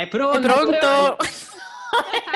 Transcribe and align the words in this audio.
È 0.00 0.08
pronto? 0.08 0.38
È 0.38 0.40
pronto? 0.40 1.16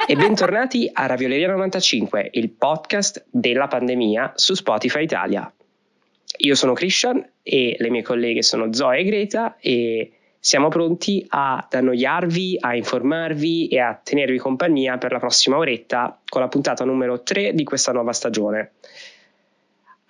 e 0.06 0.16
bentornati 0.16 0.90
a 0.92 1.06
Ravioleria 1.06 1.48
95, 1.48 2.28
il 2.32 2.50
podcast 2.50 3.24
della 3.30 3.68
pandemia 3.68 4.32
su 4.34 4.52
Spotify 4.52 5.04
Italia. 5.04 5.50
Io 6.40 6.54
sono 6.56 6.74
Christian 6.74 7.26
e 7.42 7.74
le 7.78 7.88
mie 7.88 8.02
colleghe 8.02 8.42
sono 8.42 8.70
Zoe 8.74 8.98
e 8.98 9.04
Greta 9.04 9.56
e 9.58 10.12
siamo 10.38 10.68
pronti 10.68 11.24
ad 11.26 11.72
annoiarvi, 11.72 12.58
a 12.60 12.76
informarvi 12.76 13.68
e 13.68 13.78
a 13.78 13.98
tenervi 13.98 14.36
compagnia 14.36 14.98
per 14.98 15.12
la 15.12 15.18
prossima 15.18 15.56
oretta 15.56 16.20
con 16.28 16.42
la 16.42 16.48
puntata 16.48 16.84
numero 16.84 17.22
3 17.22 17.54
di 17.54 17.64
questa 17.64 17.92
nuova 17.92 18.12
stagione. 18.12 18.72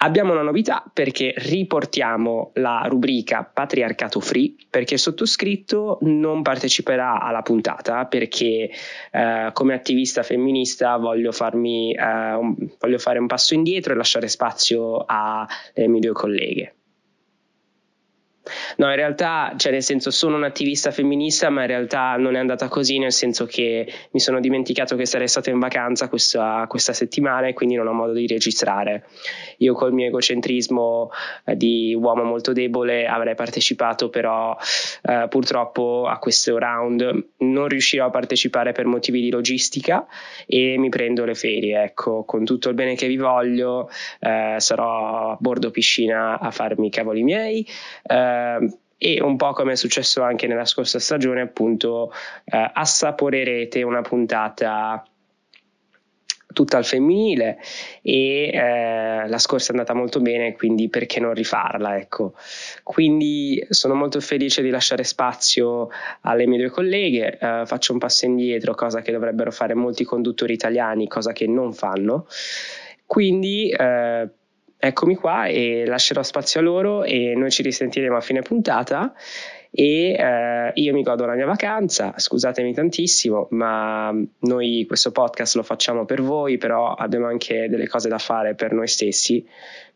Abbiamo 0.04 0.32
una 0.32 0.42
novità 0.42 0.84
perché 0.92 1.32
riportiamo 1.34 2.50
la 2.56 2.84
rubrica 2.86 3.42
Patriarcato 3.42 4.20
Free 4.20 4.54
perché 4.68 4.98
sottoscritto 4.98 5.96
non 6.02 6.42
parteciperà 6.42 7.22
alla 7.22 7.40
puntata 7.40 8.04
perché 8.04 8.70
eh, 9.10 9.50
come 9.54 9.72
attivista 9.72 10.22
femminista 10.22 10.98
voglio, 10.98 11.32
farmi, 11.32 11.94
eh, 11.94 12.34
un, 12.34 12.54
voglio 12.78 12.98
fare 12.98 13.18
un 13.18 13.26
passo 13.26 13.54
indietro 13.54 13.94
e 13.94 13.96
lasciare 13.96 14.28
spazio 14.28 15.06
alle 15.06 15.88
mie 15.88 16.00
due 16.00 16.12
colleghe. 16.12 16.74
No, 18.76 18.90
in 18.90 18.96
realtà, 18.96 19.54
cioè 19.56 19.72
nel 19.72 19.82
senso 19.82 20.10
sono 20.10 20.36
un'attivista 20.36 20.90
femminista, 20.90 21.48
ma 21.48 21.62
in 21.62 21.68
realtà 21.68 22.16
non 22.16 22.36
è 22.36 22.38
andata 22.38 22.68
così, 22.68 22.98
nel 22.98 23.12
senso 23.12 23.46
che 23.46 23.90
mi 24.10 24.20
sono 24.20 24.40
dimenticato 24.40 24.96
che 24.96 25.06
sarei 25.06 25.28
stata 25.28 25.50
in 25.50 25.58
vacanza 25.58 26.08
questa, 26.08 26.66
questa 26.68 26.92
settimana 26.92 27.46
e 27.46 27.54
quindi 27.54 27.74
non 27.74 27.86
ho 27.86 27.92
modo 27.92 28.12
di 28.12 28.26
registrare. 28.26 29.06
Io 29.58 29.74
col 29.74 29.92
mio 29.92 30.06
egocentrismo 30.06 31.10
eh, 31.46 31.56
di 31.56 31.94
uomo 31.94 32.22
molto 32.24 32.52
debole 32.52 33.06
avrei 33.06 33.34
partecipato, 33.34 34.10
però 34.10 34.56
eh, 35.02 35.26
purtroppo 35.28 36.06
a 36.06 36.18
questo 36.18 36.58
round 36.58 37.28
non 37.38 37.68
riuscirò 37.68 38.06
a 38.06 38.10
partecipare 38.10 38.72
per 38.72 38.84
motivi 38.86 39.20
di 39.20 39.30
logistica 39.30 40.06
e 40.46 40.76
mi 40.78 40.90
prendo 40.90 41.24
le 41.24 41.34
ferie, 41.34 41.82
ecco, 41.82 42.24
con 42.24 42.44
tutto 42.44 42.68
il 42.68 42.74
bene 42.74 42.94
che 42.94 43.06
vi 43.06 43.16
voglio, 43.16 43.88
eh, 44.20 44.56
sarò 44.58 45.30
a 45.30 45.36
bordo 45.40 45.70
piscina 45.70 46.38
a 46.38 46.50
farmi 46.50 46.88
i 46.88 46.90
cavoli 46.90 47.22
miei. 47.22 47.66
Eh, 48.02 48.33
eh, 48.34 48.78
e 48.96 49.20
un 49.20 49.36
po' 49.36 49.52
come 49.52 49.72
è 49.72 49.76
successo 49.76 50.22
anche 50.22 50.46
nella 50.46 50.64
scorsa 50.64 50.98
stagione, 50.98 51.42
appunto, 51.42 52.12
eh, 52.44 52.70
assaporerete 52.72 53.82
una 53.82 54.00
puntata 54.00 55.04
tutta 56.54 56.78
al 56.78 56.84
femminile 56.86 57.58
e 58.00 58.48
eh, 58.54 59.28
la 59.28 59.38
scorsa 59.38 59.72
è 59.72 59.76
andata 59.76 59.92
molto 59.92 60.20
bene, 60.20 60.54
quindi 60.54 60.88
perché 60.88 61.20
non 61.20 61.34
rifarla? 61.34 61.98
Ecco. 61.98 62.34
Quindi 62.82 63.62
sono 63.68 63.94
molto 63.94 64.20
felice 64.20 64.62
di 64.62 64.70
lasciare 64.70 65.04
spazio 65.04 65.88
alle 66.22 66.46
mie 66.46 66.58
due 66.58 66.70
colleghe, 66.70 67.38
eh, 67.38 67.62
faccio 67.66 67.92
un 67.92 67.98
passo 67.98 68.24
indietro, 68.24 68.74
cosa 68.74 69.02
che 69.02 69.12
dovrebbero 69.12 69.50
fare 69.50 69.74
molti 69.74 70.04
conduttori 70.04 70.54
italiani, 70.54 71.08
cosa 71.08 71.32
che 71.32 71.46
non 71.46 71.74
fanno. 71.74 72.26
Quindi 73.04 73.68
eh, 73.68 74.28
eccomi 74.76 75.14
qua 75.14 75.46
e 75.46 75.84
lascerò 75.86 76.22
spazio 76.22 76.60
a 76.60 76.62
loro 76.62 77.04
e 77.04 77.34
noi 77.36 77.50
ci 77.50 77.62
risentiremo 77.62 78.16
a 78.16 78.20
fine 78.20 78.42
puntata. 78.42 79.14
E 79.76 80.12
eh, 80.12 80.70
io 80.74 80.92
mi 80.92 81.02
godo 81.02 81.26
la 81.26 81.34
mia 81.34 81.46
vacanza, 81.46 82.14
scusatemi 82.16 82.72
tantissimo, 82.72 83.48
ma 83.50 84.14
noi 84.40 84.84
questo 84.86 85.10
podcast 85.10 85.56
lo 85.56 85.64
facciamo 85.64 86.04
per 86.04 86.22
voi, 86.22 86.58
però 86.58 86.94
abbiamo 86.94 87.26
anche 87.26 87.68
delle 87.68 87.88
cose 87.88 88.08
da 88.08 88.18
fare 88.18 88.54
per 88.54 88.72
noi 88.72 88.86
stessi, 88.86 89.44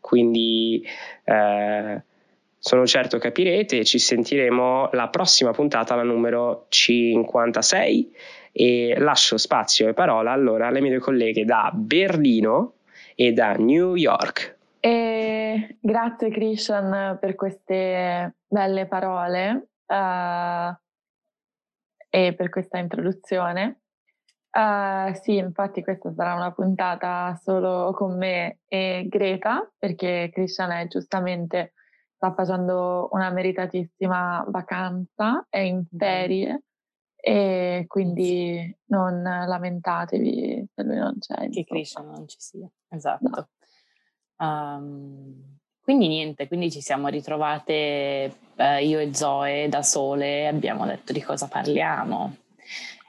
quindi 0.01 0.85
eh, 1.23 2.01
sono 2.57 2.85
certo 2.85 3.19
capirete 3.19 3.85
ci 3.85 3.99
sentiremo 3.99 4.89
la 4.91 5.07
prossima 5.07 5.51
puntata, 5.51 5.95
la 5.95 6.03
numero 6.03 6.65
56 6.67 8.11
e 8.51 8.95
lascio 8.97 9.37
spazio 9.37 9.87
e 9.87 9.93
parola 9.93 10.33
allora 10.33 10.67
alle 10.67 10.81
mie 10.81 10.91
due 10.91 10.99
colleghe 10.99 11.45
da 11.45 11.71
Berlino 11.73 12.73
e 13.15 13.31
da 13.31 13.53
New 13.53 13.95
York. 13.95 14.57
E 14.81 15.77
grazie 15.81 16.29
Christian 16.29 17.17
per 17.19 17.35
queste 17.35 18.37
belle 18.47 18.87
parole 18.87 19.71
uh, 19.85 20.73
e 22.09 22.33
per 22.33 22.49
questa 22.49 22.77
introduzione. 22.77 23.81
Uh, 24.51 25.13
sì, 25.21 25.35
infatti 25.35 25.83
questa 25.83 26.11
sarà 26.13 26.33
una 26.33 26.51
puntata 26.53 27.37
solo 27.43 27.91
con 27.93 28.17
me 28.17 28.59
e 28.67 29.05
Greta, 29.07 29.69
perché 29.77 30.29
Christian 30.31 30.71
è 30.71 30.87
giustamente 30.87 31.73
sta 32.15 32.33
facendo 32.33 33.09
una 33.11 33.29
meritatissima 33.31 34.45
vacanza, 34.47 35.45
è 35.49 35.59
in 35.59 35.85
ferie 35.95 36.63
e 37.15 37.85
quindi 37.87 38.77
non 38.87 39.21
lamentatevi 39.21 40.67
se 40.73 40.83
lui 40.83 40.97
non 40.97 41.17
c'è. 41.19 41.49
Che 41.49 41.63
Christian 41.65 42.07
non 42.07 42.27
ci 42.27 42.37
sia, 42.39 42.69
esatto. 42.89 43.29
No. 43.29 43.49
Um, 44.39 45.57
quindi 45.81 46.07
niente, 46.07 46.47
quindi 46.47 46.71
ci 46.71 46.81
siamo 46.81 47.07
ritrovate 47.07 48.31
eh, 48.55 48.85
io 48.85 48.99
e 48.99 49.13
Zoe 49.13 49.69
da 49.69 49.81
sole, 49.81 50.47
abbiamo 50.47 50.85
detto 50.85 51.13
di 51.13 51.21
cosa 51.21 51.47
parliamo. 51.47 52.35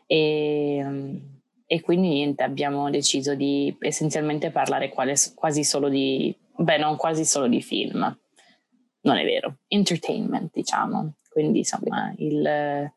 E, 0.07 1.21
e 1.67 1.81
quindi 1.83 2.09
niente, 2.09 2.43
abbiamo 2.43 2.89
deciso 2.89 3.35
di 3.35 3.77
essenzialmente 3.81 4.51
parlare 4.51 4.89
quale, 4.89 5.15
quasi 5.35 5.63
solo 5.63 5.89
di, 5.89 6.35
beh 6.57 6.79
non 6.79 6.97
quasi 6.97 7.25
solo 7.25 7.49
di 7.49 7.61
film, 7.61 8.19
non 9.03 9.17
è 9.17 9.25
vero, 9.25 9.59
entertainment 9.69 10.51
diciamo, 10.53 11.17
quindi 11.29 11.59
insomma 11.59 12.15
il, 12.17 12.91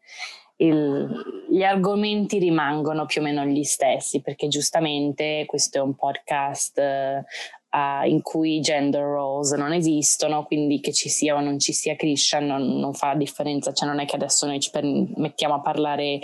il, 0.56 1.46
gli 1.50 1.64
argomenti 1.64 2.40
rimangono 2.40 3.06
più 3.06 3.22
o 3.22 3.24
meno 3.26 3.46
gli 3.46 3.64
stessi 3.64 4.22
perché 4.22 4.48
giustamente 4.48 5.44
questo 5.46 5.78
è 5.78 5.82
un 5.82 5.96
podcast 5.96 6.82
uh, 7.74 8.08
in 8.08 8.22
cui 8.22 8.60
gender 8.62 9.02
roles 9.02 9.52
non 9.54 9.74
esistono, 9.74 10.44
quindi 10.46 10.80
che 10.80 10.94
ci 10.94 11.10
sia 11.10 11.36
o 11.36 11.42
non 11.42 11.60
ci 11.60 11.74
sia 11.74 11.96
Christian 11.96 12.46
non, 12.46 12.80
non 12.80 12.94
fa 12.94 13.16
differenza, 13.16 13.74
cioè 13.74 13.88
non 13.88 14.00
è 14.00 14.06
che 14.06 14.16
adesso 14.16 14.46
noi 14.46 14.60
ci 14.60 14.70
mettiamo 15.16 15.56
a 15.56 15.62
parlare 15.62 16.20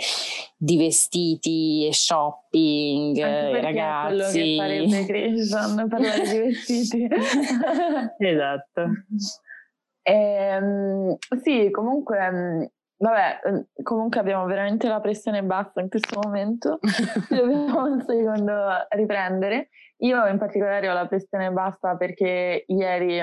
di 0.56 0.76
vestiti 0.76 1.86
e 1.86 1.92
shopping, 1.92 3.16
eh, 3.18 3.60
ragazzi. 3.60 4.38
È 4.38 4.56
quello 4.56 4.84
che 4.86 4.88
farebbe 4.88 5.06
Christian, 5.06 5.88
parlare 5.88 6.28
di 6.28 6.38
vestiti. 6.38 7.08
esatto. 8.18 8.82
Ehm, 10.02 11.16
sì, 11.42 11.70
comunque 11.70 12.70
Vabbè, 13.00 13.40
ehm, 13.44 13.64
comunque 13.82 14.20
abbiamo 14.20 14.44
veramente 14.44 14.86
la 14.86 15.00
pressione 15.00 15.42
bassa 15.42 15.80
in 15.80 15.88
questo 15.88 16.20
momento, 16.22 16.78
dobbiamo 17.30 17.84
un 17.84 18.04
secondo 18.06 18.86
riprendere. 18.90 19.70
Io 20.00 20.26
in 20.26 20.38
particolare 20.38 20.88
ho 20.88 20.94
la 20.94 21.06
pressione 21.06 21.50
bassa 21.50 21.96
perché 21.96 22.64
ieri 22.66 23.20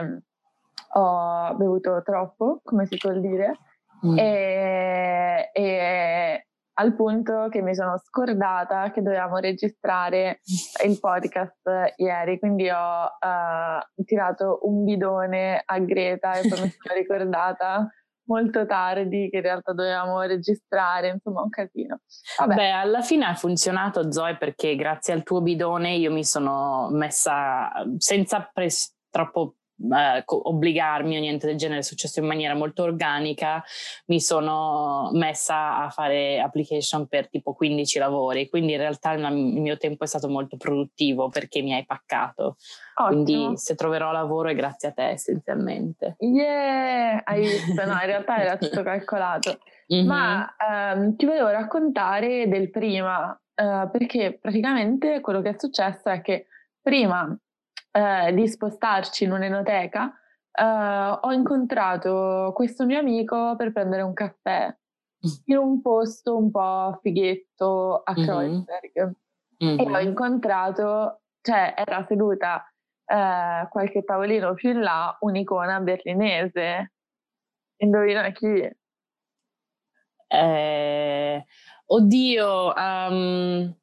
ho 0.93 1.55
bevuto 1.55 2.01
troppo, 2.03 2.61
come 2.63 2.85
si 2.85 2.97
può 2.97 3.11
dire, 3.13 3.57
mm. 4.05 4.17
e, 4.17 5.49
e, 5.53 6.45
al 6.79 6.95
punto 6.95 7.47
che 7.49 7.61
mi 7.61 7.73
sono 7.73 7.97
scordata 7.97 8.91
che 8.91 9.01
dovevamo 9.01 9.37
registrare 9.37 10.39
il 10.85 10.99
podcast 10.99 11.93
ieri, 11.95 12.37
quindi 12.37 12.69
ho 12.69 13.03
uh, 13.03 14.03
tirato 14.03 14.59
un 14.63 14.83
bidone 14.83 15.63
a 15.65 15.79
Greta 15.79 16.33
e 16.33 16.47
poi 16.47 16.61
mi 16.61 16.69
sono 16.69 16.93
ricordata 16.95 17.89
molto 18.27 18.65
tardi 18.65 19.29
che 19.29 19.37
in 19.37 19.41
realtà 19.41 19.73
dovevamo 19.73 20.21
registrare, 20.21 21.09
insomma 21.09 21.41
un 21.41 21.49
casino. 21.49 22.01
Vabbè. 22.37 22.55
Beh, 22.55 22.71
alla 22.71 23.01
fine 23.01 23.25
ha 23.25 23.35
funzionato 23.35 24.11
Zoe 24.11 24.37
perché 24.37 24.75
grazie 24.75 25.13
al 25.13 25.23
tuo 25.23 25.41
bidone 25.41 25.95
io 25.95 26.11
mi 26.11 26.23
sono 26.23 26.89
messa 26.91 27.71
senza 27.97 28.49
pres- 28.53 28.95
troppo 29.09 29.55
eh, 29.79 30.23
obbligarmi 30.25 31.17
o 31.17 31.19
niente 31.19 31.47
del 31.47 31.57
genere, 31.57 31.79
è 31.79 31.83
successo 31.83 32.19
in 32.19 32.25
maniera 32.25 32.55
molto 32.55 32.83
organica, 32.83 33.63
mi 34.07 34.19
sono 34.19 35.09
messa 35.13 35.83
a 35.83 35.89
fare 35.89 36.39
application 36.39 37.07
per 37.07 37.29
tipo 37.29 37.53
15 37.53 37.99
lavori, 37.99 38.49
quindi 38.49 38.73
in 38.73 38.79
realtà 38.79 39.13
il 39.13 39.33
mio 39.33 39.77
tempo 39.77 40.03
è 40.03 40.07
stato 40.07 40.27
molto 40.27 40.57
produttivo 40.57 41.29
perché 41.29 41.61
mi 41.61 41.73
hai 41.73 41.85
paccato. 41.85 42.57
Ottimo. 42.99 43.23
Quindi 43.23 43.57
se 43.57 43.75
troverò 43.75 44.11
lavoro 44.11 44.49
è 44.49 44.55
grazie 44.55 44.89
a 44.89 44.91
te 44.91 45.09
essenzialmente. 45.09 46.15
Yeah, 46.19 47.21
hai 47.23 47.41
visto, 47.41 47.85
no, 47.85 47.93
in 47.93 47.99
realtà 48.05 48.37
era 48.37 48.57
tutto 48.57 48.81
calcolato. 48.81 49.59
Mm-hmm. 49.93 50.05
Ma 50.05 50.55
ehm, 50.57 51.15
ti 51.15 51.25
volevo 51.25 51.49
raccontare 51.49 52.47
del 52.47 52.69
prima, 52.71 53.39
eh, 53.53 53.87
perché 53.91 54.37
praticamente 54.41 55.21
quello 55.21 55.41
che 55.41 55.49
è 55.49 55.55
successo 55.57 56.09
è 56.09 56.21
che 56.21 56.47
prima 56.81 57.37
eh, 57.97 58.33
di 58.33 58.47
spostarci 58.47 59.23
in 59.23 59.31
un'enoteca, 59.31 60.13
eh, 60.51 60.63
ho 61.21 61.31
incontrato 61.31 62.51
questo 62.53 62.85
mio 62.85 62.99
amico 62.99 63.55
per 63.55 63.71
prendere 63.71 64.03
un 64.03 64.13
caffè 64.13 64.67
mm. 64.67 65.31
in 65.45 65.57
un 65.57 65.81
posto 65.81 66.37
un 66.37 66.51
po' 66.51 66.99
fighetto 67.01 68.03
a 68.03 68.13
mm-hmm. 68.13 68.23
Kreuzberg. 68.23 69.15
Mm-hmm. 69.63 69.79
E 69.79 69.95
ho 69.95 69.99
incontrato, 69.99 71.21
cioè 71.41 71.73
era 71.75 72.05
seduta 72.07 72.63
eh, 73.05 73.67
qualche 73.69 74.03
tavolino 74.03 74.53
più 74.53 74.69
in 74.69 74.81
là, 74.81 75.17
un'icona 75.19 75.79
berlinese. 75.79 76.93
Indovina 77.77 78.29
chi? 78.29 78.69
Eh, 80.29 81.45
Oddio, 81.89 82.73
um, 82.75 83.73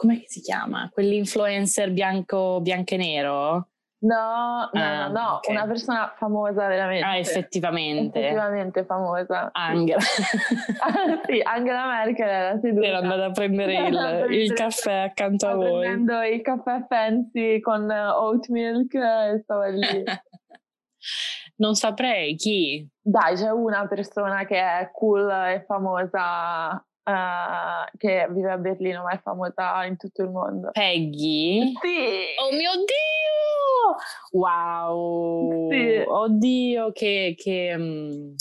come 0.00 0.22
si 0.24 0.40
chiama? 0.40 0.88
Quell'influencer 0.90 1.92
bianco, 1.92 2.58
bianco 2.62 2.94
e 2.94 2.96
nero? 2.96 3.68
No, 4.02 4.70
no, 4.72 4.80
ah, 4.80 5.08
no. 5.08 5.36
Okay. 5.36 5.54
una 5.54 5.66
persona 5.66 6.14
famosa 6.16 6.66
veramente. 6.68 7.04
Ah, 7.04 7.18
effettivamente. 7.18 8.18
Effettivamente 8.18 8.84
famosa. 8.86 9.50
Angela. 9.52 10.00
sì, 11.28 11.42
Angela 11.44 11.86
Merkel 11.86 12.26
era 12.26 12.58
seduta. 12.60 12.86
Era 12.86 12.96
andata 12.96 13.26
a 13.26 13.30
prendere 13.30 13.88
il, 13.88 14.26
il 14.40 14.52
caffè 14.54 15.00
accanto 15.00 15.46
a 15.46 15.54
voi. 15.54 15.80
prendendo 15.80 16.22
il 16.22 16.40
caffè 16.40 16.86
fancy 16.88 17.60
con 17.60 17.90
oat 17.90 18.48
milk 18.48 18.94
e 18.94 19.40
stava 19.42 19.66
lì. 19.66 20.02
non 21.56 21.74
saprei 21.74 22.36
chi. 22.36 22.88
Dai, 22.98 23.34
c'è 23.34 23.50
una 23.50 23.86
persona 23.86 24.46
che 24.46 24.58
è 24.58 24.90
cool 24.94 25.28
e 25.30 25.62
famosa 25.66 26.82
Uh, 27.10 27.96
che 27.96 28.28
vive 28.30 28.52
a 28.52 28.56
Berlino 28.56 29.02
ma 29.02 29.10
è 29.10 29.20
famosa 29.20 29.84
in 29.84 29.96
tutto 29.96 30.22
il 30.22 30.30
mondo. 30.30 30.70
Peggy? 30.70 31.72
Sì! 31.80 32.24
Oh 32.38 32.52
mio 32.54 32.70
Dio! 32.76 34.38
Wow! 34.38 35.70
Sì. 35.70 36.04
Oddio, 36.06 36.92
che, 36.92 37.34
che, 37.36 37.76
mm, 37.76 38.34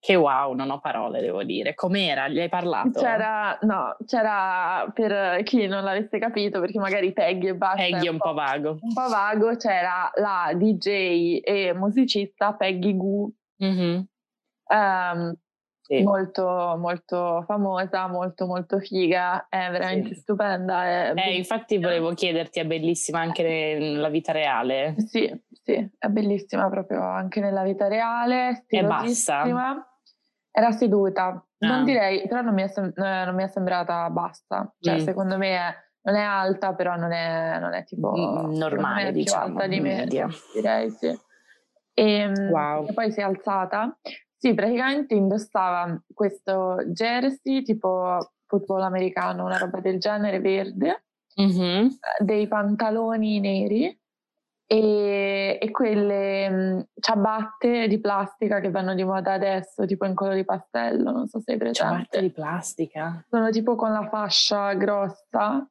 che, 0.00 0.14
wow, 0.16 0.54
non 0.54 0.70
ho 0.70 0.80
parole, 0.80 1.20
devo 1.20 1.44
dire. 1.44 1.74
Com'era? 1.74 2.26
Gli 2.28 2.40
hai 2.40 2.48
parlato? 2.48 2.98
C'era, 2.98 3.56
no, 3.62 3.96
c'era 4.04 4.90
per 4.92 5.44
chi 5.44 5.68
non 5.68 5.84
l'avesse 5.84 6.18
capito, 6.18 6.58
perché 6.58 6.80
magari 6.80 7.12
Peggy 7.12 7.48
e 7.48 7.54
basta. 7.54 7.76
Peggy 7.76 8.06
è 8.06 8.08
un, 8.08 8.14
un 8.14 8.18
po' 8.18 8.32
vago. 8.32 8.78
Un 8.80 8.92
po' 8.92 9.08
vago, 9.08 9.56
c'era 9.56 10.10
la 10.16 10.50
DJ 10.54 11.40
e 11.44 11.72
musicista 11.72 12.54
Peggy 12.54 12.96
Goo. 12.96 13.30
Mm-hmm. 13.62 14.00
Um, 14.72 15.36
sì. 15.90 16.02
molto, 16.04 16.76
molto 16.78 17.42
famosa, 17.46 18.06
molto, 18.06 18.46
molto 18.46 18.78
figa, 18.78 19.48
è 19.48 19.68
veramente 19.70 20.14
sì. 20.14 20.20
stupenda. 20.20 20.84
È 20.84 21.12
eh, 21.16 21.36
infatti 21.36 21.78
volevo 21.78 22.14
chiederti, 22.14 22.60
è 22.60 22.64
bellissima 22.64 23.18
anche 23.18 23.42
nella 23.42 24.08
vita 24.08 24.30
reale? 24.30 24.94
Sì, 24.98 25.28
sì, 25.50 25.90
è 25.98 26.06
bellissima 26.06 26.70
proprio 26.70 27.02
anche 27.02 27.40
nella 27.40 27.64
vita 27.64 27.88
reale. 27.88 28.64
È 28.66 28.84
bassa? 28.84 29.42
Era 30.52 30.72
seduta, 30.72 31.24
ah. 31.58 31.66
non 31.66 31.84
direi, 31.84 32.26
però 32.26 32.42
non 32.42 32.54
mi, 32.54 32.62
è, 32.62 32.68
sem- 32.68 32.92
eh, 32.94 33.24
non 33.24 33.34
mi 33.34 33.44
è 33.44 33.48
sembrata 33.48 34.08
bassa, 34.10 34.72
cioè 34.80 34.96
mm. 34.96 35.04
secondo 35.04 35.36
me 35.38 35.56
è, 35.56 35.74
non 36.02 36.16
è 36.16 36.22
alta, 36.22 36.74
però 36.74 36.96
non 36.96 37.12
è, 37.12 37.58
non 37.60 37.72
è 37.72 37.84
tipo... 37.84 38.10
Normale, 38.48 39.08
è 39.08 39.12
diciamo, 39.12 39.44
alta 39.44 39.66
di 39.68 39.80
media. 39.80 40.28
direi 40.52 40.90
sì. 40.90 41.06
E, 41.06 42.12
ehm, 42.12 42.50
wow. 42.50 42.88
e 42.88 42.94
poi 42.94 43.12
si 43.12 43.20
è 43.20 43.22
alzata 43.22 43.96
sì, 44.40 44.54
praticamente 44.54 45.12
indossava 45.14 46.02
questo 46.14 46.82
jersey 46.86 47.62
tipo 47.62 48.32
football 48.46 48.80
americano, 48.80 49.44
una 49.44 49.58
roba 49.58 49.80
del 49.80 49.98
genere 50.00 50.40
verde, 50.40 51.04
mm-hmm. 51.38 51.88
dei 52.20 52.48
pantaloni 52.48 53.38
neri 53.38 53.94
e, 54.66 55.58
e 55.60 55.70
quelle 55.70 56.48
mh, 56.48 56.54
mm, 56.54 56.80
ciabatte 56.98 57.86
di 57.86 58.00
plastica 58.00 58.60
che 58.60 58.70
vanno 58.70 58.94
di 58.94 59.04
moda 59.04 59.34
adesso, 59.34 59.84
tipo 59.84 60.06
in 60.06 60.14
colori 60.14 60.42
pastello, 60.42 61.10
non 61.10 61.26
so 61.28 61.38
se 61.40 61.52
hai 61.52 61.58
presente. 61.58 61.90
Ciabatte 61.90 62.20
di 62.22 62.30
plastica? 62.30 63.22
Sono 63.28 63.50
tipo 63.50 63.74
con 63.74 63.92
la 63.92 64.08
fascia 64.08 64.72
grossa. 64.72 65.68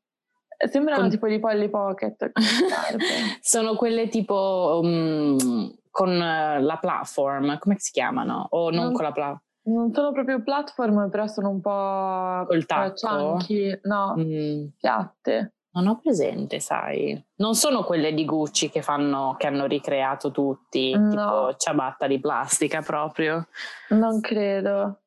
Sembrano 0.69 1.01
con... 1.01 1.10
tipo 1.10 1.27
di 1.27 1.39
Polly 1.39 1.69
Pocket. 1.69 2.33
Sono 3.42 3.74
quelle 3.74 4.10
tipo 4.10 4.80
um, 4.83 5.74
con 6.00 6.13
eh, 6.13 6.62
la 6.62 6.78
platform, 6.78 7.57
come 7.57 7.75
si 7.78 7.92
chiamano? 7.92 8.48
O 8.51 8.69
non, 8.69 8.86
non 8.86 8.94
con 8.94 9.04
la 9.04 9.12
platform? 9.12 9.42
Non 9.63 9.94
sono 9.94 10.13
proprio 10.13 10.42
platform, 10.42 11.10
però 11.10 11.28
sono 11.28 11.50
un 11.50 11.60
po' 11.60 12.46
col 12.48 12.66
tacco. 12.66 12.96
Chunky, 12.96 13.81
no, 13.84 14.16
mm. 14.18 14.68
piatte. 14.80 15.56
Non 15.72 15.88
ho 15.88 16.00
presente, 16.00 16.62
sai. 16.62 17.22
Non 17.36 17.54
sono 17.54 17.84
quelle 17.84 18.13
di 18.13 18.24
Gucci 18.24 18.69
che 18.69 18.81
fanno, 18.81 19.36
che 19.38 19.48
hanno 19.48 19.66
ricreato 19.66 20.31
tutti, 20.31 20.98
no. 20.98 21.10
tipo 21.10 21.56
ciabatta 21.57 22.07
di 22.07 22.22
plastica 22.22 22.81
proprio. 22.81 23.50
Non 23.90 24.22
credo. 24.22 25.01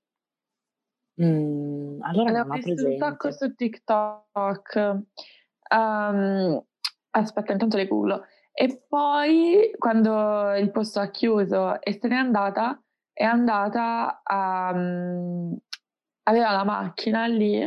Mm, 1.23 2.03
allora 2.03 2.31
Le 2.33 2.39
non 2.39 2.50
ho 2.50 2.61
presente. 2.61 2.85
un 2.85 2.99
sacco 2.99 3.33
su 3.33 3.55
TikTok. 3.55 5.00
Um, 5.75 6.62
aspetta, 7.12 7.53
intanto 7.53 7.79
le 7.79 7.87
googlo. 7.87 8.27
E 8.53 8.85
poi 8.87 9.71
quando 9.79 10.55
il 10.55 10.71
posto 10.71 11.01
ha 11.01 11.09
chiuso 11.09 11.81
e 11.81 11.99
se 11.99 12.09
n'è 12.09 12.17
andata, 12.17 12.81
è 13.13 13.25
andata 13.25 14.21
a... 14.23 14.73
Um, 14.75 15.57
aveva 16.25 16.53
la 16.53 16.65
macchina 16.65 17.27
lì 17.27 17.59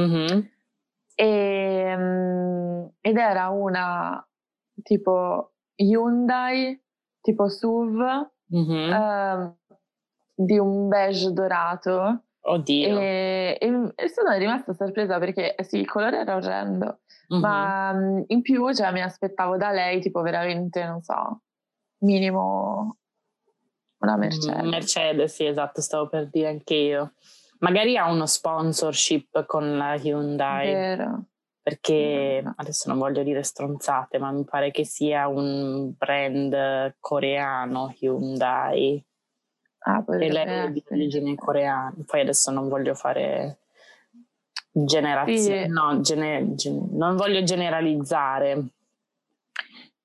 mm-hmm. 0.00 0.40
e, 1.14 1.94
um, 1.96 2.90
ed 3.00 3.16
era 3.16 3.48
una 3.50 4.26
tipo 4.82 5.52
Hyundai, 5.76 6.78
tipo 7.20 7.48
SUV, 7.48 8.30
mm-hmm. 8.54 8.92
uh, 8.92 9.56
di 10.34 10.58
un 10.58 10.88
beige 10.88 11.32
dorato. 11.32 12.24
Oddio. 12.42 12.98
E, 12.98 13.58
e, 13.60 13.92
e 13.94 14.08
sono 14.08 14.34
rimasta 14.36 14.72
sorpresa 14.72 15.18
perché 15.18 15.54
sì, 15.62 15.78
il 15.78 15.86
colore 15.88 16.20
era 16.20 16.36
orrendo. 16.36 17.00
Mm-hmm. 17.32 17.42
Ma 17.42 17.92
mhmm, 17.92 18.24
in 18.28 18.42
più, 18.42 18.72
cioè, 18.72 18.92
mi 18.92 19.02
aspettavo 19.02 19.56
da 19.56 19.70
lei, 19.70 20.00
tipo, 20.00 20.20
veramente, 20.22 20.84
non 20.84 21.02
so, 21.02 21.42
minimo 21.98 22.96
una 23.98 24.16
Mercedes. 24.16 24.68
Mercedes, 24.68 25.34
sì, 25.34 25.44
esatto, 25.44 25.80
stavo 25.80 26.08
per 26.08 26.28
dire 26.28 26.48
anche 26.48 26.74
io. 26.74 27.12
Magari 27.58 27.96
ha 27.96 28.10
uno 28.10 28.26
sponsorship 28.26 29.44
con 29.44 29.76
la 29.76 29.94
Hyundai. 29.94 30.72
Vero. 30.72 31.24
Perché 31.62 32.42
adesso 32.56 32.88
non 32.88 32.98
voglio 32.98 33.22
dire 33.22 33.42
stronzate, 33.42 34.18
ma 34.18 34.32
mi 34.32 34.44
pare 34.44 34.70
che 34.70 34.86
sia 34.86 35.28
un 35.28 35.92
brand 35.94 36.96
coreano 36.98 37.94
Hyundai. 38.00 39.04
Ah, 39.82 40.04
e 40.06 40.30
lei 40.30 40.46
è 40.46 40.70
di 40.70 40.82
origine 40.90 41.34
coreana. 41.34 41.94
Poi 42.06 42.20
adesso 42.20 42.50
non 42.50 42.68
voglio 42.68 42.94
fare 42.94 43.58
generazione, 44.72 45.64
sì. 45.64 45.68
no, 45.68 46.00
gene, 46.00 46.54
gen, 46.54 46.88
non 46.92 47.16
voglio 47.16 47.42
generalizzare. 47.42 48.64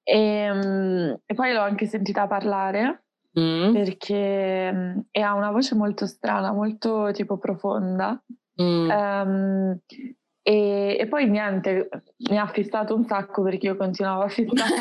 E, 0.04 0.18
ehm, 0.18 1.20
e, 1.26 1.34
poi 1.34 1.54
l'ho 1.54 1.62
anche 1.62 1.88
sentita 1.88 2.28
parlare 2.28 3.04
mm. 3.40 3.74
perché 3.74 4.72
mm, 4.72 5.00
e 5.12 5.22
ha 5.22 5.34
una 5.34 5.52
voce 5.52 5.76
molto 5.76 6.06
strana, 6.06 6.52
molto 6.52 7.12
tipo 7.12 7.38
profonda. 7.38 8.22
Mm. 8.62 8.90
Um, 8.90 9.80
e, 10.42 10.98
e, 11.00 11.08
poi 11.08 11.28
niente, 11.30 11.90
mi 12.30 12.38
ha 12.38 12.48
fissato 12.48 12.96
un 12.96 13.06
sacco 13.06 13.42
perché 13.42 13.68
io 13.68 13.76
continuavo 13.76 14.24
a 14.24 14.30
fissare. 14.30 14.74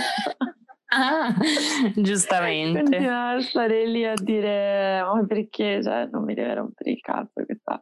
Ah, 0.94 1.34
giustamente. 1.96 2.82
Continuavo 2.82 3.36
a 3.36 3.40
stare 3.40 3.86
lì 3.86 4.04
a 4.04 4.14
dire 4.14 5.02
ma 5.02 5.24
perché 5.26 5.82
cioè, 5.82 6.08
non 6.10 6.24
mi 6.24 6.34
deve 6.34 6.54
rompere 6.54 6.90
il 6.90 7.00
cazzo 7.00 7.44
questa 7.44 7.80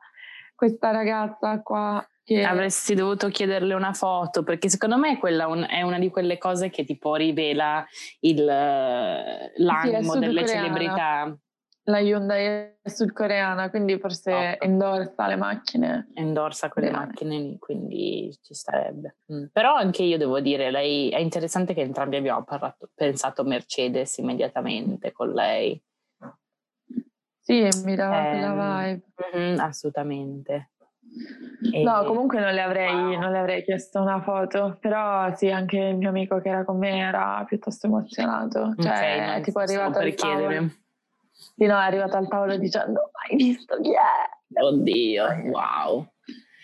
questa 0.62 0.92
ragazza 0.92 1.60
qua. 1.60 2.06
Che... 2.24 2.44
Avresti 2.44 2.94
dovuto 2.94 3.28
chiederle 3.28 3.74
una 3.74 3.92
foto 3.92 4.44
perché 4.44 4.68
secondo 4.68 4.96
me 4.96 5.18
quella 5.18 5.48
un, 5.48 5.66
è 5.68 5.82
una 5.82 5.98
di 5.98 6.08
quelle 6.08 6.38
cose 6.38 6.70
che 6.70 6.84
tipo 6.84 7.16
rivela 7.16 7.84
il, 8.20 8.44
l'animo 8.44 10.12
sì, 10.12 10.18
delle 10.20 10.46
celebrità. 10.46 11.36
La 11.84 11.98
Hyundai 11.98 12.44
è 12.80 12.88
sudcoreana, 12.88 13.68
quindi 13.68 13.98
forse 13.98 14.32
oh. 14.32 14.64
endorsa 14.64 15.26
le 15.26 15.34
macchine. 15.34 16.10
Endorsa 16.14 16.68
quelle 16.68 16.90
Bene. 16.90 17.06
macchine 17.06 17.38
lì, 17.38 17.58
quindi 17.58 18.36
ci 18.40 18.54
starebbe. 18.54 19.16
Mm. 19.32 19.46
Però 19.52 19.74
anche 19.74 20.04
io 20.04 20.16
devo 20.16 20.38
dire, 20.40 20.70
lei 20.70 21.08
è 21.10 21.18
interessante 21.18 21.74
che 21.74 21.80
entrambi 21.80 22.16
abbiamo 22.16 22.44
parlato, 22.44 22.88
pensato 22.94 23.42
Mercedes 23.42 24.16
immediatamente 24.18 25.10
con 25.10 25.32
lei. 25.32 25.80
Sì, 27.40 27.66
mi 27.84 27.96
dava 27.96 28.26
eh, 28.26 28.30
quella 28.30 28.84
vibe. 28.84 29.02
Mm, 29.36 29.58
assolutamente. 29.58 30.70
E... 31.72 31.82
No, 31.82 32.04
comunque 32.04 32.38
non 32.38 32.54
le, 32.54 32.60
avrei, 32.60 32.94
wow. 32.94 33.18
non 33.18 33.32
le, 33.32 33.38
avrei, 33.38 33.64
chiesto 33.64 34.00
una 34.00 34.20
foto, 34.22 34.78
però 34.80 35.34
sì, 35.34 35.50
anche 35.50 35.78
il 35.78 35.96
mio 35.96 36.10
amico 36.10 36.40
che 36.40 36.48
era 36.48 36.64
con 36.64 36.78
me 36.78 36.98
era 36.98 37.44
piuttosto 37.44 37.88
emozionato. 37.88 38.74
Cioè, 38.78 38.86
okay, 38.86 39.42
tipo 39.42 39.58
è 39.58 39.64
arrivato 39.64 39.98
al 39.98 40.14
tavolo. 40.14 40.80
Sì, 41.56 41.66
no, 41.66 41.78
è 41.78 41.84
arrivato 41.84 42.16
al 42.16 42.28
tavolo 42.28 42.56
dicendo, 42.56 43.10
hai 43.12 43.36
visto 43.36 43.80
chi 43.80 43.90
è? 43.90 44.60
Oddio, 44.60 45.24
wow. 45.50 46.06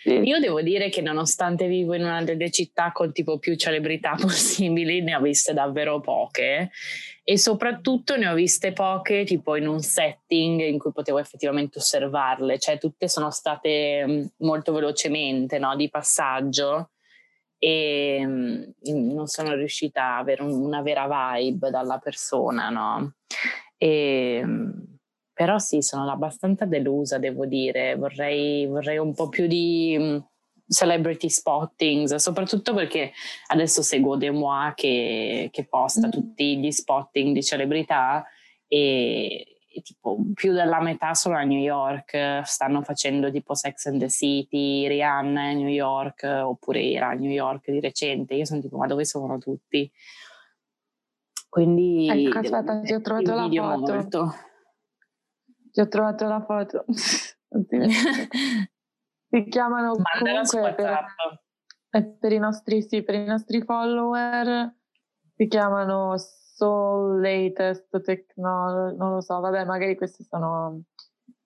Sì. 0.01 0.13
Io 0.21 0.39
devo 0.39 0.61
dire 0.61 0.87
che 0.87 1.01
nonostante 1.01 1.67
vivo 1.67 1.93
in 1.93 2.03
una 2.03 2.23
delle 2.23 2.49
città 2.51 2.93
con 2.93 3.11
tipo 3.11 3.37
più 3.37 3.55
celebrità 3.55 4.15
possibili, 4.19 5.01
ne 5.01 5.15
ho 5.15 5.21
viste 5.21 5.53
davvero 5.53 5.99
poche 5.99 6.71
e 7.23 7.37
soprattutto 7.37 8.15
ne 8.15 8.27
ho 8.27 8.33
viste 8.33 8.71
poche 8.71 9.25
tipo 9.25 9.55
in 9.55 9.67
un 9.67 9.81
setting 9.81 10.61
in 10.61 10.79
cui 10.79 10.91
potevo 10.93 11.19
effettivamente 11.19 11.79
osservarle, 11.79 12.57
cioè 12.59 12.77
tutte 12.77 13.09
sono 13.09 13.29
state 13.29 14.05
mm, 14.07 14.25
molto 14.37 14.71
velocemente 14.71 15.59
no, 15.59 15.75
di 15.75 15.89
passaggio 15.89 16.91
e 17.57 18.21
mm, 18.25 18.63
non 19.13 19.27
sono 19.27 19.53
riuscita 19.53 20.01
a 20.03 20.17
avere 20.19 20.43
una 20.43 20.81
vera 20.81 21.35
vibe 21.35 21.69
dalla 21.69 21.97
persona, 21.97 22.69
no? 22.69 23.15
E, 23.79 24.41
mm, 24.43 24.69
però 25.33 25.57
sì, 25.57 25.81
sono 25.81 26.11
abbastanza 26.11 26.65
delusa, 26.65 27.17
devo 27.17 27.45
dire. 27.45 27.95
Vorrei, 27.95 28.67
vorrei 28.67 28.97
un 28.97 29.13
po' 29.13 29.29
più 29.29 29.47
di 29.47 29.95
mm, 29.97 30.17
celebrity 30.67 31.29
spotting, 31.29 32.13
soprattutto 32.15 32.73
perché 32.73 33.13
adesso 33.47 33.81
seguo 33.81 34.17
Demois 34.17 34.73
che, 34.75 35.47
che 35.51 35.65
posta 35.65 36.07
mm. 36.07 36.11
tutti 36.11 36.57
gli 36.59 36.71
spotting 36.71 37.33
di 37.33 37.41
celebrità 37.41 38.25
e, 38.67 39.61
e, 39.73 39.81
tipo 39.81 40.17
più 40.33 40.51
della 40.51 40.81
metà 40.81 41.13
sono 41.13 41.37
a 41.37 41.43
New 41.43 41.59
York, 41.59 42.41
stanno 42.43 42.81
facendo 42.81 43.31
tipo 43.31 43.55
Sex 43.55 43.85
and 43.85 43.99
the 43.99 44.09
City, 44.09 44.87
Rihanna 44.89 45.41
a 45.43 45.53
New 45.53 45.69
York, 45.69 46.23
oppure 46.23 46.83
era 46.91 47.09
a 47.09 47.13
New 47.13 47.31
York 47.31 47.71
di 47.71 47.79
recente. 47.79 48.35
Io 48.35 48.45
sono 48.45 48.59
tipo, 48.59 48.75
ma 48.75 48.87
dove 48.87 49.05
sono 49.05 49.37
tutti? 49.37 49.89
Quindi... 51.49 52.07
Ecco, 52.07 52.39
aspetta, 52.39 52.79
ti 52.81 52.93
ho 52.93 53.01
trovato 53.01 53.33
la 53.33 53.49
foto. 53.49 53.93
Molto. 53.93 54.33
Ti 55.71 55.79
ho 55.81 55.87
trovato 55.87 56.27
la 56.27 56.45
foto. 56.45 56.85
si 59.29 59.43
chiamano 59.49 59.93
comunque 59.95 60.73
per, 60.75 61.05
eh, 61.89 62.05
per, 62.19 62.31
i 62.31 62.37
nostri, 62.37 62.83
sì, 62.83 63.03
per 63.03 63.15
i 63.15 63.25
nostri 63.25 63.63
follower 63.63 64.75
si 65.35 65.47
chiamano 65.47 66.15
Soul 66.17 67.21
Latest 67.21 68.01
Technology, 68.01 68.97
non 68.97 69.13
lo 69.13 69.21
so, 69.21 69.39
vabbè, 69.39 69.65
magari 69.65 69.95
queste 69.95 70.23
sono, 70.23 70.83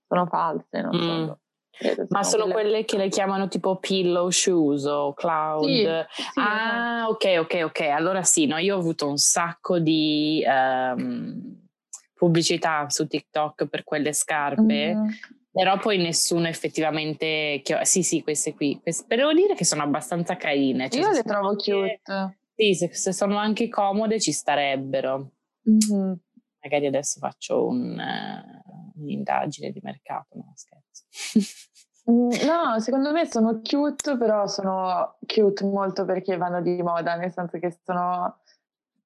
sono 0.07 0.25
false, 0.25 0.81
non 0.81 0.95
mm. 0.95 1.25
so. 1.27 1.39
Credo, 1.75 2.06
Ma 2.10 2.24
sono 2.24 2.44
quelle... 2.44 2.70
quelle... 2.70 2.86
che 2.86 2.98
le 2.98 3.10
chiamano 3.10 3.48
tipo 3.48 3.77
pillow 3.77 4.30
shoes 4.30 4.86
o 4.86 5.13
cloud. 5.13 5.65
Sì, 5.65 5.82
sì, 5.82 6.39
ah, 6.39 7.08
ok, 7.10 7.36
ok, 7.39 7.62
ok. 7.65 7.80
Allora 7.82 8.22
sì, 8.24 8.46
no, 8.46 8.58
io 8.58 8.75
ho 8.75 8.80
avuto 8.80 9.08
un 9.08 9.18
sacco 9.18 9.80
di 9.80 10.44
um, 10.46 11.68
pubblicità 12.13 12.88
su 12.89 13.08
TikTok 13.08 13.65
per 13.68 13.84
quelle 13.84 14.13
scarpe. 14.13 14.96
Mm. 14.96 15.08
Però 15.51 15.77
poi 15.80 15.98
nessuno 15.98 16.48
effettivamente. 16.48 17.62
Che 17.63 17.75
ho, 17.75 17.84
sì, 17.84 18.03
sì, 18.03 18.22
queste 18.22 18.53
qui. 18.53 18.80
Queste, 18.82 19.15
devo 19.15 19.34
dire 19.34 19.56
che 19.56 19.65
sono 19.65 19.82
abbastanza 19.82 20.36
carine. 20.36 20.89
Cioè, 20.89 21.01
Io 21.01 21.12
le 21.12 21.24
trovo 21.24 21.50
anche, 21.50 22.00
cute. 22.03 22.38
Sì, 22.56 22.75
se, 22.75 22.94
se, 22.94 23.12
sono 23.12 23.38
anche 23.38 23.68
comode 23.68 24.20
ci 24.20 24.32
starebbero. 24.32 25.32
Mm-hmm. 25.70 26.13
Magari 26.62 26.86
adesso 26.86 27.20
faccio 27.20 27.65
un, 27.65 28.00
uh, 29.03 29.05
un'indagine 29.05 29.72
di 29.72 29.79
mercato, 29.83 30.36
no 30.36 30.53
scherzo. 30.55 31.03
Mm, 32.10 32.31
no, 32.45 32.79
secondo 32.79 33.12
me 33.12 33.25
sono 33.25 33.62
cute, 33.62 34.17
però 34.17 34.45
sono 34.48 35.17
cute 35.25 35.63
molto 35.65 36.05
perché 36.05 36.36
vanno 36.38 36.62
di 36.62 36.81
moda, 36.81 37.15
nel 37.15 37.31
senso 37.31 37.60
che 37.60 37.79
sono 37.83 38.39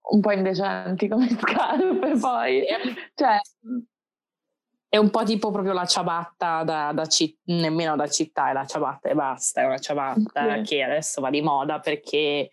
un 0.10 0.22
po' 0.22 0.32
indecenti 0.32 1.08
come 1.08 1.30
scarpe 1.38 2.18
poi. 2.20 2.66
Cioè, 3.13 3.39
è 4.89 4.98
un 4.98 5.10
po' 5.10 5.24
tipo 5.24 5.51
proprio 5.51 5.74
la 5.74 5.86
ciabatta 5.86 6.63
da, 6.63 6.92
da 6.94 7.06
citt- 7.06 7.42
nemmeno 7.46 7.96
da 7.96 8.08
città, 8.08 8.50
è 8.50 8.54
la 8.54 8.66
ciabatta 8.66 9.10
e 9.10 9.13
basta, 9.13 9.62
è 9.62 9.66
una 9.66 9.77
ciabatta 9.77 10.56
sì. 10.56 10.62
che 10.63 10.84
adesso 10.84 11.22
va 11.22 11.30
di 11.30 11.42
moda 11.42 11.80
perché 11.80 12.51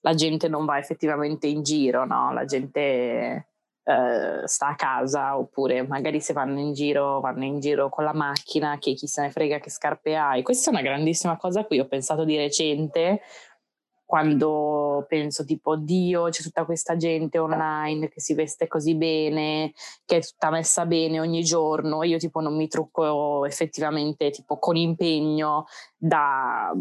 la 0.00 0.14
gente 0.14 0.48
non 0.48 0.64
va 0.64 0.78
effettivamente 0.78 1.46
in 1.46 1.62
giro, 1.62 2.04
no? 2.04 2.32
La 2.32 2.44
gente 2.44 3.53
eh, 3.84 4.46
sta 4.46 4.68
a 4.68 4.74
casa 4.74 5.36
oppure 5.36 5.86
magari 5.86 6.20
se 6.20 6.32
vanno 6.32 6.58
in 6.58 6.72
giro 6.72 7.20
vanno 7.20 7.44
in 7.44 7.60
giro 7.60 7.88
con 7.90 8.04
la 8.04 8.14
macchina 8.14 8.78
che 8.78 8.94
chi 8.94 9.06
se 9.06 9.22
ne 9.22 9.30
frega 9.30 9.58
che 9.58 9.70
scarpe 9.70 10.16
hai. 10.16 10.42
Questa 10.42 10.70
è 10.70 10.72
una 10.72 10.82
grandissima 10.82 11.36
cosa 11.36 11.60
a 11.60 11.64
cui 11.64 11.80
ho 11.80 11.86
pensato 11.86 12.24
di 12.24 12.36
recente 12.36 13.20
quando 14.06 15.06
penso 15.08 15.44
tipo 15.44 15.76
Dio 15.76 16.28
c'è 16.28 16.42
tutta 16.42 16.64
questa 16.64 16.96
gente 16.96 17.38
online 17.38 18.08
che 18.08 18.20
si 18.20 18.34
veste 18.34 18.68
così 18.68 18.94
bene 18.94 19.72
che 20.04 20.18
è 20.18 20.22
tutta 20.22 20.50
messa 20.50 20.84
bene 20.84 21.20
ogni 21.20 21.42
giorno 21.42 22.02
io 22.02 22.18
tipo 22.18 22.40
non 22.40 22.54
mi 22.54 22.68
trucco 22.68 23.44
effettivamente 23.46 24.30
tipo 24.30 24.58
con 24.58 24.76
impegno 24.76 25.64
da 25.96 26.72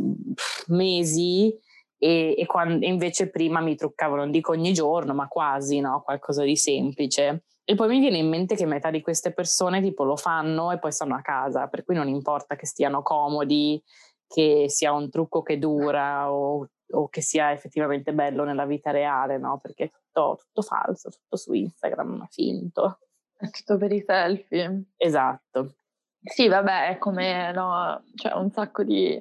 mesi 0.68 1.58
e, 2.04 2.36
e 2.38 2.46
quando, 2.46 2.86
invece 2.86 3.30
prima 3.30 3.62
mi 3.62 3.78
truccavo 3.78 4.18
non 4.18 4.30
dico 4.30 4.52
ogni 4.52 4.74
giorno 4.74 5.14
ma 5.14 5.30
quasi 5.30 5.80
no 5.80 6.02
qualcosa 6.02 6.44
di 6.44 6.58
semplice 6.58 7.46
e 7.64 7.76
poi 7.76 7.88
mi 7.88 8.00
viene 8.00 8.18
in 8.18 8.28
mente 8.28 8.56
che 8.56 8.66
metà 8.66 8.92
di 8.92 9.02
queste 9.02 9.32
persone 9.32 9.82
tipo 9.82 10.04
lo 10.04 10.18
fanno 10.18 10.72
e 10.72 10.80
poi 10.80 10.92
stanno 10.92 11.16
a 11.16 11.22
casa 11.22 11.68
per 11.68 11.86
cui 11.86 11.96
non 11.96 12.10
importa 12.10 12.58
che 12.58 12.66
stiano 12.66 13.02
comodi 13.02 13.82
che 14.28 14.66
sia 14.68 14.92
un 14.92 15.10
trucco 15.10 15.42
che 15.42 15.58
dura 15.58 16.30
o 16.30 16.68
o 16.96 17.10
che 17.10 17.22
sia 17.22 17.52
effettivamente 17.52 18.14
bello 18.14 18.44
nella 18.44 18.68
vita 18.68 18.92
reale, 18.92 19.40
no? 19.40 19.58
Perché 19.60 19.86
è 19.86 19.90
tutto, 19.90 20.42
tutto 20.46 20.62
falso, 20.62 21.10
tutto 21.10 21.38
su 21.38 21.54
Instagram, 21.54 22.28
finto. 22.30 23.00
È 23.36 23.50
tutto 23.50 23.78
per 23.78 23.92
i 23.92 24.04
selfie. 24.06 24.90
Esatto. 24.96 25.78
Sì, 26.22 26.48
vabbè, 26.48 26.90
è 26.90 26.98
come 27.00 27.52
no, 27.52 28.04
cioè 28.14 28.34
un 28.34 28.52
sacco 28.52 28.84
di, 28.84 29.20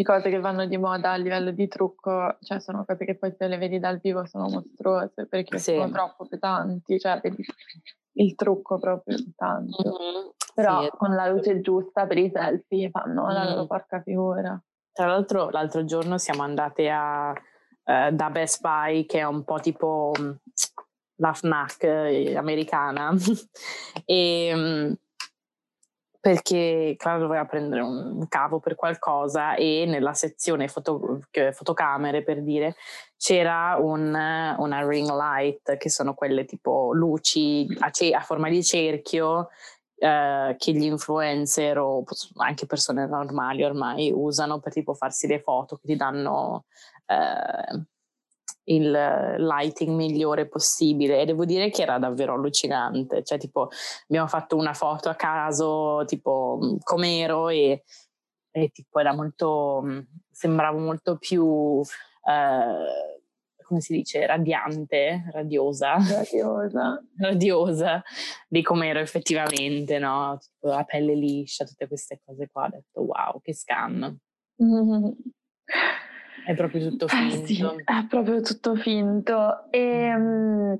di, 0.00 0.02
cose 0.02 0.30
che 0.30 0.40
vanno 0.40 0.66
di 0.66 0.78
moda 0.78 1.12
a 1.12 1.16
livello 1.16 1.50
di 1.50 1.68
trucco, 1.68 2.36
cioè 2.40 2.60
sono 2.60 2.84
cose 2.86 3.04
che 3.04 3.16
poi 3.16 3.34
se 3.36 3.46
le 3.46 3.58
vedi 3.58 3.78
dal 3.78 3.98
vivo 4.00 4.24
sono 4.26 4.48
mostruose 4.48 5.26
perché 5.26 5.58
sì. 5.58 5.74
sono 5.74 5.90
troppo 5.90 6.26
pesanti, 6.26 6.98
cioè 6.98 7.20
vedi 7.22 7.44
il 8.14 8.34
trucco 8.34 8.78
proprio 8.78 9.16
tanto. 9.36 9.82
Mm-hmm. 9.82 10.28
Però 10.54 10.82
sì, 10.82 10.90
con 10.96 11.14
la 11.14 11.28
luce 11.28 11.60
giusta 11.60 12.06
per 12.06 12.18
i 12.18 12.30
selfie 12.32 12.90
fanno 12.90 13.26
mm-hmm. 13.26 13.34
la 13.34 13.50
loro 13.50 13.66
porca 13.66 14.00
figura. 14.00 14.60
Tra 14.92 15.06
l'altro 15.06 15.50
l'altro 15.50 15.84
giorno 15.84 16.18
siamo 16.18 16.42
andate 16.42 16.90
a, 16.90 17.32
eh, 17.84 18.10
da 18.12 18.30
Best 18.30 18.60
Buy, 18.60 19.06
che 19.06 19.18
è 19.18 19.26
un 19.26 19.44
po' 19.44 19.60
tipo 19.60 20.12
mm, 20.18 20.30
la 21.16 21.32
FNAC 21.32 21.82
eh, 21.84 22.36
americana, 22.36 23.12
e, 24.04 24.52
mm, 24.54 24.92
perché 26.20 26.94
Clara 26.98 27.18
doveva 27.18 27.46
prendere 27.46 27.80
un 27.80 28.28
cavo 28.28 28.60
per 28.60 28.74
qualcosa 28.74 29.54
e 29.54 29.84
nella 29.86 30.12
sezione 30.12 30.68
foto, 30.68 31.20
fotocamere, 31.52 32.22
per 32.22 32.42
dire, 32.42 32.76
c'era 33.16 33.76
un, 33.80 34.08
una 34.08 34.86
ring 34.86 35.08
light, 35.10 35.78
che 35.78 35.88
sono 35.88 36.12
quelle 36.12 36.44
tipo 36.44 36.92
luci 36.92 37.66
a, 37.78 37.90
a 38.16 38.20
forma 38.20 38.50
di 38.50 38.62
cerchio 38.62 39.48
eh, 39.96 40.56
che 40.58 40.72
gli 40.72 40.84
influencer 40.84 41.78
o 41.78 42.04
anche 42.36 42.66
persone 42.66 43.06
normali 43.06 43.64
ormai 43.64 44.12
usano 44.14 44.58
per 44.58 44.72
tipo 44.72 44.94
farsi 44.94 45.26
le 45.26 45.40
foto 45.40 45.76
che 45.76 45.86
ti 45.88 45.96
danno 45.96 46.64
eh, 47.06 47.84
il 48.72 48.90
lighting 48.90 49.94
migliore 49.94 50.46
possibile 50.46 51.20
e 51.20 51.24
devo 51.24 51.44
dire 51.44 51.70
che 51.70 51.82
era 51.82 51.98
davvero 51.98 52.34
allucinante 52.34 53.22
cioè 53.24 53.38
tipo 53.38 53.68
abbiamo 54.04 54.28
fatto 54.28 54.56
una 54.56 54.74
foto 54.74 55.08
a 55.08 55.14
caso 55.14 56.04
tipo 56.06 56.78
com'ero 56.82 57.48
e, 57.48 57.82
e 58.50 58.68
tipo 58.70 59.00
era 59.00 59.14
molto 59.14 59.82
sembravo 60.30 60.78
molto 60.78 61.16
più 61.16 61.80
eh, 62.26 63.18
come 63.70 63.82
si 63.82 63.92
dice, 63.92 64.26
radiante, 64.26 65.30
radiosa. 65.30 65.94
Radiosa. 65.94 67.00
radiosa 67.18 68.02
di 68.48 68.62
come 68.62 68.88
ero 68.88 68.98
effettivamente, 68.98 70.00
no? 70.00 70.36
Tipo 70.40 70.72
la 70.72 70.82
pelle 70.82 71.14
liscia, 71.14 71.64
tutte 71.64 71.86
queste 71.86 72.20
cose 72.24 72.48
qua. 72.50 72.64
Ho 72.64 72.70
detto 72.70 73.00
wow, 73.02 73.40
che 73.40 73.54
scam. 73.54 74.18
Mm-hmm. 74.60 75.10
È 76.44 76.54
proprio 76.54 76.88
tutto 76.88 77.08
finto. 77.08 77.34
Eh 77.34 77.46
sì, 77.46 77.62
è 77.62 78.06
proprio 78.08 78.40
tutto 78.40 78.74
finto. 78.76 79.70
E 79.70 80.14
um, 80.14 80.78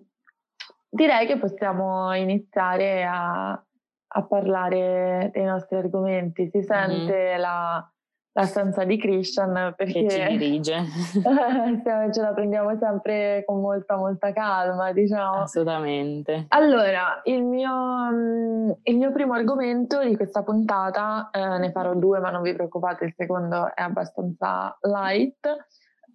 direi 0.89 1.27
che 1.27 1.39
possiamo 1.39 2.13
iniziare 2.15 3.05
a, 3.05 3.51
a, 3.53 4.23
parlare 4.27 5.31
dei 5.33 5.45
nostri 5.45 5.77
argomenti. 5.77 6.49
Si 6.51 6.63
sente 6.63 7.13
mm-hmm. 7.13 7.41
la 7.41 7.93
l'assenza 8.33 8.85
di 8.85 8.97
Christian 8.97 9.75
perché 9.77 10.05
che 10.05 10.09
ci 10.09 10.37
dirige. 10.37 10.85
ce 12.13 12.21
la 12.21 12.33
prendiamo 12.33 12.77
sempre 12.79 13.43
con 13.45 13.61
molta 13.61 13.97
molta 13.97 14.33
calma 14.33 14.93
diciamo. 14.93 15.43
Assolutamente. 15.43 16.47
Allora 16.49 17.21
il 17.25 17.45
mio, 17.45 17.73
mm, 18.13 18.71
il 18.85 18.97
mio 18.97 19.13
primo 19.13 19.35
argomento 19.35 20.03
di 20.03 20.17
questa 20.17 20.43
puntata 20.43 21.31
eh, 21.33 21.59
ne 21.59 21.71
farò 21.73 21.95
due 21.95 22.21
ma 22.21 22.31
non 22.31 22.43
vi 22.43 22.55
preoccupate 22.55 23.07
il 23.07 23.15
secondo 23.17 23.75
è 23.75 23.83
abbastanza 23.83 24.77
light 24.83 25.67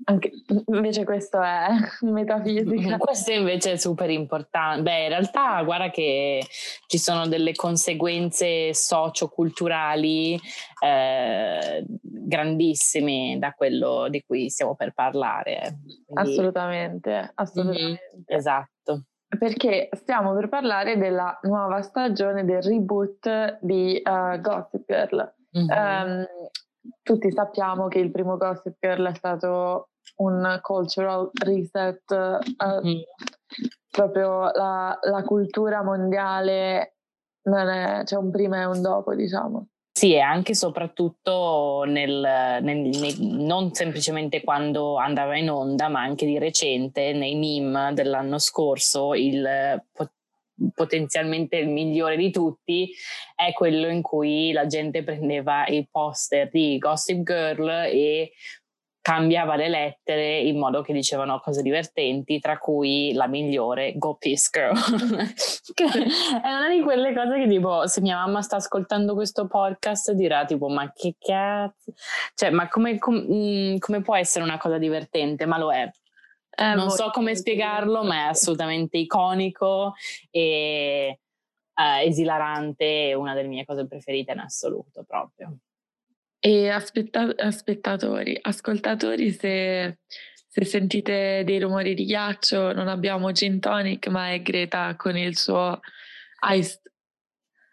anche, 0.04 0.32
invece 0.68 1.04
questo 1.04 1.42
è 1.42 1.68
metafisica. 2.02 2.98
Questo 2.98 3.32
invece 3.32 3.74
è 3.74 3.76
super 3.78 4.10
importante. 4.10 4.82
Beh, 4.82 5.04
in 5.04 5.10
realtà 5.10 5.64
guarda 5.64 5.90
che 5.90 6.46
ci 6.88 6.98
sono 6.98 7.28
delle 7.28 7.54
conseguenze 7.54 8.74
socioculturali 8.74 10.40
eh, 10.84 11.86
grandissime 12.02 13.38
da 13.40 13.52
quello 13.54 14.08
di 14.10 14.24
cui 14.26 14.50
stiamo 14.50 14.76
per 14.76 14.94
parlare. 14.94 15.80
Quindi... 16.06 16.32
Assolutamente, 16.32 17.32
assolutamente. 17.34 17.84
Mm-hmm, 17.84 18.24
esatto. 18.26 19.04
Perché 19.28 19.90
stiamo 19.94 20.34
per 20.34 20.50
parlare 20.50 20.98
della 20.98 21.38
nuova 21.44 21.82
stagione 21.82 22.46
del 22.46 22.62
reboot 22.62 23.58
di 23.62 24.02
uh, 24.04 24.40
Gossip 24.40 24.86
Girl. 24.86 25.34
Mm-hmm. 25.58 25.70
Um, 25.70 26.28
tutti 27.02 27.32
sappiamo 27.32 27.88
che 27.88 28.00
il 28.00 28.12
primo 28.12 28.38
Gossip 28.38 28.76
Girl 28.80 29.08
è 29.08 29.16
stato 29.16 29.90
un 30.18 30.60
cultural 30.62 31.30
reset, 31.34 32.04
uh, 32.10 32.88
mm. 32.88 33.00
proprio 33.90 34.52
la, 34.52 34.98
la, 35.02 35.24
cultura 35.24 35.84
mondiale 35.84 36.98
non 37.44 37.68
è, 37.68 38.04
c'è 38.04 38.16
un 38.16 38.32
prima 38.32 38.62
e 38.62 38.66
un 38.66 38.82
dopo, 38.82 39.14
diciamo. 39.14 39.68
Sì, 39.92 40.14
e 40.14 40.20
anche 40.20 40.52
e 40.52 40.56
soprattutto 40.56 41.84
nel, 41.86 42.60
nel, 42.62 42.78
nel, 42.78 43.16
non 43.22 43.74
semplicemente 43.74 44.44
quando 44.44 44.98
andava 44.98 45.38
in 45.38 45.50
onda, 45.50 45.88
ma 45.88 46.02
anche 46.02 46.26
di 46.26 46.38
recente 46.38 47.14
nei 47.14 47.36
meme 47.36 47.94
dell'anno 47.94 48.38
scorso, 48.38 49.14
il 49.14 49.82
potenzialmente 50.74 51.58
il 51.58 51.70
migliore 51.70 52.16
di 52.18 52.32
tutti 52.32 52.92
è 53.36 53.54
quello 53.54 53.88
in 53.88 54.02
cui 54.02 54.52
la 54.52 54.66
gente 54.66 55.04
prendeva 55.04 55.66
il 55.68 55.88
poster 55.90 56.50
di 56.50 56.78
Gossip 56.78 57.24
Girl 57.24 57.70
e 57.70 58.32
cambiava 59.06 59.56
le 59.56 59.70
lettere 59.70 60.40
in 60.40 60.58
modo 60.58 60.82
che 60.82 60.92
dicevano 60.92 61.40
cose 61.40 61.62
divertenti, 61.62 62.40
tra 62.40 62.58
cui 62.58 63.14
la 63.14 63.28
migliore 63.28 63.94
Go 63.98 64.16
Piss 64.16 64.50
Girl. 64.50 64.74
è 66.42 66.48
una 66.52 66.70
di 66.70 66.82
quelle 66.82 67.14
cose 67.14 67.38
che 67.38 67.48
tipo, 67.48 67.86
se 67.86 68.02
mia 68.02 68.16
mamma 68.16 68.42
sta 68.42 68.56
ascoltando 68.56 69.14
questo 69.14 69.46
podcast 69.46 70.12
dirà 70.14 70.44
tipo, 70.46 70.70
ma 70.70 70.92
che 70.92 71.18
cazzo? 71.20 71.94
Cioè, 72.34 72.50
ma 72.50 72.68
come, 72.68 72.98
com- 72.98 73.28
mm, 73.32 73.76
come 73.78 74.02
può 74.02 74.16
essere 74.16 74.44
una 74.44 74.58
cosa 74.58 74.80
divertente? 74.80 75.46
Ma 75.46 75.60
lo 75.60 75.72
è. 75.72 75.88
Eh, 76.56 76.74
non 76.74 76.90
so 76.90 77.10
come 77.12 77.36
spiegarlo, 77.36 78.04
ma 78.04 78.16
è 78.16 78.28
assolutamente 78.30 78.98
iconico 78.98 79.94
e 80.32 81.20
uh, 81.76 82.08
esilarante, 82.08 83.10
è 83.10 83.14
una 83.14 83.34
delle 83.34 83.48
mie 83.48 83.66
cose 83.66 83.88
preferite 83.88 84.32
in 84.32 84.40
assoluto 84.40 85.04
proprio. 85.04 85.58
E 86.40 86.70
aspetta- 86.70 87.52
spettatori, 87.52 88.38
ascoltatori, 88.40 89.32
se, 89.32 90.00
se, 90.48 90.66
sentite 90.66 91.44
dei 91.44 91.60
rumori 91.60 91.94
di 91.94 92.06
ghiaccio, 92.06 92.72
non 92.72 92.88
abbiamo 92.88 93.32
gin 93.32 93.60
tonic, 93.60 94.08
ma 94.08 94.32
è 94.32 94.42
Greta 94.42 94.96
con 94.96 95.18
il 95.18 95.36
suo 95.36 95.80
iced 96.42 96.82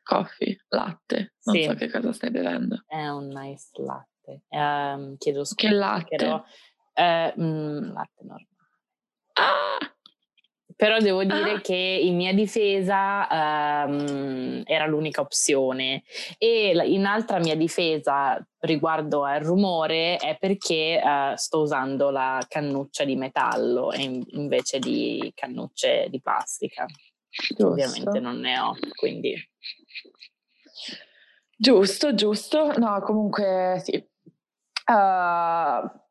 coffee, 0.03 0.65
latte. 0.69 1.35
Non 1.45 1.55
sì. 1.57 1.65
so 1.65 1.75
che 1.75 1.91
cosa 1.91 2.12
stai 2.12 2.31
bevendo. 2.31 2.83
È 2.87 3.09
un 3.09 3.29
nice 3.29 3.69
latte. 3.75 4.43
Um, 4.49 5.17
chiedo 5.19 5.45
scusa. 5.45 5.69
Che 5.69 5.75
latte? 5.75 6.17
Però, 6.17 6.43
eh, 6.95 7.35
mm, 7.39 7.93
latte 7.93 8.23
normale. 8.23 8.47
Però 10.82 10.99
devo 10.99 11.22
dire 11.22 11.52
ah. 11.52 11.61
che 11.61 11.76
in 11.76 12.16
mia 12.16 12.34
difesa 12.34 13.28
um, 13.87 14.62
era 14.64 14.87
l'unica 14.87 15.20
opzione 15.20 16.02
e 16.38 16.72
in 16.87 17.04
altra 17.04 17.38
mia 17.38 17.54
difesa 17.54 18.44
riguardo 18.61 19.22
al 19.22 19.42
rumore 19.42 20.16
è 20.16 20.37
perché 20.40 21.00
uh, 21.00 21.37
sto 21.37 21.61
usando 21.61 22.11
la 22.11 22.44
cannuccia 22.49 23.04
di 23.04 23.14
metallo 23.14 23.92
in, 23.94 24.25
invece 24.30 24.80
di 24.80 25.30
cannucce 25.37 26.08
di 26.11 26.20
plastica. 26.20 26.87
Giusto. 27.28 27.68
Ovviamente 27.68 28.18
non 28.18 28.38
ne 28.40 28.58
ho, 28.58 28.76
quindi... 28.96 29.34
Giusto, 31.56 32.12
giusto. 32.14 32.76
No, 32.76 33.00
comunque 33.02 33.80
sì. 33.84 34.04
Uh, 34.84 36.01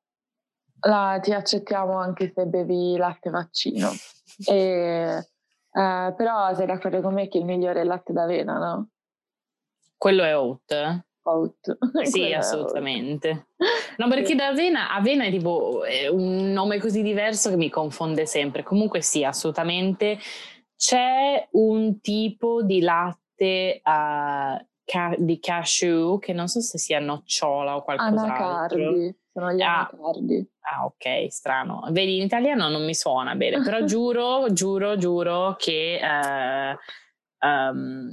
la, 0.81 1.19
ti 1.21 1.33
accettiamo 1.33 1.97
anche 1.97 2.31
se 2.33 2.45
bevi 2.45 2.97
latte 2.97 3.29
vaccino. 3.29 3.89
E, 4.45 5.27
eh, 5.73 6.13
però 6.15 6.53
sei 6.53 6.65
d'accordo 6.65 7.01
con 7.01 7.13
me 7.13 7.27
che 7.27 7.37
il 7.37 7.45
migliore 7.45 7.79
è 7.79 7.81
il 7.83 7.87
latte 7.87 8.13
d'avena, 8.13 8.57
no? 8.57 8.89
Quello 9.97 10.23
è 10.23 10.35
oat. 10.35 11.03
Oat. 11.23 11.77
Sì, 12.03 12.33
assolutamente. 12.33 13.47
No, 13.97 14.07
perché 14.07 14.33
d'avena 14.33 14.91
avena 14.91 15.25
è 15.25 15.29
tipo 15.29 15.83
è 15.83 16.07
un 16.07 16.51
nome 16.51 16.79
così 16.79 17.03
diverso 17.03 17.49
che 17.49 17.57
mi 17.57 17.69
confonde 17.69 18.25
sempre. 18.25 18.63
Comunque 18.63 19.01
sì, 19.01 19.23
assolutamente. 19.23 20.17
C'è 20.75 21.47
un 21.51 22.01
tipo 22.01 22.63
di 22.63 22.81
latte 22.81 23.81
uh, 23.83 24.65
ca- 24.83 25.15
di 25.15 25.39
cashew 25.39 26.17
che 26.17 26.33
non 26.33 26.47
so 26.47 26.59
se 26.59 26.79
sia 26.79 26.99
nocciola 26.99 27.75
o 27.75 27.83
qualcos'altro. 27.83 28.25
Anacardi, 28.25 29.15
sono 29.31 29.51
gli 29.53 29.61
ah, 29.61 29.89
anacardi. 29.89 30.49
Ah, 30.61 30.85
ok, 30.85 31.31
strano. 31.31 31.87
Vedi, 31.91 32.17
in 32.17 32.23
italiano 32.23 32.69
non 32.69 32.83
mi 32.85 32.95
suona 32.95 33.35
bene, 33.35 33.61
però 33.61 33.83
giuro, 33.85 34.51
giuro, 34.51 34.97
giuro 34.97 35.55
che 35.57 35.99
uh, 36.01 37.45
um, 37.47 38.11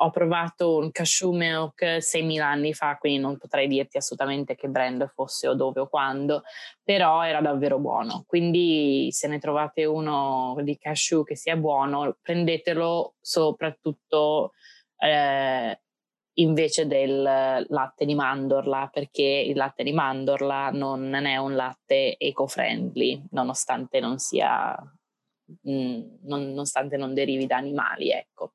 ho 0.00 0.10
provato 0.10 0.76
un 0.76 0.90
cashew 0.90 1.32
milk 1.32 1.82
6.000 1.82 2.40
anni 2.40 2.72
fa, 2.72 2.96
quindi 2.98 3.20
non 3.20 3.36
potrei 3.36 3.66
dirti 3.66 3.96
assolutamente 3.96 4.54
che 4.54 4.68
brand 4.68 5.10
fosse 5.12 5.48
o 5.48 5.54
dove 5.54 5.80
o 5.80 5.88
quando, 5.88 6.42
però 6.82 7.24
era 7.24 7.40
davvero 7.40 7.78
buono. 7.78 8.24
Quindi 8.26 9.08
se 9.10 9.26
ne 9.28 9.38
trovate 9.38 9.84
uno 9.84 10.56
di 10.62 10.78
cashew 10.78 11.24
che 11.24 11.36
sia 11.36 11.56
buono, 11.56 12.16
prendetelo 12.22 13.14
soprattutto 13.20 14.52
eh, 14.98 15.80
invece 16.38 16.86
del 16.86 17.22
latte 17.22 18.04
di 18.04 18.14
mandorla, 18.14 18.88
perché 18.92 19.22
il 19.22 19.56
latte 19.56 19.82
di 19.82 19.92
mandorla 19.92 20.70
non 20.70 21.14
è 21.14 21.36
un 21.36 21.54
latte 21.54 22.16
eco-friendly, 22.16 23.24
nonostante 23.30 24.00
non 24.00 24.18
sia, 24.18 24.76
mh, 25.62 25.70
mm, 25.70 26.00
non, 26.22 26.48
nonostante 26.48 26.96
non 26.96 27.14
derivi 27.14 27.46
da 27.46 27.56
animali, 27.56 28.10
ecco. 28.10 28.52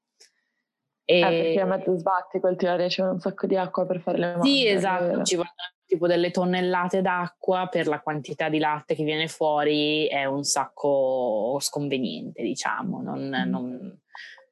E... 1.06 1.22
Ah, 1.22 1.30
perché 1.30 1.60
a 1.60 1.66
mezzo 1.66 1.98
sbatti 1.98 2.40
coltivare 2.40 2.88
c'è 2.88 3.04
un 3.04 3.20
sacco 3.20 3.46
di 3.46 3.58
acqua 3.58 3.86
per 3.86 4.00
fare 4.00 4.18
le 4.18 4.26
mandorle. 4.28 4.52
Sì, 4.52 4.68
esatto, 4.68 5.24
ci 5.24 5.36
vogliono 5.36 5.72
tipo 5.86 6.08
delle 6.08 6.32
tonnellate 6.32 7.02
d'acqua 7.02 7.68
per 7.70 7.88
la 7.88 8.00
quantità 8.00 8.48
di 8.48 8.60
latte 8.60 8.96
che 8.96 9.04
viene 9.04 9.28
fuori, 9.28 10.08
è 10.08 10.26
un 10.26 10.44
sacco 10.44 11.58
sconveniente, 11.60 12.42
diciamo, 12.42 13.02
non, 13.02 13.28
mm. 13.28 13.50
non, 13.50 14.02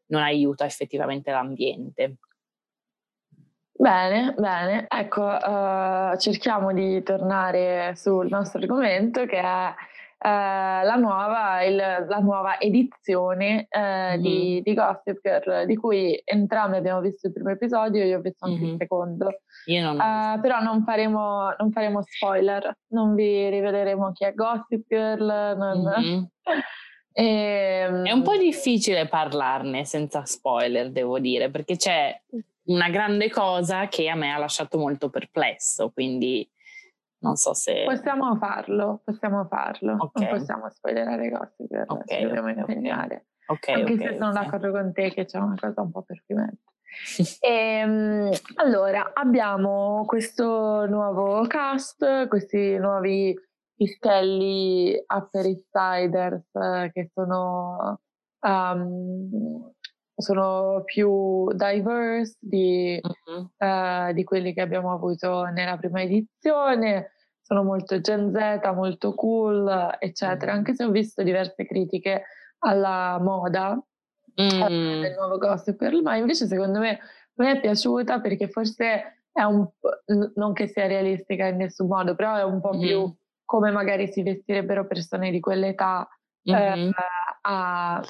non 0.07 0.21
aiuta 0.21 0.65
effettivamente 0.65 1.31
l'ambiente. 1.31 2.17
Bene, 3.81 4.35
bene. 4.37 4.85
Ecco, 4.87 5.23
uh, 5.23 6.15
cerchiamo 6.17 6.71
di 6.71 7.01
tornare 7.01 7.93
sul 7.95 8.27
nostro 8.29 8.59
argomento 8.59 9.25
che 9.25 9.39
è 9.39 9.69
uh, 9.69 10.85
la, 10.85 10.95
nuova, 10.99 11.63
il, 11.63 11.75
la, 11.77 12.19
nuova, 12.19 12.59
edizione 12.59 13.67
uh, 13.71 13.79
mm-hmm. 13.79 14.21
di, 14.21 14.61
di, 14.63 14.73
Gossip 14.75 15.19
Girl, 15.23 15.65
di 15.65 15.75
cui 15.77 16.21
entrambi 16.23 16.75
abbiamo 16.77 17.01
visto 17.01 17.25
il 17.25 17.33
primo 17.33 17.49
episodio, 17.49 18.03
io 18.03 18.19
ho 18.19 18.21
visto 18.21 18.45
anche 18.45 18.59
mm-hmm. 18.59 18.71
il 18.73 18.77
secondo. 18.77 19.39
Non... 19.65 20.39
però 20.41 20.61
non 20.61 20.83
faremo, 20.83 21.51
non 21.57 21.71
faremo, 21.71 22.03
spoiler, 22.03 22.77
non 22.89 23.15
vi 23.15 23.49
riveleremo 23.49 24.11
chi 24.11 24.25
è 24.25 24.33
Gossip 24.35 24.85
Girl. 24.87 25.55
Non... 25.57 25.91
Mm-hmm. 25.99 26.23
E, 27.13 27.23
ehm, 27.89 28.05
è 28.05 28.11
un 28.11 28.21
po' 28.21 28.37
difficile 28.37 29.07
parlarne 29.07 29.85
senza 29.85 30.23
spoiler, 30.23 30.91
devo 30.91 31.17
dire, 31.17 31.49
perché 31.49 31.77
c'è 31.77 32.15
una 32.71 32.89
grande 32.89 33.29
cosa 33.29 33.87
che 33.87 34.09
a 34.09 34.15
me 34.15 34.31
ha 34.31 34.37
lasciato 34.37 34.77
molto 34.77 35.09
perplesso, 35.09 35.91
quindi 35.91 36.49
non 37.19 37.35
so 37.35 37.53
se... 37.53 37.83
Possiamo 37.85 38.35
farlo, 38.37 39.01
possiamo 39.03 39.45
farlo, 39.45 39.95
okay. 39.97 40.23
non 40.23 40.37
possiamo 40.37 40.69
spoilerare 40.69 41.31
cose, 41.31 41.67
per 41.67 41.85
okay, 41.87 42.23
dobbiamo 42.23 42.49
okay, 42.49 42.59
impegnare. 42.59 43.25
Okay, 43.45 43.75
Anche 43.75 43.93
okay, 43.93 44.07
se 44.07 44.17
sono 44.17 44.31
d'accordo 44.31 44.71
con 44.71 44.93
te 44.93 45.11
che 45.11 45.25
c'è 45.25 45.37
una 45.37 45.55
cosa 45.59 45.81
un 45.81 45.91
po' 45.91 46.01
pertinente. 46.03 46.63
e, 47.39 47.49
ehm, 47.83 48.31
allora, 48.55 49.11
abbiamo 49.13 50.03
questo 50.05 50.85
nuovo 50.87 51.45
cast, 51.47 52.27
questi 52.27 52.77
nuovi 52.77 53.37
pistelli 53.75 55.03
Upper 55.07 55.45
East 55.45 55.65
Siders 55.71 56.55
eh, 56.55 56.91
che 56.93 57.09
sono 57.13 57.99
um, 58.41 59.71
sono 60.21 60.83
più 60.85 61.47
diverse 61.53 62.37
di, 62.39 62.99
uh-huh. 63.01 63.49
uh, 63.57 64.13
di, 64.13 64.23
quelli 64.23 64.53
che 64.53 64.61
abbiamo 64.61 64.93
avuto 64.93 65.45
nella 65.45 65.77
prima 65.77 66.01
edizione, 66.01 67.11
sono 67.41 67.63
molto 67.63 67.99
Gen 67.99 68.31
Z, 68.31 68.71
molto 68.73 69.13
cool, 69.13 69.95
eccetera, 69.99 70.51
uh-huh. 70.51 70.57
anche 70.57 70.75
se 70.75 70.83
ho 70.83 70.89
visto 70.89 71.23
diverse 71.23 71.65
critiche 71.65 72.23
alla 72.59 73.19
moda 73.21 73.71
uh-huh. 74.35 74.67
del 74.67 75.15
nuovo 75.17 75.37
Gossip 75.37 75.77
Girl, 75.77 76.01
ma 76.01 76.15
invece 76.15 76.45
secondo 76.45 76.79
me 76.79 76.99
mi 77.35 77.47
è 77.47 77.59
piaciuta 77.59 78.19
perché 78.21 78.47
forse 78.47 79.23
è 79.31 79.43
un 79.43 79.67
po', 79.79 80.01
non 80.35 80.53
che 80.53 80.67
sia 80.67 80.87
realistica 80.87 81.47
in 81.47 81.57
nessun 81.57 81.87
modo, 81.87 82.15
però 82.15 82.35
è 82.35 82.43
un 82.43 82.61
po' 82.61 82.77
più 82.77 83.13
come 83.45 83.71
magari 83.71 84.07
si 84.07 84.23
vestirebbero 84.23 84.87
persone 84.87 85.29
di 85.29 85.41
quell'età 85.41 86.07
eh, 86.43 86.89
a, 87.41 88.03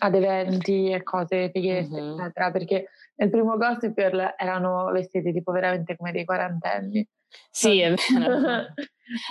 ad 0.00 0.14
eventi 0.14 0.90
e 0.90 1.02
cose 1.02 1.50
fighette, 1.52 2.00
mm-hmm. 2.00 2.18
eccetera, 2.18 2.50
perché 2.50 2.88
nel 3.16 3.30
primo 3.30 3.56
Gossip 3.56 3.94
Girl 3.94 4.34
erano 4.36 4.90
vestiti 4.90 5.32
tipo 5.32 5.52
veramente 5.52 5.96
come 5.96 6.12
dei 6.12 6.24
quarantenni. 6.24 7.06
Sì, 7.50 7.80
è 7.80 7.94
vero. 7.94 8.74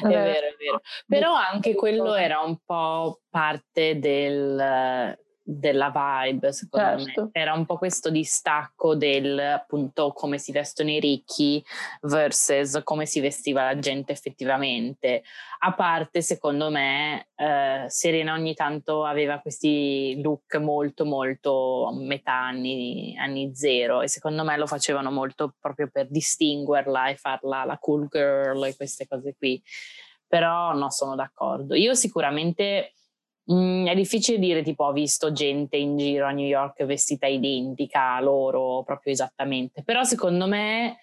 è 0.03 0.07
vero, 0.07 0.47
è 0.47 0.55
vero. 0.57 0.81
Però 1.07 1.33
anche 1.33 1.75
quello 1.75 2.15
era 2.15 2.39
un 2.39 2.57
po' 2.63 3.21
parte 3.29 3.99
del, 3.99 5.17
della 5.57 5.91
vibe, 5.93 6.53
secondo 6.53 7.03
certo. 7.03 7.21
me. 7.23 7.29
Era 7.33 7.53
un 7.53 7.65
po' 7.65 7.77
questo 7.77 8.09
distacco 8.09 8.95
del 8.95 9.37
appunto 9.37 10.11
come 10.13 10.37
si 10.37 10.51
vestono 10.51 10.89
i 10.89 10.99
ricchi 10.99 11.63
versus 12.01 12.81
come 12.83 13.05
si 13.05 13.19
vestiva 13.19 13.63
la 13.63 13.77
gente 13.77 14.11
effettivamente. 14.11 15.23
A 15.59 15.73
parte, 15.73 16.21
secondo 16.21 16.69
me, 16.69 17.27
eh, 17.35 17.85
Serena 17.87 18.33
ogni 18.33 18.53
tanto 18.53 19.03
aveva 19.03 19.39
questi 19.39 20.19
look 20.21 20.55
molto, 20.55 21.05
molto 21.05 21.91
metà 21.99 22.33
anni, 22.33 23.15
anni 23.17 23.53
zero 23.53 24.01
e 24.01 24.07
secondo 24.07 24.43
me 24.43 24.57
lo 24.57 24.67
facevano 24.67 25.11
molto 25.11 25.55
proprio 25.59 25.89
per 25.91 26.07
distinguerla 26.09 27.09
e 27.09 27.15
farla 27.15 27.65
la 27.65 27.77
cool 27.77 28.07
girl 28.09 28.65
e 28.65 28.75
queste 28.75 29.07
cose 29.07 29.35
qui. 29.37 29.61
Però 30.27 30.73
no, 30.73 30.89
sono 30.89 31.15
d'accordo. 31.15 31.75
Io 31.75 31.93
sicuramente 31.93 32.93
Mm, 33.51 33.87
è 33.87 33.95
difficile 33.95 34.39
dire 34.39 34.61
tipo 34.61 34.85
ho 34.85 34.91
visto 34.93 35.31
gente 35.31 35.75
in 35.75 35.97
giro 35.97 36.25
a 36.25 36.31
New 36.31 36.45
York 36.45 36.83
vestita 36.85 37.25
identica 37.25 38.15
a 38.15 38.21
loro 38.21 38.83
proprio 38.83 39.11
esattamente, 39.13 39.83
però 39.83 40.03
secondo 40.03 40.47
me 40.47 40.97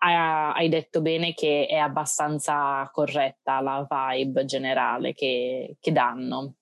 hai 0.00 0.68
detto 0.68 1.00
bene 1.02 1.34
che 1.34 1.66
è 1.66 1.76
abbastanza 1.76 2.88
corretta 2.92 3.60
la 3.60 3.86
vibe 3.88 4.44
generale 4.44 5.12
che, 5.12 5.76
che 5.80 5.92
danno. 5.92 6.54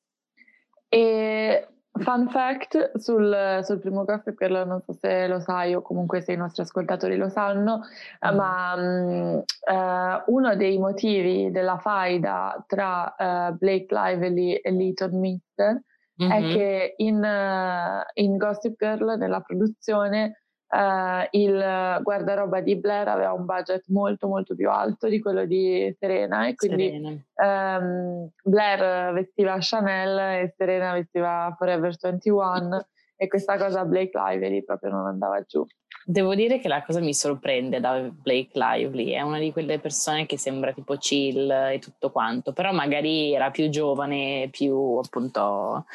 E 0.89 1.69
Fun 1.99 2.29
fact 2.29 2.99
sul, 2.99 3.61
sul 3.63 3.79
primo 3.79 4.05
Gossip 4.05 4.37
Girl, 4.39 4.67
non 4.67 4.83
so 4.83 4.93
se 4.93 5.27
lo 5.27 5.41
sai 5.41 5.75
o 5.75 5.83
comunque 5.83 6.21
se 6.21 6.33
i 6.33 6.37
nostri 6.37 6.63
ascoltatori 6.63 7.17
lo 7.17 7.29
sanno, 7.29 7.79
mm. 7.79 8.35
ma 8.35 8.75
um, 8.77 9.43
uh, 9.71 10.35
uno 10.35 10.57
dei 10.57 10.79
motivi 10.79 11.51
della 11.51 11.79
faida 11.79 12.63
tra 12.67 13.15
uh, 13.17 13.57
Blake 13.57 13.87
Lively 13.89 14.55
e 14.55 14.71
Leighton 14.71 15.19
Meester 15.19 15.81
mm-hmm. 16.23 16.31
è 16.31 16.41
che 16.53 16.95
in, 16.99 17.17
uh, 17.17 18.03
in 18.15 18.37
Gossip 18.37 18.77
Girl, 18.77 19.17
nella 19.19 19.41
produzione, 19.41 20.46
Uh, 20.69 21.27
il 21.31 22.01
guardaroba 22.03 22.61
di 22.61 22.75
Blair 22.75 23.07
aveva 23.07 23.33
un 23.33 23.45
budget 23.45 23.85
molto 23.87 24.27
molto 24.27 24.57
più 24.57 24.69
alto 24.69 25.09
di 25.09 25.21
quello 25.21 25.45
di 25.45 25.95
Serena 25.97 26.49
e 26.49 26.57
quindi 26.57 27.25
um, 27.37 28.29
Blair 28.43 29.13
vestiva 29.13 29.59
Chanel 29.61 30.43
e 30.43 30.55
Serena 30.57 30.93
vestiva 30.93 31.55
Forever 31.57 31.95
21 32.01 32.85
e 33.15 33.29
questa 33.29 33.57
cosa 33.57 33.85
Blake 33.85 34.11
Lively 34.13 34.65
proprio 34.65 34.91
non 34.91 35.07
andava 35.07 35.41
giù. 35.43 35.65
Devo 36.05 36.35
dire 36.35 36.59
che 36.59 36.69
la 36.69 36.85
cosa 36.85 37.01
mi 37.01 37.15
sorprende 37.15 37.81
da 37.81 37.99
Blake 38.01 38.51
Lively, 38.53 39.11
è 39.11 39.23
una 39.23 39.39
di 39.39 39.51
quelle 39.51 39.81
persone 39.81 40.27
che 40.27 40.39
sembra 40.39 40.73
tipo 40.73 40.97
chill 40.97 41.51
e 41.51 41.79
tutto 41.81 42.11
quanto, 42.11 42.53
però 42.53 42.73
magari 42.73 43.35
era 43.35 43.51
più 43.51 43.69
giovane, 43.69 44.49
più 44.51 44.99
appunto 44.99 45.87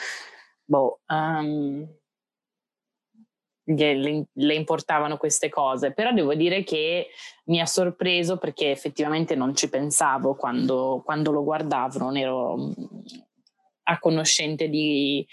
boh 0.65 0.99
um, 1.07 1.87
le, 3.63 4.53
importavano 4.53 5.17
queste 5.17 5.49
cose, 5.49 5.93
però 5.93 6.11
devo 6.11 6.33
dire 6.33 6.63
che 6.63 7.07
mi 7.45 7.59
ha 7.59 7.65
sorpreso 7.65 8.37
perché 8.37 8.71
effettivamente 8.71 9.35
non 9.35 9.55
ci 9.55 9.69
pensavo 9.69 10.35
quando, 10.35 11.01
quando 11.03 11.31
lo 11.31 11.43
guardavo, 11.43 11.99
non 11.99 12.17
ero 12.17 12.73
a 13.83 13.99
conoscente 13.99 14.69
di 14.69 15.25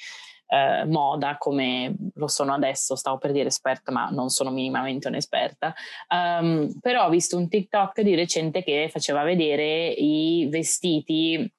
eh, 0.49 0.85
moda 0.87 1.37
come 1.39 1.95
lo 2.15 2.27
sono 2.27 2.55
adesso, 2.55 2.97
stavo 2.97 3.19
per 3.19 3.33
dire 3.33 3.49
esperta, 3.49 3.93
ma 3.93 4.09
non 4.11 4.31
sono 4.31 4.51
minimamente 4.51 5.09
un'esperta. 5.09 5.75
Um, 6.09 6.79
però 6.81 7.07
ho 7.07 7.11
visto 7.11 7.37
un 7.37 7.49
TikTok 7.49 8.01
di 8.01 8.15
recente 8.15 8.63
che 8.63 8.89
faceva 8.91 9.23
vedere 9.23 9.89
i 9.89 10.49
vestiti 10.51 11.51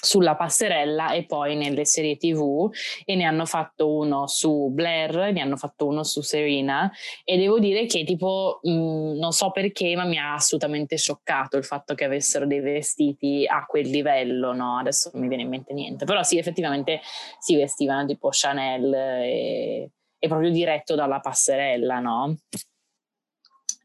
sulla 0.00 0.34
passerella 0.34 1.12
e 1.12 1.24
poi 1.24 1.56
nelle 1.56 1.84
serie 1.84 2.16
tv 2.16 2.70
e 3.04 3.14
ne 3.14 3.24
hanno 3.24 3.44
fatto 3.44 3.92
uno 3.92 4.26
su 4.26 4.68
Blair, 4.70 5.32
ne 5.32 5.40
hanno 5.40 5.56
fatto 5.56 5.86
uno 5.86 6.02
su 6.04 6.22
Serena 6.22 6.90
e 7.24 7.36
devo 7.36 7.58
dire 7.58 7.86
che 7.86 8.04
tipo 8.04 8.60
mh, 8.62 8.70
mm, 8.70 9.18
non 9.18 9.32
so 9.32 9.50
perché 9.50 9.94
ma 9.96 10.04
mi 10.04 10.18
ha 10.18 10.34
assolutamente 10.34 10.96
scioccato 10.96 11.56
il 11.56 11.64
fatto 11.64 11.94
che 11.94 12.04
avessero 12.04 12.46
dei 12.46 12.60
vestiti 12.60 13.44
a 13.46 13.64
quel 13.66 13.88
livello, 13.88 14.52
no? 14.52 14.78
Adesso 14.78 15.10
non 15.12 15.22
mi 15.22 15.28
viene 15.28 15.42
in 15.42 15.50
mente 15.50 15.72
niente, 15.72 16.04
però 16.04 16.22
sì 16.22 16.38
effettivamente 16.38 17.00
si 17.38 17.56
vestivano 17.56 18.06
tipo 18.06 18.28
Chanel 18.30 18.92
e, 18.94 19.90
e 20.18 20.28
proprio 20.28 20.50
diretto 20.50 20.94
dalla 20.94 21.20
passerella, 21.20 21.98
no? 21.98 22.36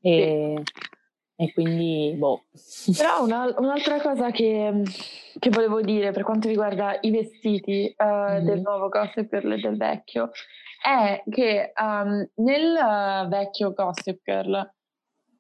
E... 0.02 0.62
Sì. 0.64 0.94
E 1.38 1.52
quindi, 1.52 2.16
boh. 2.18 2.46
Però 2.98 3.24
una, 3.24 3.54
un'altra 3.58 4.00
cosa 4.00 4.32
che, 4.32 4.84
che, 5.38 5.50
volevo 5.50 5.82
dire 5.82 6.12
per 6.12 6.24
quanto 6.24 6.48
riguarda 6.48 6.98
i 7.02 7.12
vestiti 7.12 7.94
uh, 7.98 8.04
mm-hmm. 8.04 8.46
del 8.46 8.62
nuovo 8.62 8.88
Gossip 8.88 9.30
Girl 9.30 9.52
e 9.52 9.58
del 9.58 9.76
vecchio 9.76 10.32
è 10.82 11.24
che 11.30 11.74
um, 11.78 12.26
nel 12.36 13.28
vecchio 13.28 13.74
Gossip 13.74 14.22
Girl, 14.24 14.72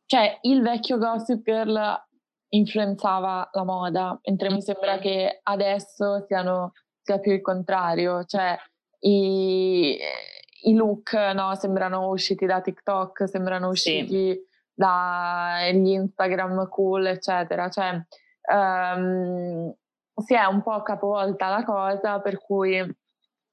cioè 0.05 0.37
il 0.41 0.61
vecchio 0.61 0.97
Gossip 0.97 1.41
Girl 1.43 2.03
influenzava 2.49 3.49
la 3.53 3.63
moda, 3.63 4.19
mentre 4.25 4.51
mi 4.51 4.61
sembra 4.61 4.97
che 4.97 5.39
adesso 5.43 6.25
siano, 6.27 6.73
sia 7.01 7.19
più 7.19 7.31
il 7.31 7.41
contrario, 7.41 8.25
cioè 8.25 8.57
i, 8.99 9.97
i 10.63 10.73
look 10.73 11.13
no, 11.13 11.55
sembrano 11.55 12.09
usciti 12.09 12.45
da 12.45 12.59
TikTok, 12.59 13.29
sembrano 13.29 13.69
usciti... 13.69 14.31
Sì 14.33 14.53
dagli 14.75 15.87
Instagram 15.87 16.67
cool, 16.69 17.07
eccetera. 17.07 17.69
Cioè, 17.69 18.05
um, 18.53 19.73
si 20.15 20.33
è 20.33 20.45
un 20.45 20.61
po' 20.61 20.81
capovolta 20.81 21.49
la 21.49 21.63
cosa, 21.63 22.19
per 22.19 22.39
cui 22.39 22.79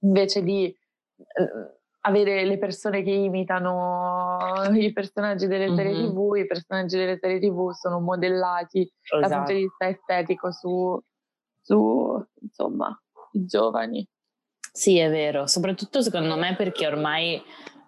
invece 0.01 0.43
di 0.43 0.77
uh, 1.17 1.81
avere 2.05 2.45
le 2.45 2.59
persone 2.59 3.03
che 3.03 3.11
imitano 3.11 4.39
i 4.75 4.93
personaggi 4.93 5.47
delle 5.47 5.67
mm-hmm. 5.67 5.77
serie 5.77 5.95
TV, 5.95 6.37
i 6.37 6.47
personaggi 6.47 6.97
delle 6.97 7.19
serie 7.19 7.39
TV 7.39 7.71
sono 7.73 8.01
modellati 8.01 8.81
esatto. 8.81 9.21
dal 9.21 9.37
punto 9.39 9.53
di 9.53 9.63
vista 9.63 9.89
estetico 9.89 10.51
su, 10.51 11.01
su 11.61 12.27
insomma, 12.41 13.01
i 13.33 13.45
giovani. 13.47 14.07
Sì, 14.75 14.99
è 14.99 15.11
vero, 15.11 15.47
soprattutto 15.47 16.01
secondo 16.01 16.37
me 16.37 16.57
perché 16.57 16.87
ormai 16.87 17.41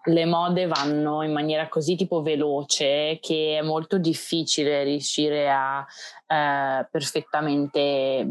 le 0.05 0.25
mode 0.25 0.67
vanno 0.67 1.23
in 1.23 1.31
maniera 1.31 1.67
così 1.67 1.95
tipo 1.95 2.21
veloce 2.21 3.17
che 3.21 3.57
è 3.57 3.61
molto 3.61 3.97
difficile 3.97 4.83
riuscire 4.83 5.49
a 5.49 5.85
eh, 6.27 6.87
perfettamente 6.89 8.27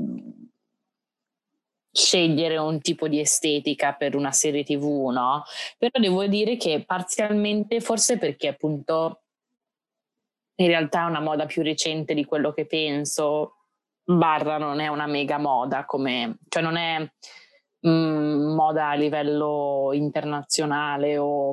scegliere 1.91 2.57
un 2.57 2.81
tipo 2.81 3.07
di 3.07 3.21
estetica 3.21 3.93
per 3.93 4.17
una 4.17 4.33
serie 4.33 4.65
tv, 4.65 5.11
no? 5.11 5.45
Però 5.79 6.01
devo 6.01 6.27
dire 6.27 6.57
che 6.57 6.83
parzialmente, 6.85 7.81
forse 7.81 8.19
perché 8.19 8.49
appunto 8.49 9.21
in 10.57 10.67
realtà 10.67 11.03
è 11.03 11.09
una 11.09 11.21
moda 11.21 11.47
più 11.47 11.63
recente 11.63 12.15
di 12.15 12.25
quello 12.25 12.53
che 12.53 12.67
penso, 12.67 13.59
barra 14.05 14.59
non 14.59 14.81
è 14.81 14.89
una 14.89 15.07
mega 15.07 15.39
moda 15.39 15.85
come, 15.85 16.39
cioè 16.49 16.63
non 16.63 16.77
è 16.77 17.09
mh, 17.85 17.91
mm, 17.91 18.55
moda 18.55 18.89
a 18.91 18.95
livello 18.95 19.91
internazionale 19.93 21.19
o, 21.19 21.51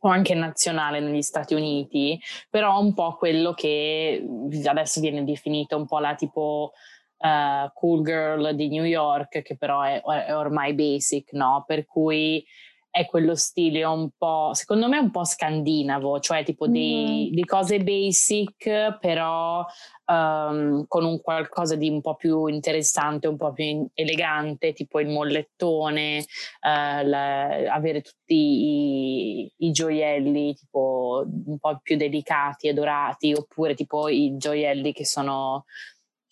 o 0.00 0.08
anche 0.08 0.34
nazionale 0.34 1.00
negli 1.00 1.22
Stati 1.22 1.54
Uniti, 1.54 2.20
però 2.48 2.78
un 2.80 2.94
po' 2.94 3.16
quello 3.16 3.52
che 3.54 4.24
adesso 4.66 5.00
viene 5.00 5.24
definito 5.24 5.76
un 5.76 5.86
po' 5.86 5.98
la 5.98 6.14
tipo 6.14 6.72
uh, 7.18 7.70
cool 7.74 8.04
girl 8.04 8.54
di 8.54 8.68
New 8.68 8.84
York, 8.84 9.42
che 9.42 9.56
però 9.56 9.82
è, 9.82 10.00
è 10.00 10.36
ormai 10.36 10.74
basic, 10.74 11.32
no? 11.32 11.64
Per 11.66 11.86
cui 11.86 12.44
è 12.90 13.06
quello 13.06 13.34
stile 13.34 13.84
un 13.84 14.10
po', 14.16 14.50
secondo 14.54 14.88
me 14.88 14.98
un 14.98 15.10
po' 15.10 15.24
scandinavo, 15.24 16.20
cioè 16.20 16.42
tipo 16.44 16.66
mm. 16.66 16.72
di, 16.72 17.30
di, 17.32 17.44
cose 17.44 17.80
basic, 17.80 18.98
però 18.98 19.64
um, 20.06 20.86
con 20.86 21.04
un 21.04 21.20
qualcosa 21.20 21.76
di 21.76 21.88
un 21.88 22.00
po' 22.00 22.16
più 22.16 22.46
interessante, 22.46 23.28
un 23.28 23.36
po' 23.36 23.52
più 23.52 23.86
elegante, 23.94 24.72
tipo 24.72 25.00
il 25.00 25.08
mollettone, 25.08 26.18
uh, 26.18 27.06
la, 27.06 27.72
avere 27.72 28.00
tutti 28.00 28.34
i, 28.34 29.52
i, 29.58 29.70
gioielli 29.70 30.54
tipo 30.54 31.24
un 31.46 31.58
po' 31.58 31.78
più 31.82 31.96
delicati 31.96 32.68
e 32.68 32.72
dorati, 32.72 33.32
oppure 33.32 33.74
tipo 33.74 34.08
i 34.08 34.36
gioielli 34.36 34.92
che 34.92 35.04
sono 35.04 35.66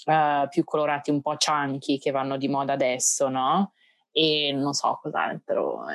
uh, 0.07 0.49
più 0.49 0.65
colorati, 0.65 1.11
un 1.11 1.21
po' 1.21 1.37
chunky, 1.37 1.99
che 1.99 2.11
vanno 2.11 2.37
di 2.39 2.49
moda 2.49 2.73
adesso, 2.73 3.29
no? 3.29 3.73
E 4.19 4.51
non 4.53 4.73
so 4.73 4.99
cos'altro. 5.03 5.87
Eh. 5.91 5.95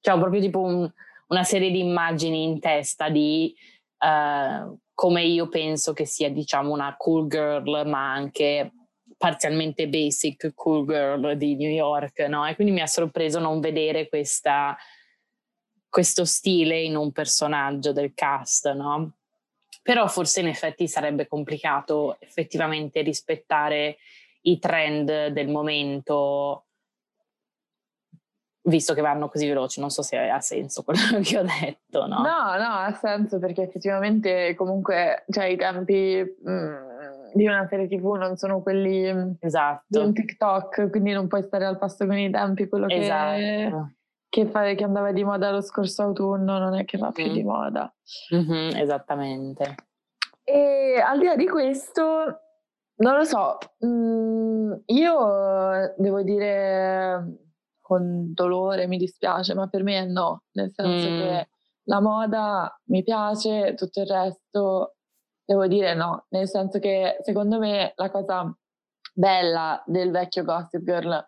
Cioè, 0.00 0.14
ho 0.14 0.18
proprio 0.18 0.40
tipo 0.40 0.60
un, 0.60 0.90
una 1.28 1.44
serie 1.44 1.70
di 1.70 1.78
immagini 1.78 2.42
in 2.42 2.58
testa 2.58 3.08
di 3.08 3.54
uh, 3.98 4.76
come 4.94 5.22
io 5.22 5.48
penso 5.48 5.92
che 5.92 6.04
sia, 6.04 6.28
diciamo, 6.28 6.72
una 6.72 6.96
cool 6.98 7.28
girl, 7.28 7.86
ma 7.86 8.12
anche 8.12 8.72
parzialmente 9.16 9.88
basic 9.88 10.52
cool 10.54 10.86
girl 10.86 11.36
di 11.36 11.54
New 11.54 11.70
York, 11.70 12.18
no? 12.20 12.44
E 12.44 12.56
quindi 12.56 12.72
mi 12.72 12.80
ha 12.80 12.86
sorpreso 12.88 13.38
non 13.38 13.60
vedere 13.60 14.08
questa, 14.08 14.76
questo 15.88 16.24
stile 16.24 16.80
in 16.80 16.96
un 16.96 17.12
personaggio 17.12 17.92
del 17.92 18.12
cast, 18.12 18.72
no? 18.72 19.18
Però 19.82 20.08
forse 20.08 20.40
in 20.40 20.48
effetti 20.48 20.88
sarebbe 20.88 21.28
complicato 21.28 22.16
effettivamente 22.18 23.02
rispettare 23.02 23.98
i 24.42 24.58
trend 24.58 25.28
del 25.28 25.48
momento 25.48 26.67
visto 28.68 28.94
che 28.94 29.00
vanno 29.00 29.28
così 29.28 29.46
veloci, 29.46 29.80
non 29.80 29.90
so 29.90 30.02
se 30.02 30.16
ha 30.16 30.40
senso 30.40 30.82
quello 30.82 31.00
che 31.22 31.38
ho 31.38 31.42
detto, 31.42 32.06
no? 32.06 32.20
No, 32.20 32.56
no, 32.56 32.74
ha 32.74 32.92
senso 32.92 33.38
perché 33.38 33.62
effettivamente 33.62 34.54
comunque 34.54 35.24
cioè, 35.28 35.46
i 35.46 35.56
tempi 35.56 36.22
mh, 36.42 36.50
mm, 36.50 36.74
di 37.34 37.46
una 37.46 37.66
serie 37.68 37.88
tv 37.88 38.14
non 38.14 38.36
sono 38.36 38.62
quelli 38.62 39.12
mm, 39.12 39.30
esatto. 39.40 39.84
di 39.86 39.98
un 39.98 40.12
TikTok, 40.12 40.90
quindi 40.90 41.12
non 41.12 41.26
puoi 41.26 41.42
stare 41.42 41.64
al 41.64 41.78
passo 41.78 42.06
con 42.06 42.16
i 42.16 42.30
tempi, 42.30 42.68
quello 42.68 42.88
esatto. 42.88 43.36
che, 44.28 44.42
che, 44.44 44.46
fa, 44.46 44.74
che, 44.74 44.84
andava 44.84 45.12
di 45.12 45.24
moda 45.24 45.50
lo 45.50 45.60
scorso 45.60 46.02
autunno 46.02 46.58
non 46.58 46.74
è 46.74 46.84
che 46.84 46.98
va 46.98 47.10
più 47.10 47.30
di 47.32 47.42
moda. 47.42 47.92
Mm-hmm, 48.34 48.76
esattamente. 48.76 49.74
E 50.44 51.02
al 51.04 51.18
di 51.18 51.26
là 51.26 51.36
di 51.36 51.46
questo, 51.46 52.00
non 52.96 53.16
lo 53.16 53.24
so, 53.24 53.58
mh, 53.78 54.82
io 54.86 55.94
devo 55.96 56.22
dire 56.22 57.47
con 57.88 58.32
dolore, 58.34 58.86
mi 58.86 58.98
dispiace, 58.98 59.54
ma 59.54 59.66
per 59.66 59.82
me 59.82 60.00
è 60.00 60.04
no, 60.04 60.42
nel 60.52 60.70
senso 60.70 61.08
mm. 61.08 61.18
che 61.18 61.48
la 61.84 62.00
moda 62.00 62.78
mi 62.88 63.02
piace, 63.02 63.72
tutto 63.74 64.02
il 64.02 64.06
resto 64.06 64.96
devo 65.42 65.66
dire 65.66 65.94
no, 65.94 66.26
nel 66.28 66.46
senso 66.46 66.78
che 66.78 67.16
secondo 67.22 67.58
me 67.58 67.94
la 67.96 68.10
cosa 68.10 68.54
bella 69.14 69.82
del 69.86 70.10
vecchio 70.10 70.44
Gossip 70.44 70.82
Girl 70.84 71.26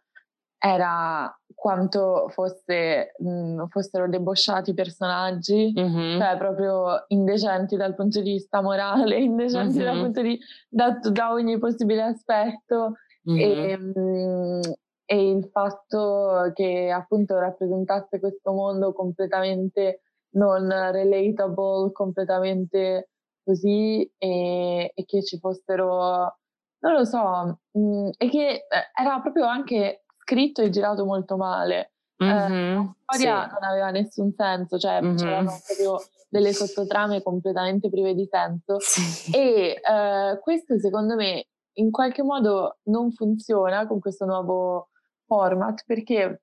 era 0.58 1.34
quanto 1.54 2.28
fosse, 2.28 3.14
mh, 3.16 3.68
fossero 3.68 4.06
debosciati 4.08 4.70
i 4.70 4.74
personaggi, 4.74 5.72
mm-hmm. 5.74 6.20
cioè 6.20 6.36
proprio 6.36 7.04
indecenti 7.08 7.76
dal 7.76 7.94
punto 7.94 8.20
di 8.20 8.32
vista 8.32 8.60
morale, 8.60 9.16
indecenti 9.24 9.78
mm-hmm. 9.78 9.86
dal 9.86 10.00
punto 10.02 10.20
di 10.20 10.38
da, 10.68 10.98
da 11.00 11.32
ogni 11.32 11.58
possibile 11.58 12.02
aspetto. 12.02 12.96
Mm-hmm. 13.30 13.38
E, 13.38 13.76
mh, 13.78 14.60
e 15.12 15.28
il 15.28 15.48
fatto 15.50 16.52
che 16.54 16.88
appunto 16.88 17.36
rappresentasse 17.36 18.20
questo 18.20 18.52
mondo 18.52 18.92
completamente 18.92 20.02
non 20.34 20.68
relatable, 20.68 21.90
completamente 21.90 23.08
così 23.42 24.08
e, 24.16 24.92
e 24.94 25.04
che 25.06 25.24
ci 25.24 25.40
fossero, 25.40 26.36
non 26.78 26.92
lo 26.92 27.04
so, 27.04 27.58
mh, 27.72 27.80
mm, 27.80 28.08
e 28.18 28.28
che 28.28 28.48
eh, 28.50 28.66
era 28.96 29.20
proprio 29.20 29.46
anche 29.46 30.04
scritto 30.20 30.62
e 30.62 30.70
girato 30.70 31.04
molto 31.04 31.36
male. 31.36 31.94
Mm-hmm, 32.22 32.52
eh, 32.52 32.74
la 32.74 32.94
storia 33.08 33.48
sì. 33.48 33.54
non 33.54 33.64
aveva 33.64 33.90
nessun 33.90 34.32
senso, 34.36 34.78
cioè 34.78 35.02
mm-hmm. 35.02 35.16
c'erano 35.16 35.60
proprio 35.66 35.98
delle 36.28 36.52
sottotrame 36.52 37.20
completamente 37.20 37.90
prive 37.90 38.14
di 38.14 38.28
senso 38.30 38.78
sì. 38.78 39.32
e 39.36 39.80
eh, 39.82 40.38
questo 40.40 40.78
secondo 40.78 41.16
me 41.16 41.46
in 41.80 41.90
qualche 41.90 42.22
modo 42.22 42.78
non 42.84 43.10
funziona 43.10 43.88
con 43.88 43.98
questo 43.98 44.24
nuovo 44.24 44.90
format 45.30 45.84
perché 45.86 46.42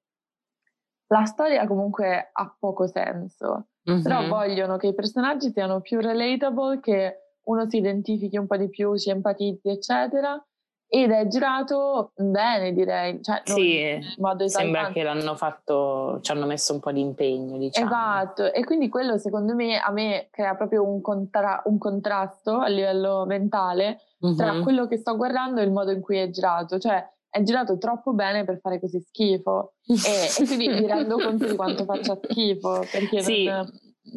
la 1.07 1.25
storia 1.25 1.67
comunque 1.67 2.29
ha 2.31 2.55
poco 2.57 2.87
senso, 2.87 3.67
mm-hmm. 3.89 4.01
però 4.01 4.27
vogliono 4.27 4.77
che 4.77 4.87
i 4.87 4.93
personaggi 4.93 5.51
siano 5.51 5.81
più 5.81 5.99
relatable, 5.99 6.79
che 6.79 7.33
uno 7.43 7.67
si 7.69 7.77
identifichi 7.77 8.37
un 8.37 8.47
po' 8.47 8.57
di 8.57 8.69
più, 8.69 8.95
ci 8.97 9.09
empatizzi, 9.09 9.69
eccetera. 9.69 10.41
Ed 10.89 11.11
è 11.11 11.27
girato 11.27 12.13
bene, 12.15 12.71
direi. 12.71 13.21
Cioè, 13.21 13.41
sì, 13.43 13.89
in 13.89 14.15
modo 14.19 14.47
sembra 14.47 14.89
che 14.91 15.03
l'hanno 15.03 15.35
fatto, 15.35 16.19
ci 16.21 16.31
hanno 16.31 16.45
messo 16.45 16.73
un 16.73 16.79
po' 16.79 16.93
di 16.93 17.01
impegno, 17.01 17.57
diciamo. 17.57 17.87
Esatto, 17.87 18.53
e 18.53 18.63
quindi 18.63 18.87
quello 18.87 19.17
secondo 19.17 19.53
me 19.53 19.79
a 19.79 19.91
me 19.91 20.29
crea 20.31 20.55
proprio 20.55 20.87
un, 20.87 21.01
contra- 21.01 21.61
un 21.65 21.77
contrasto 21.77 22.59
a 22.59 22.67
livello 22.67 23.25
mentale 23.25 23.99
mm-hmm. 24.25 24.37
tra 24.37 24.59
quello 24.61 24.87
che 24.87 24.95
sto 24.95 25.17
guardando 25.17 25.59
e 25.59 25.65
il 25.65 25.71
modo 25.71 25.91
in 25.91 25.99
cui 25.99 26.19
è 26.19 26.29
girato. 26.29 26.79
Cioè, 26.79 27.05
è 27.37 27.43
girato 27.43 27.77
troppo 27.77 28.13
bene 28.13 28.43
per 28.43 28.59
fare 28.59 28.79
così 28.79 28.99
schifo 28.99 29.73
e, 29.85 30.43
e 30.43 30.45
quindi 30.45 30.67
mi 30.67 30.87
rendo 30.87 31.17
conto 31.17 31.47
di 31.47 31.55
quanto 31.55 31.85
faccia 31.85 32.19
schifo 32.21 32.85
perché 32.91 33.21
sì, 33.21 33.45
non... 33.45 33.69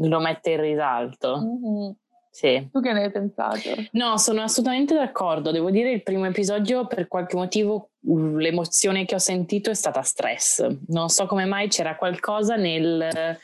lo 0.09 0.21
mette 0.21 0.53
in 0.53 0.61
risalto 0.61 1.39
mm-hmm. 1.39 1.91
sì. 2.31 2.69
tu 2.73 2.81
che 2.81 2.93
ne 2.93 3.05
hai 3.05 3.11
pensato? 3.11 3.71
no 3.93 4.17
sono 4.17 4.43
assolutamente 4.43 4.95
d'accordo 4.95 5.51
devo 5.51 5.71
dire 5.71 5.93
il 5.93 6.03
primo 6.03 6.27
episodio 6.27 6.87
per 6.87 7.09
qualche 7.09 7.37
motivo 7.37 7.91
l'emozione 8.01 9.05
che 9.05 9.15
ho 9.15 9.19
sentito 9.19 9.71
è 9.71 9.75
stata 9.75 10.03
stress 10.03 10.67
non 10.89 11.09
so 11.11 11.27
come 11.27 11.45
mai 11.45 11.69
c'era 11.69 11.97
qualcosa 11.97 12.57
nel 12.57 13.39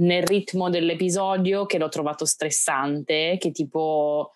nel 0.00 0.22
ritmo 0.22 0.70
dell'episodio 0.70 1.66
che 1.66 1.78
l'ho 1.78 1.88
trovato 1.88 2.24
stressante 2.24 3.36
che 3.38 3.50
tipo 3.50 4.32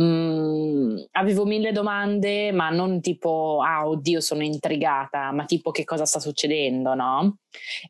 Mm, 0.00 0.96
avevo 1.12 1.44
mille 1.44 1.70
domande, 1.70 2.50
ma 2.50 2.68
non 2.70 3.00
tipo, 3.00 3.60
ah, 3.64 3.86
oddio, 3.86 4.20
sono 4.20 4.42
intrigata, 4.42 5.30
ma 5.30 5.44
tipo 5.44 5.70
che 5.70 5.84
cosa 5.84 6.04
sta 6.04 6.18
succedendo, 6.18 6.94
no? 6.94 7.38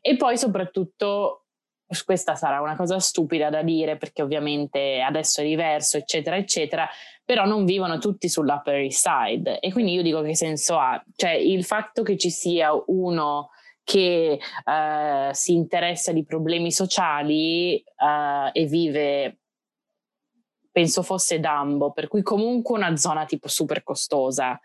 E 0.01 0.15
poi 0.15 0.37
soprattutto, 0.37 1.45
questa 2.05 2.35
sarà 2.35 2.61
una 2.61 2.75
cosa 2.75 2.99
stupida 2.99 3.49
da 3.49 3.63
dire 3.63 3.97
perché 3.97 4.21
ovviamente 4.21 5.01
adesso 5.01 5.41
è 5.41 5.45
diverso, 5.45 5.97
eccetera, 5.97 6.35
eccetera, 6.37 6.87
però 7.23 7.45
non 7.45 7.65
vivono 7.65 7.97
tutti 7.97 8.29
sull'Upper 8.29 8.75
East 8.75 9.07
Side. 9.07 9.59
E 9.59 9.71
quindi 9.71 9.93
io 9.93 10.03
dico 10.03 10.21
che 10.21 10.35
senso 10.35 10.77
ha? 10.77 11.03
Cioè, 11.15 11.31
il 11.31 11.63
fatto 11.63 12.03
che 12.03 12.17
ci 12.17 12.29
sia 12.29 12.71
uno 12.87 13.49
che 13.83 14.39
uh, 14.39 15.29
si 15.31 15.53
interessa 15.53 16.11
di 16.11 16.23
problemi 16.25 16.71
sociali 16.71 17.83
uh, 17.97 18.49
e 18.51 18.65
vive 18.65 19.39
penso 20.75 21.03
fosse 21.03 21.39
Dumbo, 21.39 21.93
per 21.93 22.09
cui 22.09 22.21
comunque 22.21 22.77
una 22.77 22.97
zona 22.97 23.23
tipo 23.23 23.47
super 23.47 23.81
costosa. 23.81 24.59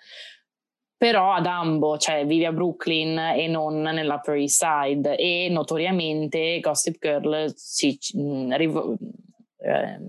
Però 0.96 1.32
a 1.32 1.40
Dumbo, 1.40 1.98
cioè 1.98 2.26
vive 2.26 2.46
a 2.46 2.52
Brooklyn 2.52 3.16
e 3.16 3.46
non 3.46 3.80
nell'Upper 3.80 4.34
East 4.34 4.64
Side 4.64 5.16
e 5.16 5.46
notoriamente 5.50 6.58
Gossip 6.58 6.98
Girl 6.98 7.52
si, 7.54 7.96
rivo, 8.50 8.96
eh, 9.58 10.00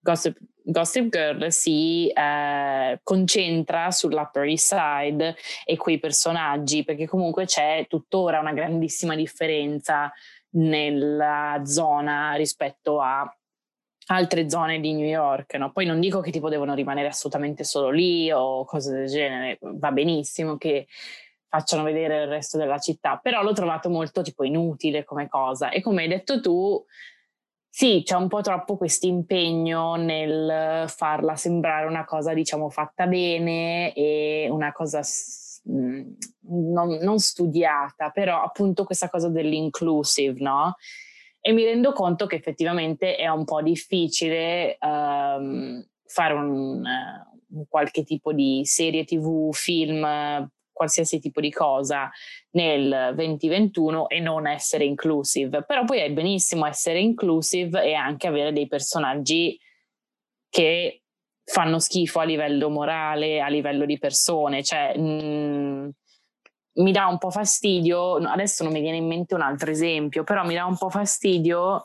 Gossip, 0.00 0.38
Gossip, 0.62 1.10
Girl 1.10 1.48
si 1.50 2.08
eh, 2.08 2.98
concentra 3.02 3.90
sull'Upper 3.90 4.44
East 4.44 4.74
Side 4.74 5.36
e 5.66 5.76
quei 5.76 5.98
personaggi, 6.00 6.82
perché 6.82 7.06
comunque 7.06 7.44
c'è 7.44 7.84
tuttora 7.90 8.40
una 8.40 8.54
grandissima 8.54 9.14
differenza 9.14 10.10
nella 10.52 11.60
zona 11.64 12.32
rispetto 12.36 13.02
a 13.02 13.30
altre 14.06 14.50
zone 14.50 14.80
di 14.80 14.92
New 14.92 15.06
York, 15.06 15.54
no? 15.54 15.72
Poi 15.72 15.86
non 15.86 16.00
dico 16.00 16.20
che 16.20 16.30
tipo 16.30 16.48
devono 16.48 16.74
rimanere 16.74 17.08
assolutamente 17.08 17.64
solo 17.64 17.90
lì 17.90 18.30
o 18.30 18.64
cose 18.64 18.92
del 18.92 19.06
genere, 19.06 19.58
va 19.60 19.92
benissimo 19.92 20.56
che 20.56 20.86
facciano 21.48 21.84
vedere 21.84 22.22
il 22.22 22.28
resto 22.28 22.58
della 22.58 22.78
città, 22.78 23.18
però 23.22 23.42
l'ho 23.42 23.52
trovato 23.52 23.88
molto 23.88 24.22
tipo 24.22 24.42
inutile 24.42 25.04
come 25.04 25.28
cosa 25.28 25.70
e 25.70 25.80
come 25.80 26.02
hai 26.02 26.08
detto 26.08 26.40
tu, 26.40 26.84
sì, 27.68 28.02
c'è 28.04 28.16
un 28.16 28.28
po' 28.28 28.40
troppo 28.40 28.76
questo 28.76 29.06
impegno 29.06 29.94
nel 29.94 30.88
farla 30.88 31.36
sembrare 31.36 31.86
una 31.86 32.04
cosa 32.04 32.34
diciamo 32.34 32.70
fatta 32.70 33.06
bene 33.06 33.92
e 33.94 34.48
una 34.50 34.72
cosa 34.72 35.00
mm, 35.70 36.12
non, 36.72 36.98
non 37.00 37.18
studiata, 37.18 38.10
però 38.10 38.42
appunto 38.42 38.84
questa 38.84 39.08
cosa 39.08 39.28
dell'inclusive, 39.28 40.40
no? 40.40 40.76
E 41.46 41.52
mi 41.52 41.62
rendo 41.62 41.92
conto 41.92 42.24
che 42.24 42.36
effettivamente 42.36 43.16
è 43.16 43.28
un 43.28 43.44
po' 43.44 43.60
difficile 43.60 44.78
um, 44.80 45.86
fare 46.06 46.32
un, 46.32 46.82
uh, 46.82 47.58
un, 47.58 47.64
qualche 47.68 48.02
tipo 48.02 48.32
di 48.32 48.62
serie 48.64 49.04
tv, 49.04 49.52
film, 49.52 50.50
qualsiasi 50.72 51.20
tipo 51.20 51.42
di 51.42 51.52
cosa 51.52 52.10
nel 52.52 53.12
2021 53.14 54.08
e 54.08 54.20
non 54.20 54.46
essere 54.46 54.86
inclusive. 54.86 55.64
Però 55.64 55.84
poi 55.84 55.98
è 55.98 56.10
benissimo 56.10 56.64
essere 56.64 56.98
inclusive 57.00 57.84
e 57.84 57.92
anche 57.92 58.26
avere 58.26 58.50
dei 58.50 58.66
personaggi 58.66 59.60
che 60.48 61.02
fanno 61.44 61.78
schifo 61.78 62.20
a 62.20 62.24
livello 62.24 62.70
morale, 62.70 63.42
a 63.42 63.48
livello 63.48 63.84
di 63.84 63.98
persone, 63.98 64.62
cioè 64.62 64.96
mh, 64.96 65.02
mm, 65.02 65.88
mi 66.74 66.92
dà 66.92 67.06
un 67.06 67.18
po' 67.18 67.30
fastidio, 67.30 68.16
adesso 68.16 68.64
non 68.64 68.72
mi 68.72 68.80
viene 68.80 68.96
in 68.96 69.06
mente 69.06 69.34
un 69.34 69.42
altro 69.42 69.70
esempio, 69.70 70.24
però 70.24 70.44
mi 70.44 70.54
dà 70.54 70.64
un 70.64 70.76
po' 70.76 70.90
fastidio 70.90 71.82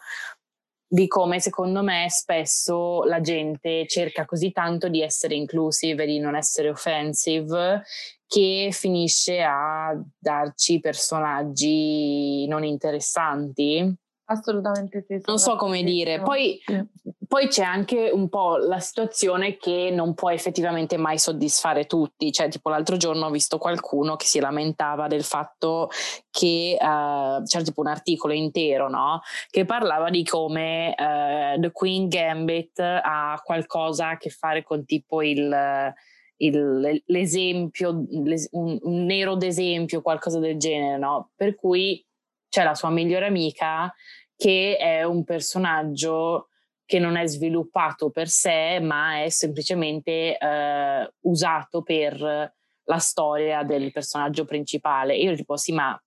di 0.92 1.08
come 1.08 1.40
secondo 1.40 1.84
me 1.84 2.08
spesso 2.10 3.04
la 3.04 3.22
gente 3.22 3.86
cerca 3.86 4.26
così 4.26 4.52
tanto 4.52 4.88
di 4.90 5.04
essere 5.04 5.36
inclusive 5.36 6.06
di 6.08 6.18
non 6.18 6.36
essere 6.36 6.70
offensive 6.70 7.84
che 8.26 8.70
finisce 8.72 9.42
a 9.44 9.96
darci 10.18 10.80
personaggi 10.80 12.48
non 12.48 12.64
interessanti 12.64 13.96
Assolutamente 14.32 15.04
sì. 15.08 15.20
Non 15.26 15.40
so 15.40 15.56
come 15.56 15.82
dire. 15.82 16.22
Poi, 16.22 16.62
sì. 16.64 16.84
poi, 17.28 17.48
c'è 17.48 17.64
anche 17.64 18.12
un 18.14 18.30
po' 18.30 18.58
la 18.58 18.80
situazione 18.80 19.58
che 19.58 19.90
non 19.92 20.14
può 20.14 20.30
effettivamente 20.30 20.98
mai 20.98 21.18
soddisfare 21.18 21.88
tutti. 21.88 22.32
Cioè, 22.32 22.48
tipo 22.48 22.70
l'altro 22.70 22.96
giorno 22.96 23.26
ho 23.26 23.32
visto 23.32 23.58
qualcuno 23.58 24.16
che 24.18 24.28
si 24.28 24.40
lamentava 24.40 25.08
del 25.08 25.24
fatto 25.24 25.90
che 26.30 26.78
uh, 26.80 27.44
c'era 27.44 27.64
tipo 27.64 27.82
un 27.82 27.88
articolo 27.88 28.34
intero, 28.34 28.88
no? 28.88 29.22
Che 29.50 29.66
parlava 29.66 30.12
di 30.12 30.24
come 30.24 30.90
uh, 30.90 31.60
The 31.60 31.72
Queen 31.72 32.08
Gambit 32.08 32.80
ha 32.80 33.42
qualcosa 33.44 34.10
a 34.10 34.18
che 34.18 34.30
fare 34.30 34.62
con 34.64 34.86
tipo 34.86 35.24
il... 35.24 35.94
Il, 36.42 37.04
l'esempio, 37.08 37.90
un, 37.90 38.80
un 38.82 39.04
nero 39.04 39.36
d'esempio, 39.36 40.02
qualcosa 40.02 40.40
del 40.40 40.58
genere, 40.58 40.98
no? 40.98 41.32
Per 41.36 41.54
cui 41.56 42.02
c'è 42.50 42.64
la 42.64 42.76
sua 42.76 42.90
migliore 42.90 43.28
amica 43.28 43.94
che 44.40 44.78
è 44.78 45.04
un 45.04 45.26
personaggio 45.26 46.48
che 46.86 46.98
non 46.98 47.18
è 47.18 47.28
sviluppato 47.28 48.10
per 48.10 48.30
sé, 48.30 48.80
ma 48.80 49.22
è 49.22 49.28
semplicemente 49.28 50.38
eh, 50.38 51.14
usato 51.24 51.82
per 51.82 52.54
la 52.84 52.98
storia 53.00 53.64
del 53.64 53.92
personaggio 53.92 54.46
principale. 54.46 55.18
Io 55.18 55.36
tipo, 55.36 55.58
sì, 55.58 55.74
ma 55.74 56.02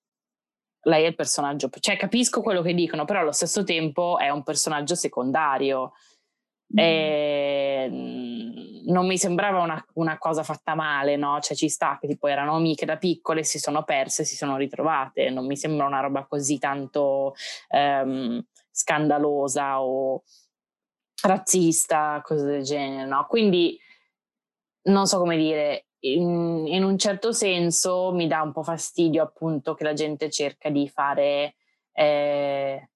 lei 0.84 1.04
è 1.04 1.08
il 1.08 1.14
personaggio, 1.14 1.68
cioè 1.78 1.98
capisco 1.98 2.40
quello 2.40 2.62
che 2.62 2.72
dicono, 2.72 3.04
però 3.04 3.20
allo 3.20 3.32
stesso 3.32 3.64
tempo 3.64 4.18
è 4.18 4.30
un 4.30 4.42
personaggio 4.42 4.94
secondario. 4.94 5.92
Mm. 6.72 6.78
E 6.78 8.71
non 8.84 9.06
mi 9.06 9.18
sembrava 9.18 9.60
una, 9.62 9.84
una, 9.94 10.18
cosa 10.18 10.42
fatta 10.42 10.74
male, 10.74 11.16
no? 11.16 11.38
Cioè 11.40 11.56
ci 11.56 11.68
sta 11.68 11.98
che 12.00 12.06
tipo 12.06 12.26
erano 12.26 12.56
amiche 12.56 12.86
da 12.86 12.96
piccole, 12.96 13.44
si 13.44 13.58
sono 13.58 13.84
perse, 13.84 14.24
si 14.24 14.36
sono 14.36 14.56
ritrovate. 14.56 15.30
Non 15.30 15.46
mi 15.46 15.56
sembra 15.56 15.86
una 15.86 16.00
roba 16.00 16.26
così 16.26 16.58
tanto 16.58 17.34
um, 17.70 18.42
scandalosa 18.70 19.82
o 19.82 20.22
razzista, 21.22 22.20
cose 22.24 22.44
del 22.44 22.62
genere, 22.62 23.06
no? 23.06 23.26
Quindi 23.28 23.78
non 24.84 25.06
so 25.06 25.18
come 25.18 25.36
dire, 25.36 25.86
in, 26.00 26.66
in, 26.66 26.82
un 26.82 26.98
certo 26.98 27.32
senso 27.32 28.12
mi 28.12 28.26
dà 28.26 28.42
un 28.42 28.52
po' 28.52 28.62
fastidio 28.62 29.22
appunto 29.22 29.74
che 29.74 29.84
la 29.84 29.92
gente 29.92 30.30
cerca 30.30 30.68
di 30.68 30.88
fare 30.88 31.54
eh, 31.92 32.90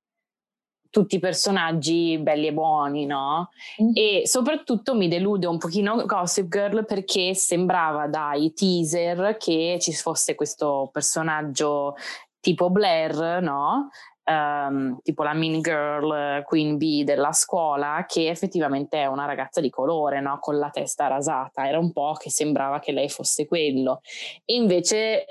tutti 0.91 1.17
i 1.17 1.21
personaggi 1.21 2.19
belli 2.19 2.49
e 2.49 2.53
buoni, 2.53 3.07
no? 3.07 3.51
Mm. 3.83 3.91
E 3.95 4.23
soprattutto 4.27 4.95
mi 4.95 5.09
delude 5.09 5.47
un 5.47 5.59
pochino 5.59 6.05
Gossip 6.07 6.49
Girl 6.49 6.85
perché 6.85 7.35
sembrava 7.35 8.07
dai 8.07 8.53
teaser 8.53 9.37
che 9.37 9.79
ci 9.81 9.93
fosse 9.93 10.35
questo 10.35 10.89
personaggio 10.93 11.95
tipo 12.41 12.71
Blair, 12.71 13.41
no? 13.43 13.91
um, 14.27 14.99
tipo 15.03 15.23
la 15.23 15.35
mean 15.35 15.61
girl 15.61 16.43
Queen 16.45 16.77
Bee 16.77 17.05
della 17.05 17.33
scuola, 17.33 18.05
che 18.07 18.29
effettivamente 18.29 19.01
è 19.01 19.07
una 19.07 19.25
ragazza 19.25 19.61
di 19.61 19.71
colore, 19.71 20.21
no? 20.21 20.39
con 20.41 20.59
la 20.59 20.71
testa 20.71 21.07
rasata. 21.07 21.69
Era 21.69 21.79
un 21.79 21.93
po' 21.93 22.15
che 22.19 22.31
sembrava 22.31 22.79
che 22.79 22.93
lei 22.93 23.09
fosse 23.09 23.47
quello. 23.47 24.01
E 24.45 24.55
invece 24.55 25.27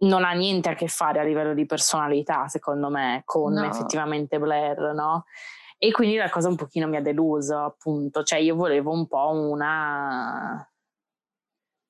non 0.00 0.24
ha 0.24 0.32
niente 0.32 0.68
a 0.68 0.74
che 0.74 0.88
fare 0.88 1.20
a 1.20 1.24
livello 1.24 1.54
di 1.54 1.66
personalità, 1.66 2.46
secondo 2.48 2.88
me, 2.88 3.22
con 3.24 3.52
no. 3.52 3.64
effettivamente 3.64 4.38
Blair, 4.38 4.92
no? 4.94 5.24
E 5.78 5.92
quindi 5.92 6.16
la 6.16 6.28
cosa 6.30 6.48
un 6.48 6.56
pochino 6.56 6.88
mi 6.88 6.96
ha 6.96 7.02
deluso, 7.02 7.58
appunto. 7.58 8.22
Cioè, 8.22 8.38
io 8.38 8.56
volevo 8.56 8.90
un 8.92 9.06
po' 9.06 9.30
una 9.30 10.68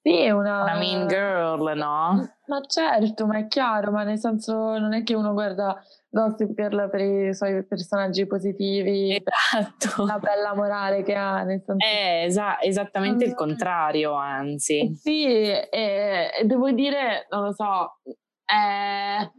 sì, 0.09 0.31
una... 0.31 0.63
una 0.63 0.79
mean 0.79 1.07
girl, 1.07 1.77
no? 1.77 2.29
Ma 2.47 2.61
certo, 2.67 3.27
ma 3.27 3.39
è 3.39 3.47
chiaro, 3.47 3.91
ma 3.91 4.05
nel 4.05 4.19
senso 4.19 4.79
non 4.79 4.95
è 4.95 5.03
che 5.03 5.15
uno 5.15 5.33
guarda 5.33 5.79
Gossip 6.11 6.55
Girl 6.55 6.89
per 6.89 7.01
i 7.01 7.35
suoi 7.35 7.65
personaggi 7.67 8.27
positivi, 8.27 9.15
esatto. 9.15 10.05
la 10.07 10.19
bella 10.19 10.55
morale 10.55 11.03
che 11.03 11.15
ha. 11.15 11.43
Nel 11.43 11.63
senso... 11.65 11.85
È 11.85 12.25
esa- 12.25 12.61
esattamente 12.61 13.25
il 13.25 13.35
contrario, 13.35 14.15
anzi. 14.15 14.95
Sì, 14.95 15.27
e, 15.27 15.69
e 15.71 16.45
devo 16.45 16.71
dire, 16.73 17.27
non 17.31 17.45
lo 17.45 17.53
so, 17.53 18.01
è... 18.45 19.31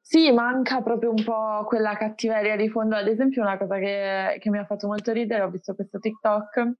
Sì, 0.00 0.32
manca 0.32 0.80
proprio 0.80 1.10
un 1.10 1.22
po' 1.22 1.64
quella 1.66 1.94
cattiveria 1.94 2.56
di 2.56 2.70
fondo. 2.70 2.96
Ad 2.96 3.06
esempio, 3.06 3.42
una 3.42 3.58
cosa 3.58 3.76
che, 3.76 4.38
che 4.40 4.50
mi 4.50 4.58
ha 4.58 4.64
fatto 4.64 4.86
molto 4.86 5.12
ridere, 5.12 5.42
ho 5.42 5.50
visto 5.50 5.74
questo 5.74 5.98
TikTok 5.98 6.72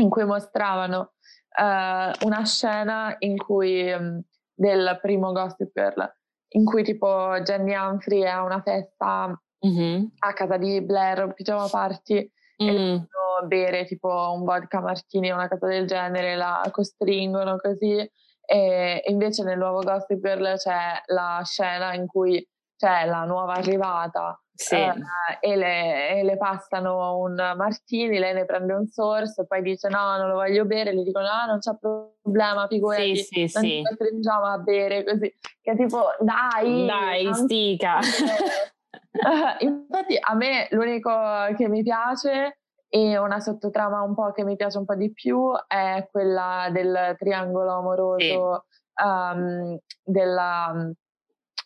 in 0.00 0.08
cui 0.08 0.24
mostravano 0.24 1.14
uh, 1.58 2.24
una 2.24 2.44
scena 2.44 3.16
in 3.18 3.36
cui 3.36 3.90
um, 3.90 4.22
del 4.54 4.96
primo 5.02 5.32
Gossip 5.32 5.72
Girl 5.74 6.08
in 6.52 6.64
cui 6.64 6.82
tipo 6.82 7.38
Jenny 7.42 7.74
Humphrey 7.74 8.22
è 8.22 8.28
a 8.28 8.42
una 8.42 8.60
festa 8.62 9.38
mm-hmm. 9.66 10.04
a 10.18 10.32
casa 10.32 10.56
di 10.56 10.82
Blair, 10.82 11.32
Pigiama 11.34 11.68
Party, 11.68 12.30
mm. 12.62 12.68
e 12.68 12.72
devono 12.72 13.46
bere 13.46 13.84
tipo 13.84 14.08
un 14.34 14.44
vodka 14.44 14.80
martini 14.80 15.30
o 15.30 15.34
una 15.34 15.48
cosa 15.48 15.66
del 15.66 15.86
genere, 15.86 16.36
la 16.36 16.66
costringono 16.70 17.56
così. 17.56 18.08
E 18.44 19.02
invece 19.06 19.44
nel 19.44 19.56
nuovo 19.56 19.80
Gossip 19.80 20.20
Girl 20.20 20.56
c'è 20.56 21.00
la 21.06 21.40
scena 21.44 21.94
in 21.94 22.06
cui 22.06 22.46
c'è 22.82 23.04
la 23.04 23.22
nuova 23.22 23.52
arrivata 23.52 24.36
sì. 24.52 24.74
eh, 24.74 24.92
e, 25.40 25.54
le, 25.54 26.18
e, 26.18 26.24
le, 26.24 26.36
passano 26.36 27.16
un 27.18 27.34
martini, 27.56 28.18
lei 28.18 28.34
ne 28.34 28.44
prende 28.44 28.72
un 28.72 28.88
sorso, 28.88 29.46
poi 29.46 29.62
dice 29.62 29.88
no, 29.88 30.16
non 30.16 30.26
lo 30.26 30.34
voglio 30.34 30.64
bere, 30.64 30.92
le 30.92 31.04
dicono 31.04 31.26
no, 31.26 31.46
non 31.46 31.58
c'è 31.60 31.76
problema, 31.78 32.66
figurati, 32.66 33.16
sì, 33.18 33.46
sì, 33.46 33.50
non 33.54 33.62
sì. 33.62 33.70
ci 33.70 33.82
costringiamo 33.84 34.44
a 34.46 34.58
bere, 34.58 35.04
così, 35.04 35.32
che 35.60 35.76
tipo 35.76 36.06
dai, 36.18 36.86
dai, 36.86 37.34
stica. 37.34 37.98
infatti 39.60 40.18
a 40.18 40.34
me 40.34 40.66
l'unico 40.70 41.12
che 41.56 41.68
mi 41.68 41.82
piace 41.82 42.58
e 42.88 43.16
una 43.16 43.38
sottotrama 43.38 44.02
un 44.02 44.14
po' 44.14 44.32
che 44.32 44.42
mi 44.42 44.56
piace 44.56 44.78
un 44.78 44.84
po' 44.84 44.96
di 44.96 45.12
più 45.12 45.52
è 45.68 46.08
quella 46.10 46.68
del 46.72 47.14
triangolo 47.16 47.72
amoroso 47.72 48.64
um, 49.02 49.78
della, 50.02 50.92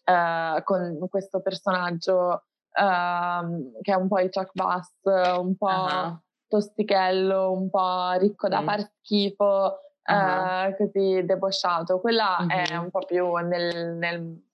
uh, 0.07 0.63
con 0.63 1.07
questo 1.11 1.41
personaggio 1.41 2.45
uh, 2.73 3.81
che 3.83 3.93
è 3.93 3.97
un 3.97 4.09
po' 4.09 4.21
il 4.21 4.31
Chuck 4.31 4.51
Bass, 4.53 4.91
un 5.03 5.57
po' 5.57 5.67
uh-huh. 5.67 6.19
tostichello, 6.49 7.53
un 7.53 7.69
po' 7.69 8.13
ricco 8.13 8.49
da 8.49 8.61
mm. 8.61 8.67
far 8.67 8.81
schifo, 8.81 9.79
uh-huh. 10.05 10.69
uh, 10.69 10.77
così 10.77 11.25
debosciato. 11.25 12.01
Quella 12.01 12.39
uh-huh. 12.41 12.49
è 12.49 12.77
un 12.77 12.91
po' 12.91 13.05
più 13.07 13.35
nel, 13.37 13.95
nel 13.97 14.45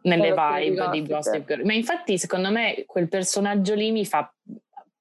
nelle 0.00 0.32
vibe 0.32 0.90
di 0.90 1.06
Gossip 1.06 1.44
Girl. 1.44 1.64
Ma 1.64 1.74
infatti, 1.74 2.18
secondo 2.18 2.50
me, 2.50 2.84
quel 2.86 3.08
personaggio 3.08 3.74
lì 3.74 3.90
mi 3.90 4.06
fa 4.06 4.32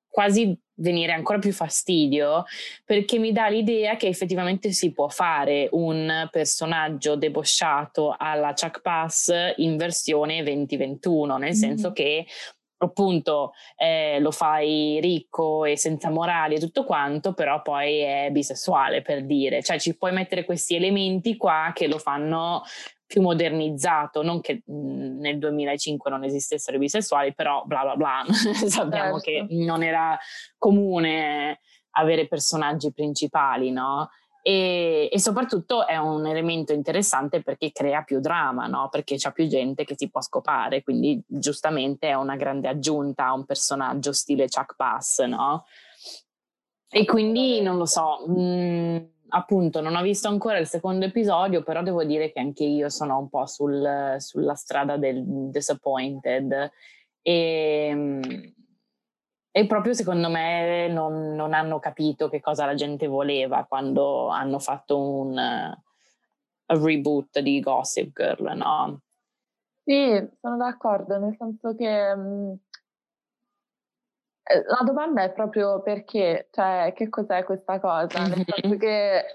quasi 0.10 0.60
venire 0.78 1.12
ancora 1.12 1.40
più 1.40 1.52
fastidio 1.52 2.46
perché 2.84 3.18
mi 3.18 3.32
dà 3.32 3.48
l'idea 3.48 3.96
che 3.96 4.08
effettivamente 4.08 4.72
si 4.72 4.92
può 4.92 5.08
fare 5.08 5.68
un 5.72 6.28
personaggio 6.32 7.16
debosciato 7.16 8.16
alla 8.18 8.54
Chuck 8.54 8.82
Pass 8.82 9.32
in 9.58 9.78
versione 9.78 10.44
2021, 10.44 11.38
nel 11.38 11.50
mm. 11.50 11.54
senso 11.54 11.92
che 11.92 12.26
appunto 12.80 13.54
eh, 13.76 14.20
lo 14.20 14.32
fai 14.32 15.00
ricco 15.02 15.66
e 15.66 15.78
senza 15.78 16.10
morali 16.10 16.56
e 16.56 16.60
tutto 16.60 16.84
quanto, 16.84 17.34
però 17.34 17.62
poi 17.62 18.00
è 18.00 18.30
bisessuale 18.32 19.02
per 19.02 19.26
dire, 19.26 19.64
cioè 19.64 19.80
ci 19.80 19.96
puoi 19.96 20.12
mettere 20.12 20.46
questi 20.46 20.76
elementi 20.76 21.38
qua 21.38 21.72
che 21.74 21.88
lo 21.88 21.98
fanno 21.98 22.64
più 23.08 23.22
modernizzato, 23.22 24.22
non 24.22 24.42
che 24.42 24.62
mhmm, 24.66 25.20
nel 25.20 25.40
2005 25.40 26.12
non 26.12 26.24
esistessero 26.24 26.76
i 26.76 26.80
bisessuali, 26.80 27.34
però 27.34 27.64
bla 27.66 27.82
bla 27.82 27.96
bla, 27.96 28.26
sappiamo 28.68 29.20
certo. 29.20 29.48
che 29.48 29.48
non 29.50 29.82
era 29.82 30.18
comune 30.58 31.60
avere 31.92 32.28
personaggi 32.28 32.92
principali, 32.92 33.72
no? 33.72 34.10
E, 34.44 35.10
e, 35.12 35.20
soprattutto 35.20 35.86
è 35.86 35.98
un 35.98 36.26
elemento 36.26 36.72
interessante 36.72 37.42
perché 37.42 37.72
crea 37.72 38.04
più 38.04 38.20
drama, 38.20 38.68
no? 38.68 38.88
Perché 38.90 39.16
c'è 39.16 39.32
più 39.34 39.48
gente 39.48 39.84
che 39.84 39.96
si 39.98 40.10
può 40.10 40.22
scopare, 40.22 40.84
quindi 40.84 41.22
giustamente 41.28 42.08
è 42.08 42.14
una 42.14 42.36
grande 42.36 42.70
aggiunta 42.70 43.26
a 43.26 43.34
un 43.34 43.46
personaggio 43.46 44.14
stile 44.14 44.48
Chuck 44.48 44.76
Bass, 44.78 45.22
no? 45.24 45.66
E 46.90 47.04
quindi 47.04 47.62
non 47.62 47.78
lo 47.78 47.86
so. 47.86 48.24
Mh, 48.28 48.42
mhmm, 48.42 49.10
appunto 49.30 49.82
non 49.82 49.96
ho 49.96 50.02
visto 50.02 50.28
ancora 50.28 50.58
il 50.58 50.68
secondo 50.68 51.06
episodio, 51.06 51.64
però 51.64 51.84
devo 51.84 52.04
dire 52.04 52.32
che 52.32 52.40
anche 52.40 52.64
io 52.64 52.90
sono 52.90 53.18
un 53.18 53.30
po' 53.30 53.46
sul, 53.46 54.16
sulla 54.20 54.56
strada 54.56 54.98
del 54.98 55.24
disappointed 55.50 56.72
e, 57.22 58.54
e 59.52 59.66
proprio 59.68 59.94
secondo 59.94 60.30
me 60.30 60.88
non, 60.88 61.36
non, 61.36 61.54
hanno 61.54 61.80
capito 61.80 62.30
che 62.30 62.40
cosa 62.40 62.66
la 62.66 62.76
gente 62.76 63.08
voleva 63.08 63.66
quando 63.66 64.28
hanno 64.28 64.60
fatto 64.60 65.00
un 65.00 65.38
uh, 65.38 66.78
reboot 66.78 67.40
di 67.40 67.60
Gossip 67.60 68.16
Girl, 68.16 68.56
no? 68.56 69.02
Sì, 69.84 70.30
sono 70.42 70.58
d'accordo, 70.58 71.18
nel 71.18 71.36
senso 71.38 71.74
che 71.74 72.12
eh, 72.12 72.58
la 74.68 74.84
domanda 74.86 75.24
è 75.24 75.32
proprio 75.32 75.82
perché, 75.82 76.48
cioè 76.52 76.94
che 76.96 77.10
cos'è 77.10 77.44
questa 77.44 77.80
cosa? 77.80 78.26
Nel 78.28 78.46
senso 78.48 78.78
che 78.78 79.18
eh, 79.18 79.26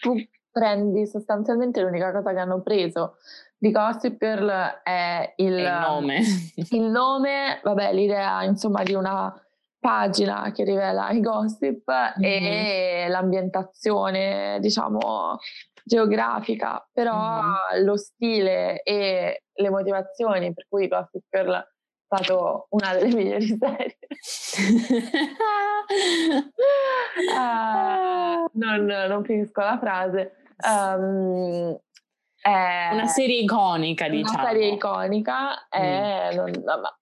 tu 0.00 0.14
prendi 0.50 1.06
sostanzialmente 1.06 1.80
l'unica 1.80 2.12
cosa 2.12 2.32
che 2.32 2.38
hanno 2.38 2.60
preso 2.60 3.16
di 3.56 3.70
Gossip 3.70 4.18
Girl 4.18 4.50
è 4.82 5.34
il, 5.36 5.58
il 5.58 5.78
nome. 5.80 6.20
il 6.70 6.82
nome, 6.82 7.60
vabbè, 7.62 7.92
l'idea 7.92 8.42
insomma 8.42 8.82
di 8.82 8.94
una 8.94 9.34
pagina 9.78 10.52
che 10.52 10.64
rivela 10.64 11.10
i 11.10 11.20
gossip 11.20 11.90
mm-hmm. 11.90 12.22
e 12.22 13.06
l'ambientazione, 13.08 14.58
diciamo, 14.60 15.38
geografica, 15.84 16.88
però 16.92 17.40
mm-hmm. 17.40 17.84
lo 17.84 17.96
stile 17.96 18.82
e 18.82 19.42
le 19.52 19.70
motivazioni 19.70 20.52
per 20.52 20.66
cui 20.68 20.88
Gossip 20.88 21.24
Girl 21.28 21.64
stato 22.12 22.66
una 22.70 22.92
delle 22.94 23.14
migliori 23.14 23.46
serie. 23.58 23.98
uh, 27.34 28.50
non, 28.52 28.84
non, 28.84 29.24
finisco 29.24 29.60
la 29.62 29.78
frase. 29.78 30.32
Um, 30.64 31.78
è 32.40 32.90
una 32.92 33.06
serie 33.06 33.40
iconica, 33.40 34.08
diciamo. 34.08 34.40
Una 34.40 34.50
serie 34.50 34.68
iconica, 34.72 35.68
è, 35.68 36.30
mm. 36.32 36.36
non, 36.36 36.50
ma, 36.64 36.98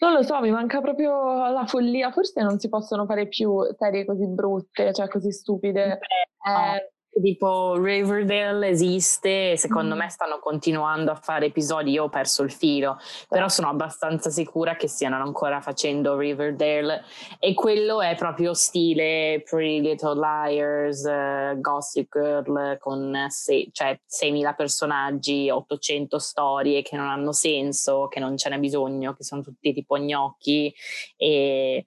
non 0.00 0.12
lo 0.12 0.22
so, 0.22 0.40
mi 0.40 0.50
manca 0.50 0.80
proprio 0.80 1.52
la 1.52 1.66
follia. 1.66 2.10
Forse 2.10 2.42
non 2.42 2.58
si 2.58 2.68
possono 2.68 3.06
fare 3.06 3.28
più 3.28 3.60
serie 3.78 4.04
così 4.04 4.26
brutte, 4.26 4.92
cioè 4.92 5.08
così 5.08 5.30
stupide. 5.30 5.98
Beh, 5.98 6.50
no. 6.50 6.74
eh, 6.74 6.92
tipo 7.20 7.76
Riverdale 7.76 8.68
esiste 8.68 9.56
secondo 9.56 9.94
mm. 9.94 9.98
me 9.98 10.08
stanno 10.10 10.38
continuando 10.38 11.10
a 11.10 11.14
fare 11.14 11.46
episodi, 11.46 11.92
io 11.92 12.04
ho 12.04 12.08
perso 12.08 12.42
il 12.42 12.52
filo, 12.52 12.98
però 13.28 13.48
sono 13.48 13.68
abbastanza 13.68 14.30
sicura 14.30 14.76
che 14.76 14.88
stiano 14.88 15.16
ancora 15.16 15.60
facendo 15.60 16.16
Riverdale 16.16 17.04
e 17.38 17.54
quello 17.54 18.02
è 18.02 18.14
proprio 18.16 18.54
stile 18.54 19.42
Pretty 19.48 19.80
Little 19.80 20.20
Liars, 20.20 21.02
uh, 21.02 21.60
Gossip 21.60 22.08
Girl 22.10 22.78
con 22.78 23.26
sei, 23.28 23.70
cioè 23.72 23.98
6.000 24.08 24.54
personaggi, 24.54 25.50
800 25.50 26.18
storie 26.18 26.82
che 26.82 26.96
non 26.96 27.08
hanno 27.08 27.32
senso, 27.32 28.08
che 28.08 28.20
non 28.20 28.36
ce 28.36 28.48
n'è 28.50 28.58
bisogno, 28.58 29.14
che 29.14 29.24
sono 29.24 29.42
tutti 29.42 29.72
tipo 29.72 29.98
gnocchi 29.98 30.74
e... 31.16 31.84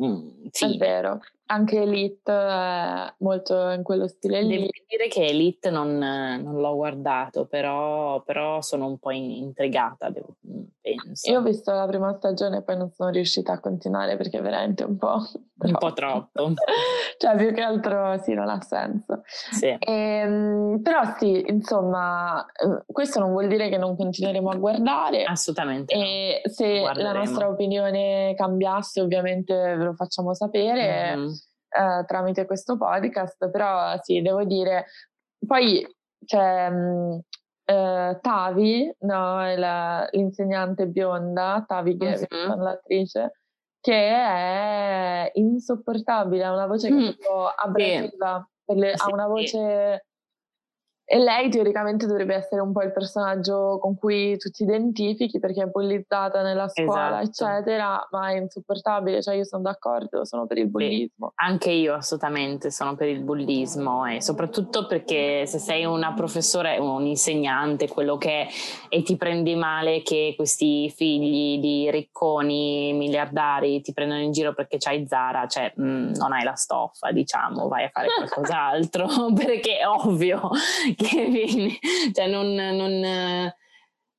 Mm, 0.00 0.46
sì. 0.50 0.74
È 0.74 0.76
vero, 0.76 1.20
anche 1.50 1.80
Elite 1.80 2.32
è 2.32 3.14
molto 3.18 3.70
in 3.70 3.82
quello 3.82 4.06
stile 4.06 4.42
lì. 4.42 4.56
Devo 4.56 4.68
dire 4.86 5.08
che 5.08 5.26
Elite 5.26 5.70
non, 5.70 5.96
non 5.96 6.56
l'ho 6.56 6.74
guardato, 6.74 7.46
però, 7.46 8.22
però, 8.22 8.60
sono 8.60 8.86
un 8.86 8.98
po' 8.98 9.10
intrigata, 9.10 10.10
devo, 10.10 10.36
penso. 10.80 11.30
Io 11.30 11.38
ho 11.38 11.42
visto 11.42 11.72
la 11.72 11.86
prima 11.86 12.12
stagione 12.14 12.58
e 12.58 12.62
poi 12.62 12.76
non 12.76 12.90
sono 12.90 13.10
riuscita 13.10 13.52
a 13.52 13.60
continuare 13.60 14.16
perché 14.16 14.38
è 14.38 14.42
veramente 14.42 14.84
un 14.84 14.96
po'... 14.96 15.20
Un 15.58 15.72
po' 15.72 15.92
troppo. 15.92 16.52
cioè 17.18 17.34
più 17.34 17.52
che 17.52 17.62
altro 17.62 18.16
sì, 18.22 18.32
non 18.32 18.48
ha 18.48 18.60
senso. 18.60 19.22
Sì. 19.24 19.66
E, 19.66 19.80
ehm, 19.80 20.80
però 20.82 21.00
sì, 21.18 21.46
insomma, 21.48 22.46
eh, 22.46 22.84
questo 22.86 23.18
non 23.18 23.32
vuol 23.32 23.48
dire 23.48 23.68
che 23.68 23.76
non 23.76 23.96
continueremo 23.96 24.50
a 24.50 24.54
guardare. 24.54 25.24
Assolutamente. 25.24 25.92
E 25.94 26.42
no. 26.44 26.52
se 26.52 26.78
Guarderemo. 26.78 27.12
la 27.12 27.18
nostra 27.18 27.48
opinione 27.48 28.34
cambiasse 28.36 29.00
ovviamente 29.00 29.52
ve 29.52 29.82
lo 29.82 29.94
facciamo 29.94 30.32
sapere. 30.32 31.16
Mm-hmm 31.16 31.37
eh, 31.68 32.04
tramite 32.06 32.46
questo 32.46 32.76
podcast, 32.76 33.50
però 33.50 33.96
sì, 34.02 34.20
devo 34.22 34.44
dire, 34.44 34.86
poi 35.46 35.86
c'è 36.24 36.70
mh, 36.70 37.20
eh, 37.64 38.18
Tavi, 38.20 38.94
no, 39.00 39.54
la, 39.56 40.08
l'insegnante 40.12 40.86
bionda, 40.86 41.64
Tavi 41.66 41.96
che 41.96 42.26
uh-huh. 42.30 42.52
è 42.52 42.56
l'attrice, 42.56 43.32
che 43.80 43.94
è 43.94 45.30
insopportabile, 45.34 46.44
ha 46.44 46.52
una 46.52 46.66
voce 46.66 46.90
mm. 46.90 47.08
abrasiva, 47.56 48.48
sì. 48.64 48.92
ha 48.96 49.12
una 49.12 49.26
voce 49.26 50.06
e 51.10 51.18
lei 51.18 51.48
teoricamente 51.48 52.04
dovrebbe 52.04 52.34
essere 52.34 52.60
un 52.60 52.70
po' 52.70 52.82
il 52.82 52.92
personaggio 52.92 53.78
con 53.80 53.96
cui 53.96 54.36
tu 54.36 54.50
ti 54.50 54.64
identifichi 54.64 55.38
perché 55.38 55.62
è 55.62 55.66
bullizzata 55.66 56.42
nella 56.42 56.68
scuola, 56.68 57.22
esatto. 57.22 57.50
eccetera, 57.50 58.06
ma 58.10 58.28
è 58.28 58.36
insopportabile, 58.36 59.22
cioè 59.22 59.36
io 59.36 59.44
sono 59.44 59.62
d'accordo, 59.62 60.26
sono 60.26 60.46
per 60.46 60.58
il 60.58 60.68
bullismo. 60.68 61.28
Sì, 61.28 61.46
anche 61.46 61.70
io 61.70 61.94
assolutamente 61.94 62.70
sono 62.70 62.94
per 62.94 63.08
il 63.08 63.22
bullismo 63.22 64.04
e 64.04 64.20
soprattutto 64.20 64.86
perché 64.86 65.46
se 65.46 65.58
sei 65.58 65.86
una 65.86 66.12
professore, 66.12 66.76
un 66.76 67.06
insegnante, 67.06 67.88
quello 67.88 68.18
che 68.18 68.42
è, 68.42 68.48
e 68.90 69.02
ti 69.02 69.16
prendi 69.16 69.54
male 69.54 70.02
che 70.02 70.34
questi 70.36 70.90
figli 70.90 71.58
di 71.58 71.90
ricconi 71.90 72.92
miliardari 72.92 73.80
ti 73.80 73.94
prendono 73.94 74.20
in 74.20 74.32
giro 74.32 74.52
perché 74.52 74.76
c'hai 74.76 75.06
Zara, 75.06 75.46
cioè 75.46 75.72
mh, 75.74 75.82
mm, 75.82 76.10
non 76.16 76.34
hai 76.34 76.44
la 76.44 76.54
stoffa, 76.54 77.12
diciamo, 77.12 77.66
vai 77.66 77.84
a 77.84 77.88
fare 77.90 78.08
qualcos'altro, 78.14 79.06
perché 79.34 79.78
è 79.78 79.88
ovvio 79.88 80.50
che 80.98 81.26
vieni, 81.30 81.78
cioè 82.12 82.26
non, 82.26 82.52
non, 82.52 83.52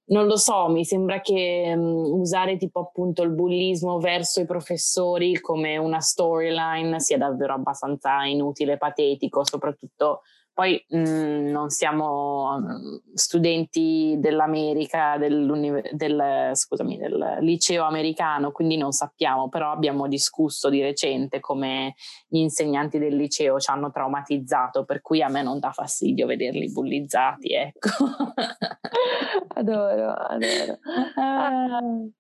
non, 0.06 0.26
lo 0.26 0.38
so, 0.38 0.70
mi 0.70 0.86
sembra 0.86 1.20
che 1.20 1.74
um, 1.76 2.20
usare 2.20 2.56
tipo 2.56 2.80
appunto 2.80 3.22
il 3.22 3.32
bullismo 3.32 4.00
verso 4.00 4.40
i 4.40 4.46
professori 4.46 5.40
come 5.42 5.78
una 5.78 6.00
storyline 6.00 7.00
sia 7.02 7.18
davvero 7.18 7.54
abbastanza 7.54 8.24
inutile, 8.24 8.78
patetico, 8.78 9.44
soprattutto 9.44 10.22
poi 10.54 10.84
mh, 10.90 10.98
mm, 10.98 11.48
non 11.48 11.70
siamo 11.70 12.60
mm, 12.60 12.98
studenti 13.14 14.16
dell'America, 14.20 15.18
del, 15.18 16.52
scusami, 16.54 16.98
del 16.98 17.38
liceo 17.42 17.86
americano, 17.86 18.52
quindi 18.52 18.78
non 18.78 18.92
sappiamo, 18.92 19.50
però 19.50 19.72
abbiamo 19.72 20.08
discusso 20.08 20.70
di 20.70 20.82
recente 20.82 21.40
come 21.40 21.96
gli 22.28 22.40
insegnanti 22.40 23.00
del 23.00 23.16
liceo 23.16 23.60
ci 23.60 23.72
hanno 23.72 23.92
traumatizzato, 23.92 24.84
per 24.86 25.02
cui 25.02 25.22
a 25.22 25.30
me 25.30 25.42
non 25.44 25.60
dà 25.60 25.72
fastidio 25.72 26.28
vederli 26.28 26.72
bullizzati, 26.72 27.54
ecco. 27.54 27.90
adoro, 29.56 30.12
adoro. 30.12 30.80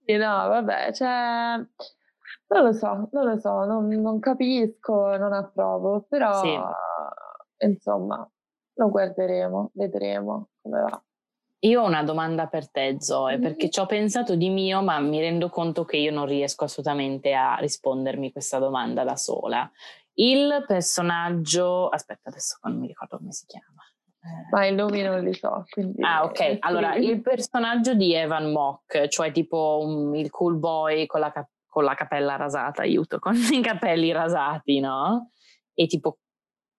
Sì, 0.05 0.15
no, 0.15 0.47
vabbè, 0.47 0.93
cioè... 0.93 1.65
Non 2.51 2.63
lo 2.63 2.73
so, 2.73 3.07
non 3.11 3.25
lo 3.25 3.37
so, 3.37 3.63
non, 3.65 3.87
non 3.87 4.19
capisco, 4.19 5.15
non 5.17 5.33
approvo, 5.33 6.05
però... 6.09 6.41
Sì 6.41 6.57
insomma, 7.65 8.29
lo 8.73 8.89
guarderemo, 8.89 9.71
vedremo 9.73 10.49
come 10.61 10.81
va. 10.81 11.03
Io 11.63 11.81
ho 11.81 11.85
una 11.85 12.03
domanda 12.03 12.47
per 12.47 12.71
te, 12.71 12.95
Zoe, 12.99 13.33
mm-hmm. 13.33 13.41
perché 13.41 13.69
ci 13.69 13.81
ho 13.81 13.85
pensato 13.85 14.35
di 14.35 14.49
mio, 14.49 14.81
ma 14.81 14.99
mi 14.99 15.19
rendo 15.19 15.49
conto 15.49 15.83
che 15.83 15.97
io 15.97 16.11
non 16.11 16.25
riesco 16.25 16.63
assolutamente 16.63 17.33
a 17.33 17.55
rispondermi 17.55 18.31
questa 18.31 18.59
domanda 18.59 19.03
da 19.03 19.17
sola. 19.17 19.69
Il 20.13 20.63
personaggio, 20.65 21.89
aspetta, 21.89 22.29
adesso 22.29 22.57
non 22.63 22.79
mi 22.79 22.87
ricordo 22.87 23.17
come 23.17 23.33
si 23.33 23.45
chiama. 23.45 23.83
Eh. 24.21 24.47
Ma 24.51 24.65
i 24.65 24.73
nomi 24.73 25.01
non 25.01 25.21
li 25.21 25.33
so. 25.33 25.65
Quindi... 25.69 26.01
Ah, 26.01 26.23
ok. 26.23 26.57
Allora, 26.59 26.95
il 26.95 27.21
personaggio 27.21 27.93
di 27.93 28.13
Evan 28.13 28.51
Mock, 28.51 29.07
cioè 29.07 29.31
tipo 29.33 29.79
um, 29.81 30.15
il 30.15 30.29
cool 30.29 30.57
boy 30.57 31.05
con 31.07 31.19
la, 31.19 31.31
cap- 31.31 31.51
con 31.67 31.83
la 31.83 31.93
capella 31.93 32.37
rasata, 32.37 32.83
aiuto, 32.83 33.19
con 33.19 33.35
i 33.35 33.61
capelli 33.61 34.11
rasati, 34.13 34.79
no? 34.79 35.31
E 35.73 35.87
tipo 35.87 36.19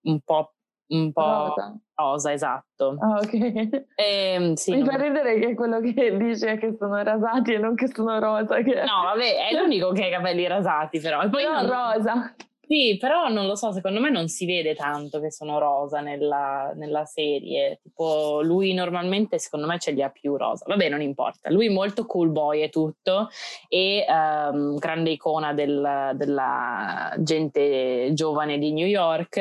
un 0.04 0.20
po' 0.20 0.54
un 0.90 1.12
po' 1.12 1.22
rosa, 1.22 1.78
rosa 1.94 2.32
esatto. 2.32 2.96
Ah, 2.98 3.18
ok. 3.18 3.32
E, 3.32 3.86
ehm, 3.96 4.54
sì, 4.54 4.72
Mi 4.72 4.78
non... 4.78 4.88
fa 4.88 4.96
ridere 4.96 5.38
che 5.38 5.54
quello 5.54 5.80
che 5.80 6.16
dice 6.16 6.52
è 6.52 6.58
che 6.58 6.74
sono 6.78 7.02
rasati 7.02 7.52
e 7.52 7.58
non 7.58 7.74
che 7.74 7.88
sono 7.88 8.18
rosa. 8.18 8.62
Che... 8.62 8.74
No, 8.74 9.02
vabbè, 9.04 9.48
è 9.48 9.56
l'unico 9.56 9.92
che 9.92 10.04
ha 10.04 10.06
i 10.08 10.10
capelli 10.10 10.46
rasati, 10.46 11.00
però. 11.00 11.22
E 11.22 11.28
poi 11.28 11.44
no, 11.44 11.62
non... 11.62 11.66
rosa. 11.66 12.34
Sì, 12.70 12.98
però 13.00 13.26
non 13.26 13.48
lo 13.48 13.56
so, 13.56 13.72
secondo 13.72 13.98
me 13.98 14.10
non 14.10 14.28
si 14.28 14.46
vede 14.46 14.76
tanto 14.76 15.18
che 15.18 15.32
sono 15.32 15.58
rosa 15.58 16.00
nella, 16.00 16.70
nella, 16.76 17.04
serie. 17.04 17.80
Tipo, 17.82 18.42
lui 18.42 18.72
normalmente, 18.74 19.40
secondo 19.40 19.66
me, 19.66 19.80
ce 19.80 19.90
li 19.90 20.04
ha 20.04 20.08
più 20.08 20.36
rosa. 20.36 20.66
Vabbè, 20.68 20.88
non 20.88 21.02
importa. 21.02 21.50
Lui 21.50 21.66
è 21.66 21.70
molto 21.70 22.06
cool 22.06 22.30
boy 22.30 22.62
e 22.62 22.68
tutto, 22.68 23.28
e 23.68 24.06
um, 24.08 24.76
grande 24.76 25.10
icona 25.10 25.52
del, 25.52 26.12
della 26.14 27.12
gente 27.18 28.10
giovane 28.12 28.56
di 28.58 28.72
New 28.72 28.86
York, 28.86 29.40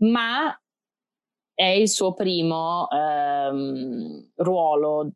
ma 0.00 0.54
è 1.60 1.66
il 1.66 1.90
suo 1.90 2.14
primo 2.14 2.88
ehm, 2.90 4.30
ruolo 4.36 5.10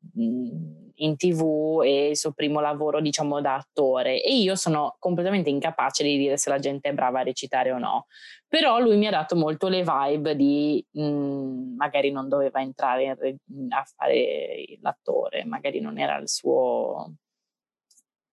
in 0.96 1.16
tv 1.16 1.80
e 1.82 2.10
il 2.10 2.16
suo 2.18 2.32
primo 2.32 2.60
lavoro 2.60 3.00
diciamo 3.00 3.40
da 3.40 3.54
attore. 3.54 4.22
E 4.22 4.36
io 4.36 4.54
sono 4.54 4.96
completamente 4.98 5.48
incapace 5.48 6.02
di 6.02 6.18
dire 6.18 6.36
se 6.36 6.50
la 6.50 6.58
gente 6.58 6.90
è 6.90 6.92
brava 6.92 7.20
a 7.20 7.22
recitare 7.22 7.72
o 7.72 7.78
no. 7.78 8.08
Però 8.46 8.78
lui 8.78 8.98
mi 8.98 9.06
ha 9.06 9.10
dato 9.10 9.36
molto 9.36 9.68
le 9.68 9.84
vibe 9.84 10.36
di 10.36 10.86
mh, 10.90 11.76
magari 11.76 12.10
non 12.10 12.28
doveva 12.28 12.60
entrare 12.60 13.14
re- 13.18 13.36
a 13.70 13.82
fare 13.96 14.78
l'attore 14.82 15.44
magari 15.46 15.80
non 15.80 15.98
era 15.98 16.18
il 16.18 16.28
suo 16.28 17.14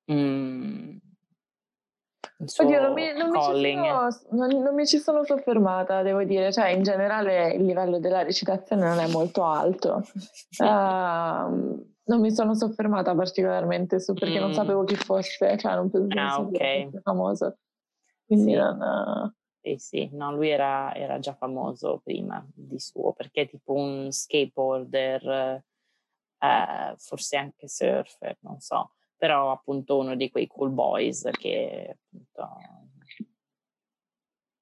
mh, 0.08 0.98
Oddio, 2.58 2.82
non 2.82 2.94
mi, 2.94 3.14
non, 3.14 3.30
mi 3.30 3.42
sono, 3.42 4.08
non, 4.30 4.62
non 4.62 4.74
mi, 4.74 4.88
ci 4.88 4.98
sono, 4.98 5.24
soffermata, 5.24 6.02
devo 6.02 6.24
dire, 6.24 6.52
cioè 6.52 6.70
in 6.70 6.82
generale 6.82 7.54
il 7.54 7.64
livello 7.64 8.00
della 8.00 8.24
recitazione 8.24 8.88
non 8.88 9.00
è 9.00 9.08
molto 9.08 9.44
alto. 9.44 10.04
uh, 10.58 10.64
non 12.04 12.20
mi 12.20 12.32
sono 12.32 12.56
soffermata 12.56 13.14
particolarmente 13.14 14.00
su 14.00 14.14
perché 14.14 14.40
mm. 14.40 14.42
non 14.42 14.54
sapevo 14.54 14.84
chi 14.84 14.96
fosse, 14.96 15.58
cioè 15.58 15.76
non 15.76 15.92
pensavo 15.92 16.44
ah, 16.44 16.48
okay. 16.48 16.86
fosse 16.86 17.02
famoso. 17.02 17.58
Quindi 18.26 18.52
sì. 18.52 18.58
non... 18.58 19.36
Sì, 19.64 19.76
sì, 19.78 20.10
no, 20.14 20.34
lui 20.34 20.50
era, 20.50 20.92
era, 20.96 21.20
già 21.20 21.36
famoso 21.36 22.02
prima 22.04 22.44
di 22.52 22.80
suo 22.80 23.14
perché 23.14 23.42
è 23.42 23.48
tipo 23.48 23.74
un 23.74 24.12
skateboarder, 24.12 25.64
eh, 26.40 26.96
forse 26.98 27.38
anche 27.38 27.68
surfer, 27.68 28.38
non 28.40 28.60
so 28.60 28.94
però 29.22 29.52
appunto 29.52 30.00
uno 30.00 30.16
di 30.16 30.32
quei 30.32 30.48
cool 30.48 30.72
boys 30.72 31.30
che 31.34 31.96
appunto 31.96 32.50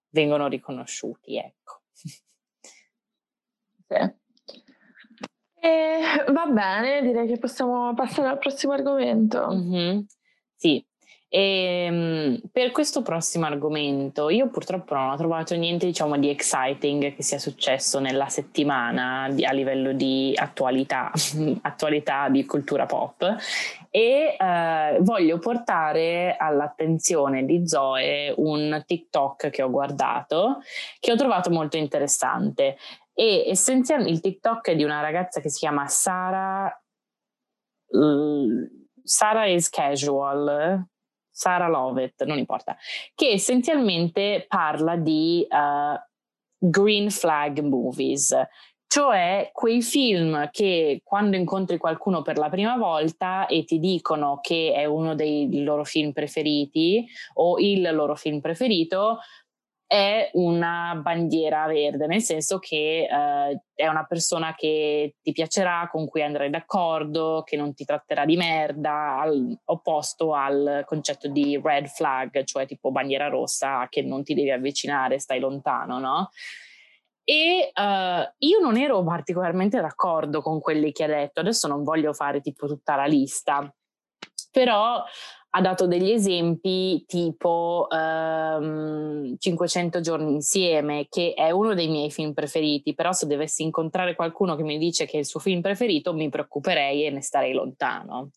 vengono 0.09 0.49
riconosciuti, 0.49 1.37
ecco. 1.37 1.83
Sì. 1.93 2.21
E, 5.61 6.01
va 6.27 6.45
bene, 6.47 7.01
direi 7.01 7.25
che 7.25 7.37
possiamo 7.37 7.93
passare 7.93 8.27
al 8.27 8.37
prossimo 8.37 8.73
argomento. 8.73 9.47
Mm-hmm. 9.47 9.99
Sì, 10.55 10.85
E 11.31 11.85
ehm, 11.85 12.41
per 12.51 12.71
questo 12.71 13.03
prossimo 13.03 13.45
argomento, 13.45 14.29
io 14.29 14.49
purtroppo 14.49 14.95
non 14.95 15.11
ho 15.11 15.15
trovato 15.15 15.55
niente, 15.55 15.85
diciamo, 15.85 16.17
di 16.17 16.27
exciting 16.27 17.13
che 17.15 17.21
sia 17.21 17.37
successo 17.37 17.99
nella 17.99 18.29
settimana 18.29 19.29
di, 19.29 19.45
a 19.45 19.51
livello 19.51 19.93
di 19.93 20.33
attualità, 20.35 21.11
attualità 21.61 22.29
di 22.29 22.45
cultura 22.45 22.87
pop. 22.87 23.35
E 23.91 24.35
eh, 24.39 24.97
voglio 25.01 25.37
portare 25.37 26.35
all'attenzione 26.35 27.45
di 27.45 27.67
Zoe 27.67 28.33
un 28.37 28.83
TikTok 28.85 29.51
che 29.51 29.61
ho 29.61 29.69
guardato, 29.69 30.61
che 30.99 31.11
ho 31.11 31.15
trovato 31.15 31.51
molto 31.51 31.77
interessante. 31.77 32.77
E 33.13 33.45
essenzialmente 33.47 34.11
il 34.11 34.21
TikTok 34.21 34.69
è 34.69 34.75
di 34.75 34.83
una 34.83 35.01
ragazza 35.01 35.41
che 35.41 35.49
si 35.49 35.59
chiama 35.59 35.87
Sara. 35.87 36.73
Sara 39.03 39.45
is 39.47 39.69
casual, 39.69 40.87
Sara 41.39 41.69
Lovett, 41.69 42.23
non 42.25 42.37
importa, 42.37 42.75
che 43.15 43.29
essenzialmente 43.29 44.43
parla 44.45 44.97
di 44.97 45.47
uh, 45.49 45.97
green 46.57 47.09
flag 47.09 47.59
movies, 47.61 48.35
cioè 48.87 49.49
quei 49.53 49.81
film 49.81 50.49
che 50.51 50.99
quando 51.01 51.37
incontri 51.37 51.77
qualcuno 51.77 52.23
per 52.23 52.37
la 52.37 52.49
prima 52.49 52.75
volta 52.75 53.45
e 53.45 53.63
ti 53.63 53.79
dicono 53.79 54.39
che 54.41 54.73
è 54.75 54.83
uno 54.83 55.15
dei 55.15 55.63
loro 55.63 55.85
film 55.85 56.11
preferiti 56.11 57.07
o 57.35 57.57
il 57.57 57.89
loro 57.93 58.15
film 58.15 58.41
preferito, 58.41 59.19
è 59.89 60.29
una 60.33 60.99
bandiera 61.01 61.65
verde, 61.65 62.05
nel 62.05 62.21
senso 62.21 62.59
che 62.59 63.07
eh, 63.09 63.61
è 63.73 63.87
una 63.87 64.05
persona 64.05 64.53
che 64.53 65.15
ti 65.19 65.31
piacerà, 65.31 65.89
con 65.91 66.07
cui 66.07 66.21
andrai 66.21 66.51
d'accordo, 66.51 67.41
che 67.43 67.57
non 67.57 67.73
ti 67.73 67.85
tratterà 67.85 68.23
di 68.23 68.37
merda, 68.37 69.17
al, 69.19 69.59
opposto 69.65 70.35
al 70.35 70.83
concetto 70.85 71.27
di 71.27 71.59
red 71.59 71.87
flag, 71.87 72.43
cioè 72.43 72.67
tipo 72.67 72.91
bandiera 72.91 73.29
rossa 73.29 73.87
che 73.89 74.03
non 74.03 74.23
ti 74.23 74.35
devi 74.35 74.51
avvicinare, 74.51 75.17
stai 75.17 75.39
lontano, 75.39 75.97
no? 75.97 76.29
E 77.23 77.71
uh, 77.73 78.31
io 78.37 78.59
non 78.59 78.77
ero 78.77 79.03
particolarmente 79.03 79.81
d'accordo 79.81 80.43
con 80.43 80.59
quelli 80.59 80.91
che 80.91 81.05
ha 81.05 81.07
detto, 81.07 81.39
adesso 81.39 81.67
non 81.67 81.83
voglio 81.83 82.13
fare 82.13 82.41
tipo 82.41 82.67
tutta 82.67 82.95
la 82.95 83.05
lista, 83.05 83.73
però 84.51 85.03
ha 85.51 85.61
dato 85.61 85.87
degli 85.87 86.11
esempi 86.11 87.03
tipo 87.07 87.87
um, 87.89 89.35
500 89.37 89.99
giorni 89.99 90.33
insieme, 90.33 91.07
che 91.09 91.33
è 91.33 91.49
uno 91.49 91.73
dei 91.73 91.87
miei 91.87 92.11
film 92.11 92.33
preferiti, 92.33 92.93
però 92.93 93.11
se 93.13 93.25
dovessi 93.25 93.63
incontrare 93.63 94.15
qualcuno 94.15 94.55
che 94.55 94.63
mi 94.63 94.77
dice 94.77 95.05
che 95.05 95.17
è 95.17 95.19
il 95.19 95.25
suo 95.25 95.39
film 95.39 95.61
preferito 95.61 96.13
mi 96.13 96.29
preoccuperei 96.29 97.05
e 97.05 97.09
ne 97.09 97.21
starei 97.21 97.53
lontano. 97.53 98.29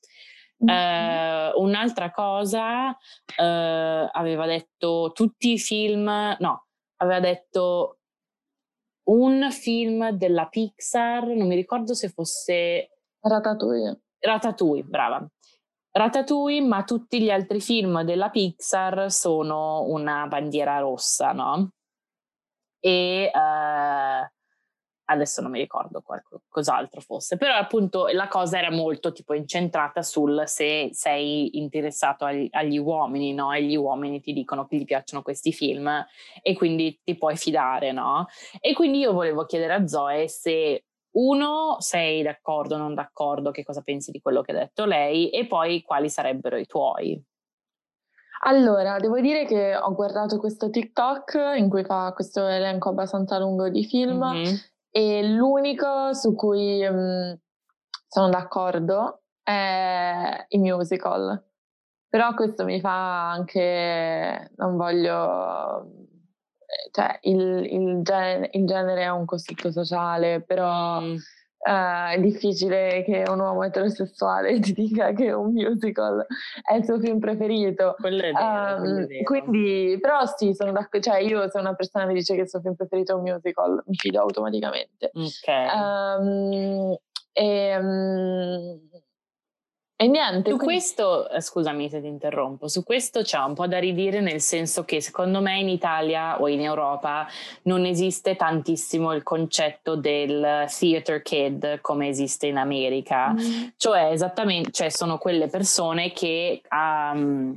Mm-hmm. 0.64 1.54
Uh, 1.54 1.62
un'altra 1.62 2.10
cosa, 2.12 2.88
uh, 2.88 2.94
aveva 3.36 4.46
detto 4.46 5.10
tutti 5.12 5.52
i 5.52 5.58
film, 5.58 6.04
no, 6.38 6.66
aveva 6.96 7.20
detto 7.20 7.98
un 9.04 9.50
film 9.50 10.10
della 10.10 10.46
Pixar, 10.46 11.26
non 11.26 11.46
mi 11.46 11.56
ricordo 11.56 11.92
se 11.94 12.08
fosse... 12.08 13.00
Ratatouille. 13.20 14.00
Ratatouille, 14.18 14.84
brava. 14.84 15.28
Ratatouille, 15.94 16.66
ma 16.66 16.84
tutti 16.84 17.20
gli 17.20 17.28
altri 17.28 17.60
film 17.60 18.02
della 18.02 18.30
Pixar 18.30 19.10
sono 19.12 19.82
una 19.88 20.26
bandiera 20.26 20.78
rossa, 20.78 21.32
no? 21.32 21.72
E 22.80 23.30
uh, 23.30 24.26
adesso 25.04 25.42
non 25.42 25.50
mi 25.50 25.58
ricordo 25.58 26.00
qualcos'altro 26.00 27.02
fosse, 27.02 27.36
però 27.36 27.56
appunto 27.56 28.06
la 28.06 28.26
cosa 28.28 28.56
era 28.56 28.70
molto 28.70 29.12
tipo 29.12 29.34
incentrata 29.34 30.02
sul 30.02 30.44
se 30.46 30.88
sei 30.92 31.58
interessato 31.58 32.24
agli, 32.24 32.48
agli 32.52 32.78
uomini, 32.78 33.34
no? 33.34 33.52
E 33.52 33.62
gli 33.62 33.76
uomini 33.76 34.22
ti 34.22 34.32
dicono 34.32 34.66
che 34.66 34.76
gli 34.76 34.84
piacciono 34.84 35.20
questi 35.20 35.52
film 35.52 35.90
e 36.40 36.54
quindi 36.54 36.98
ti 37.04 37.18
puoi 37.18 37.36
fidare, 37.36 37.92
no? 37.92 38.28
E 38.60 38.72
quindi 38.72 39.00
io 39.00 39.12
volevo 39.12 39.44
chiedere 39.44 39.74
a 39.74 39.86
Zoe 39.86 40.26
se 40.26 40.84
uno, 41.12 41.76
sei 41.78 42.22
d'accordo 42.22 42.74
o 42.74 42.78
non 42.78 42.94
d'accordo, 42.94 43.50
che 43.50 43.64
cosa 43.64 43.82
pensi 43.82 44.10
di 44.10 44.20
quello 44.20 44.42
che 44.42 44.52
ha 44.52 44.56
detto 44.56 44.84
lei 44.84 45.30
e 45.30 45.46
poi 45.46 45.82
quali 45.82 46.08
sarebbero 46.08 46.56
i 46.56 46.66
tuoi. 46.66 47.22
Allora, 48.44 48.98
devo 48.98 49.20
dire 49.20 49.44
che 49.44 49.76
ho 49.76 49.94
guardato 49.94 50.38
questo 50.38 50.68
TikTok 50.68 51.54
in 51.56 51.68
cui 51.68 51.84
fa 51.84 52.12
questo 52.12 52.46
elenco 52.46 52.88
abbastanza 52.88 53.38
lungo 53.38 53.68
di 53.68 53.84
film 53.84 54.24
mm-hmm. 54.24 54.54
e 54.90 55.28
l'unico 55.28 56.12
su 56.12 56.34
cui 56.34 56.84
um, 56.84 57.38
sono 58.08 58.28
d'accordo 58.30 59.22
è 59.42 60.44
i 60.48 60.58
musical. 60.58 61.40
Però 62.08 62.34
questo 62.34 62.64
mi 62.64 62.80
fa 62.80 63.30
anche, 63.30 64.50
non 64.56 64.76
voglio 64.76 66.10
cioè, 66.90 67.18
il, 67.22 67.66
il, 67.70 68.02
genere, 68.02 68.50
il, 68.52 68.66
genere, 68.66 69.02
è 69.02 69.10
un 69.10 69.24
costrutto 69.24 69.70
sociale, 69.70 70.42
però 70.42 71.00
mm. 71.00 71.14
uh, 71.14 72.10
è 72.12 72.18
difficile 72.20 73.02
che 73.04 73.24
un 73.28 73.40
uomo 73.40 73.62
eterosessuale 73.64 74.58
ti 74.60 74.72
dica 74.72 75.12
che 75.12 75.32
un 75.32 75.52
musical 75.52 76.26
è 76.62 76.74
il 76.74 76.84
suo 76.84 76.98
film 76.98 77.18
preferito. 77.18 77.96
Vero, 77.98 78.38
um, 78.38 79.06
Quindi, 79.22 79.98
però 80.00 80.24
sì, 80.26 80.54
sono 80.54 80.72
d'accordo, 80.72 81.10
cioè 81.10 81.20
io 81.20 81.48
se 81.48 81.58
una 81.58 81.74
persona 81.74 82.06
mi 82.06 82.14
dice 82.14 82.34
che 82.34 82.42
il 82.42 82.48
suo 82.48 82.60
film 82.60 82.74
preferito 82.74 83.12
è 83.12 83.14
un 83.14 83.22
musical, 83.22 83.82
mi 83.86 83.94
fido 83.94 84.20
automaticamente. 84.20 85.10
Ok. 85.14 86.20
Um, 86.20 86.96
e, 87.32 87.76
um, 87.78 88.78
e 90.02 90.08
niente. 90.08 90.50
Su 90.50 90.56
quindi... 90.56 90.64
questo, 90.64 91.28
eh, 91.28 91.40
scusami 91.40 91.88
se 91.88 92.00
ti 92.00 92.08
interrompo, 92.08 92.66
su 92.66 92.82
questo 92.82 93.22
c'è 93.22 93.38
un 93.38 93.54
po' 93.54 93.68
da 93.68 93.78
ridire 93.78 94.20
nel 94.20 94.40
senso 94.40 94.84
che 94.84 95.00
secondo 95.00 95.40
me 95.40 95.60
in 95.60 95.68
Italia 95.68 96.40
o 96.40 96.48
in 96.48 96.60
Europa 96.60 97.26
non 97.62 97.84
esiste 97.84 98.34
tantissimo 98.34 99.12
il 99.12 99.22
concetto 99.22 99.94
del 99.94 100.66
theater 100.66 101.22
kid 101.22 101.80
come 101.80 102.08
esiste 102.08 102.48
in 102.48 102.56
America, 102.56 103.30
mm. 103.30 103.68
cioè 103.76 104.10
esattamente, 104.10 104.72
cioè 104.72 104.88
sono 104.88 105.18
quelle 105.18 105.46
persone 105.46 106.10
che 106.10 106.62
um, 106.68 107.56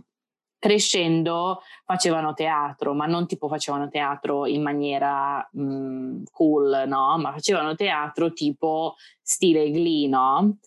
crescendo 0.59 1.63
facevano 1.83 2.35
teatro, 2.35 2.93
ma 2.93 3.07
non 3.07 3.25
tipo 3.25 3.47
facevano 3.47 3.89
teatro 3.89 4.45
in 4.45 4.61
maniera 4.61 5.47
um, 5.53 6.23
cool, 6.31 6.83
no? 6.85 7.17
Ma 7.17 7.31
facevano 7.31 7.73
teatro 7.73 8.33
tipo 8.33 8.95
stile 9.21 9.71
Glee, 9.71 10.07
no? 10.07 10.57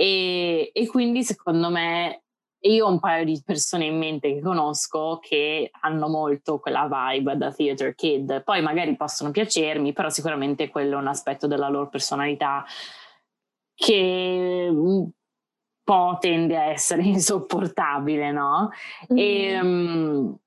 E, 0.00 0.70
e 0.72 0.86
quindi 0.86 1.24
secondo 1.24 1.70
me 1.70 2.22
io 2.60 2.86
ho 2.86 2.88
un 2.90 3.00
paio 3.00 3.24
di 3.24 3.42
persone 3.44 3.86
in 3.86 3.98
mente 3.98 4.32
che 4.32 4.40
conosco 4.40 5.18
che 5.20 5.72
hanno 5.80 6.06
molto 6.08 6.60
quella 6.60 6.88
vibe 6.88 7.36
da 7.36 7.52
theater 7.52 7.96
kid, 7.96 8.44
poi 8.44 8.62
magari 8.62 8.94
possono 8.94 9.32
piacermi, 9.32 9.92
però 9.92 10.08
sicuramente 10.08 10.68
quello 10.68 10.94
è 10.94 11.00
un 11.00 11.08
aspetto 11.08 11.48
della 11.48 11.68
loro 11.68 11.88
personalità 11.88 12.64
che 13.74 14.68
un 14.70 15.10
po' 15.82 16.16
tende 16.20 16.56
a 16.56 16.66
essere 16.66 17.02
insopportabile, 17.06 18.30
no? 18.30 18.70
Mm-hmm. 19.12 19.18
E, 19.18 19.60
um, 19.60 20.38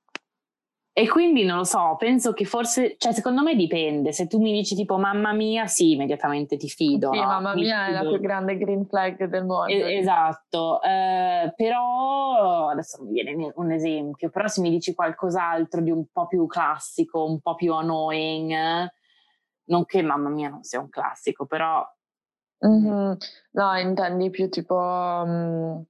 e 0.94 1.08
quindi 1.08 1.46
non 1.46 1.58
lo 1.58 1.64
so, 1.64 1.96
penso 1.98 2.34
che 2.34 2.44
forse, 2.44 2.96
cioè 2.98 3.14
secondo 3.14 3.42
me 3.44 3.56
dipende, 3.56 4.12
se 4.12 4.28
tu 4.28 4.42
mi 4.42 4.52
dici 4.52 4.76
tipo 4.76 4.98
mamma 4.98 5.32
mia, 5.32 5.66
sì, 5.66 5.92
immediatamente 5.92 6.58
ti 6.58 6.68
fido. 6.68 7.14
Sì, 7.14 7.20
no? 7.20 7.28
mamma 7.28 7.54
mi 7.54 7.62
mia 7.62 7.86
fido. 7.86 7.98
è 8.00 8.04
la 8.04 8.10
più 8.10 8.20
grande 8.20 8.58
green 8.58 8.86
flag 8.86 9.24
del 9.24 9.46
mondo. 9.46 9.72
E- 9.72 9.98
esatto, 9.98 10.82
eh, 10.82 11.54
però 11.56 12.68
adesso 12.68 13.02
mi 13.04 13.12
viene 13.12 13.54
un 13.56 13.72
esempio, 13.72 14.30
però 14.30 14.48
se 14.48 14.60
mi 14.60 14.70
dici 14.70 14.94
qualcos'altro 14.94 15.80
di 15.80 15.92
un 15.92 16.08
po' 16.12 16.28
più 16.28 16.46
classico, 16.46 17.24
un 17.24 17.39
po' 17.39 17.56
più 17.56 17.74
annoying, 17.74 18.92
non 19.68 19.86
che 19.86 20.02
mamma 20.02 20.28
mia 20.28 20.50
non 20.50 20.64
sia 20.64 20.82
un 20.82 20.89
classico, 20.89 21.46
però... 21.46 21.86
Mm-hmm. 22.68 23.14
No, 23.52 23.78
intendi 23.78 24.30
più 24.30 24.50
tipo, 24.50 24.76
um, 24.76 25.84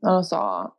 non 0.00 0.14
lo 0.14 0.22
so, 0.22 0.78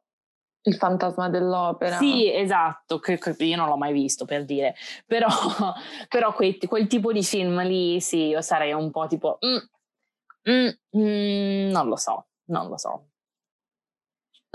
il 0.66 0.76
fantasma 0.76 1.30
dell'opera. 1.30 1.97
Sì, 1.97 2.32
esatto, 2.32 2.99
che, 2.99 3.18
che 3.18 3.36
io 3.39 3.55
non 3.55 3.68
l'ho 3.68 3.78
mai 3.78 3.93
visto 3.93 4.26
per 4.26 4.45
dire, 4.45 4.76
però, 5.05 5.28
però 6.09 6.34
quel, 6.34 6.57
quel, 6.68 6.88
tipo 6.88 7.11
di 7.11 7.24
film 7.24 7.61
lì, 7.63 7.99
sì, 8.01 8.28
io 8.28 8.41
sarei 8.41 8.74
un 8.74 8.91
po' 8.91 9.07
tipo, 9.07 9.38
mm, 9.45 10.51
mm, 10.51 10.68
mm, 10.97 11.72
non 11.72 11.88
lo 11.88 11.95
so, 11.95 12.28
non 12.45 12.68
lo 12.68 12.78
so. 12.78 13.07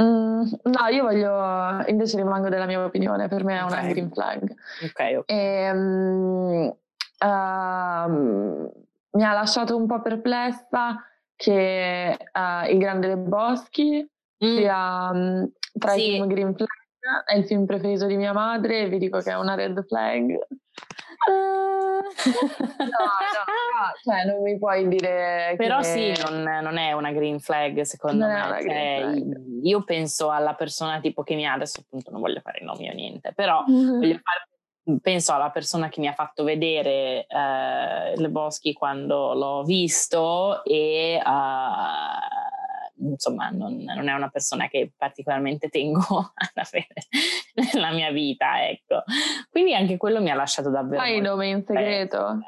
Mm, 0.03 0.43
no, 0.63 0.87
io 0.91 1.03
voglio, 1.03 1.85
invece 1.89 2.17
rimango 2.17 2.49
della 2.49 2.67
mia 2.67 2.83
opinione, 2.83 3.29
per 3.29 3.45
me 3.45 3.59
è 3.59 3.63
una 3.63 3.79
okay. 3.79 3.91
green 3.91 4.11
flag. 4.11 4.43
Ok, 4.83 5.19
ok. 5.19 5.31
E, 5.31 5.71
um, 5.71 6.77
uh, 7.21 8.73
mi 9.13 9.25
ha 9.25 9.33
lasciato 9.33 9.77
un 9.77 9.87
po' 9.87 10.01
perplessa 10.01 11.05
che 11.37 12.17
uh, 12.33 12.71
Il 12.71 12.79
Grande 12.79 13.07
dei 13.09 13.17
Boschi. 13.17 14.09
Sia 14.41 15.11
um, 15.13 15.51
tra 15.79 15.93
sì. 15.93 16.07
i 16.07 16.11
film 16.13 16.27
green 16.27 16.55
flag 16.55 16.69
è 17.27 17.37
il 17.37 17.47
film 17.47 17.65
preferito 17.67 18.07
di 18.07 18.17
mia 18.17 18.33
madre 18.33 18.81
e 18.83 18.89
vi 18.89 18.99
dico 18.99 19.21
che 19.21 19.31
è 19.31 19.37
una 19.37 19.55
red 19.55 19.85
flag. 19.87 20.39
no, 21.27 22.01
no, 22.79 22.89
no, 22.89 23.93
cioè 24.03 24.25
non 24.25 24.43
mi 24.43 24.59
puoi 24.59 24.89
dire. 24.89 25.55
Però 25.57 25.79
che... 25.79 25.85
sì, 25.85 26.23
non, 26.23 26.43
non, 26.43 26.77
è 26.77 26.93
una 26.93 27.13
green 27.13 27.41
flag 27.41 27.81
secondo 27.83 28.27
non 28.27 28.51
me. 28.51 28.63
Cioè. 28.63 29.13
Io 29.63 29.83
penso 29.85 30.31
alla 30.31 30.55
persona 30.55 31.01
tipo 31.01 31.23
che 31.23 31.35
mi 31.35 31.47
ha, 31.47 31.55
adesso 31.55 31.81
appunto 31.81 32.11
non 32.11 32.21
voglio 32.21 32.41
fare 32.41 32.63
nomi 32.63 32.89
o 32.89 32.93
niente, 32.93 33.33
però 33.35 33.65
mm-hmm. 33.69 34.01
fare 34.01 34.49
penso 35.01 35.33
alla 35.33 35.51
persona 35.51 35.89
che 35.89 36.01
mi 36.01 36.09
ha 36.09 36.15
fatto 36.15 36.43
vedere 36.43 37.27
uh, 37.29 38.19
Le 38.19 38.29
Boschi 38.31 38.73
quando 38.73 39.35
l'ho 39.35 39.63
visto 39.63 40.65
e 40.65 41.21
uh, 41.25 42.60
insomma 43.01 43.51
non, 43.51 43.77
non, 43.77 44.09
è 44.09 44.13
una 44.13 44.29
persona 44.29 44.69
che 44.69 44.93
particolarmente 44.97 45.69
tengo 45.69 46.01
ad 46.35 46.51
avere 46.55 46.95
nella 47.55 47.93
mia 47.93 48.11
vita, 48.11 48.67
ecco. 48.69 49.03
Quindi 49.51 49.75
anche 49.75 49.97
quello 49.97 50.21
mi 50.21 50.31
ha 50.31 50.35
lasciato 50.35 50.71
davvero... 50.71 51.03
Hai 51.03 51.21
nome 51.21 51.49
in 51.49 51.65
segreto? 51.65 52.39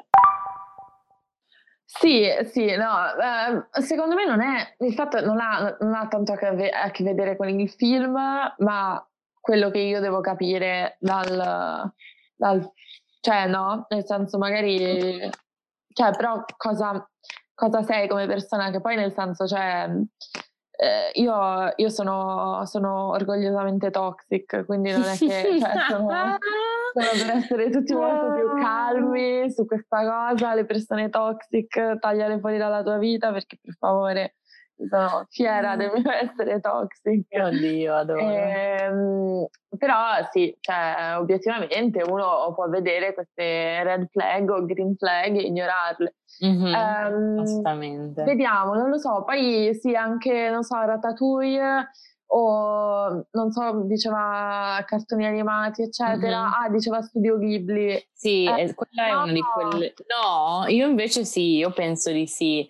Sì, 1.85 2.27
sì, 2.51 2.75
no, 2.75 2.89
eh, 3.13 3.81
secondo 3.81 4.15
me 4.15 4.25
non 4.25 4.41
è, 4.41 4.75
il 4.79 4.93
fatto 4.93 5.23
non 5.23 5.39
ha, 5.39 5.77
non 5.79 5.93
ha 5.93 6.07
tanto 6.07 6.33
a 6.33 6.37
che, 6.37 6.69
a 6.69 6.89
che, 6.89 7.03
vedere 7.03 7.35
con 7.35 7.47
il 7.47 7.69
film, 7.69 8.13
ma 8.57 9.07
quello 9.39 9.69
che 9.69 9.79
io 9.79 9.99
devo 9.99 10.19
capire 10.19 10.97
dal, 10.99 11.93
dal 12.35 12.71
cioè 13.19 13.45
no, 13.47 13.85
nel 13.89 14.05
senso 14.05 14.37
magari, 14.39 15.29
cioè 15.93 16.11
però 16.15 16.43
cosa, 16.57 17.07
cosa 17.69 17.81
sei 17.83 18.07
come 18.09 18.27
persona, 18.27 18.69
che 18.71 18.81
poi 18.81 18.95
nel 18.97 19.13
senso, 19.13 19.47
cioè, 19.47 19.89
eh, 20.75 21.11
io, 21.13 21.71
io 21.75 21.89
sono, 21.89 22.65
sono, 22.65 23.09
orgogliosamente 23.11 23.89
toxic, 23.89 24.65
quindi 24.65 24.91
non 24.91 25.03
è 25.03 25.17
che 25.17 25.59
cioè, 25.59 25.71
sono, 25.87 26.09
sono, 26.09 26.37
per 26.93 27.35
essere 27.35 27.69
tutti 27.69 27.93
molto 27.93 28.33
più 28.33 28.61
calmi 28.61 29.49
su 29.49 29.65
questa 29.65 30.03
cosa, 30.03 30.55
le 30.55 30.65
persone 30.65 31.09
toxic 31.09 31.99
tagliale 31.99 32.39
fuori 32.39 32.57
dalla 32.57 32.83
tua 32.83 32.97
vita 32.97 33.31
perché 33.31 33.57
per 33.61 33.75
favore 33.75 34.35
sono 34.89 35.25
fiera 35.29 35.75
del 35.75 35.91
mio 35.95 36.11
essere 36.11 36.59
toxic. 36.59 37.25
Oddio, 37.29 37.95
adoro. 37.95 38.19
Ehm, 38.19 39.47
però 39.77 39.97
sì, 40.31 40.55
cioè, 40.59 41.15
obiettivamente 41.17 42.01
uno 42.01 42.51
può 42.53 42.67
vedere 42.69 43.13
queste 43.13 43.83
red 43.83 44.07
flag 44.09 44.49
o 44.49 44.65
green 44.65 44.95
flag 44.95 45.35
e 45.35 45.41
ignorarle. 45.41 46.15
Mm-hmm, 46.45 46.73
um, 46.73 47.39
assolutamente. 47.39 48.23
Vediamo, 48.23 48.73
non 48.73 48.89
lo 48.89 48.97
so, 48.97 49.23
poi 49.23 49.73
sì, 49.79 49.95
anche, 49.95 50.49
non 50.49 50.63
so, 50.63 50.75
Ratatouille 50.75 51.89
o 52.35 53.27
non 53.31 53.51
so, 53.51 53.83
diceva 53.85 54.83
cartoni 54.85 55.25
animati, 55.25 55.83
eccetera. 55.83 56.43
Mm-hmm. 56.43 56.53
Ah, 56.53 56.69
diceva 56.69 57.01
Studio 57.01 57.37
Ghibli. 57.37 58.07
Sì, 58.11 58.45
eh, 58.45 58.73
quella 58.73 59.07
è 59.07 59.11
no. 59.11 59.23
una 59.23 59.31
di 59.31 59.41
quelle. 59.41 59.93
No, 60.07 60.65
io 60.67 60.87
invece 60.87 61.25
sì, 61.25 61.57
io 61.57 61.71
penso 61.71 62.11
di 62.11 62.25
sì, 62.25 62.67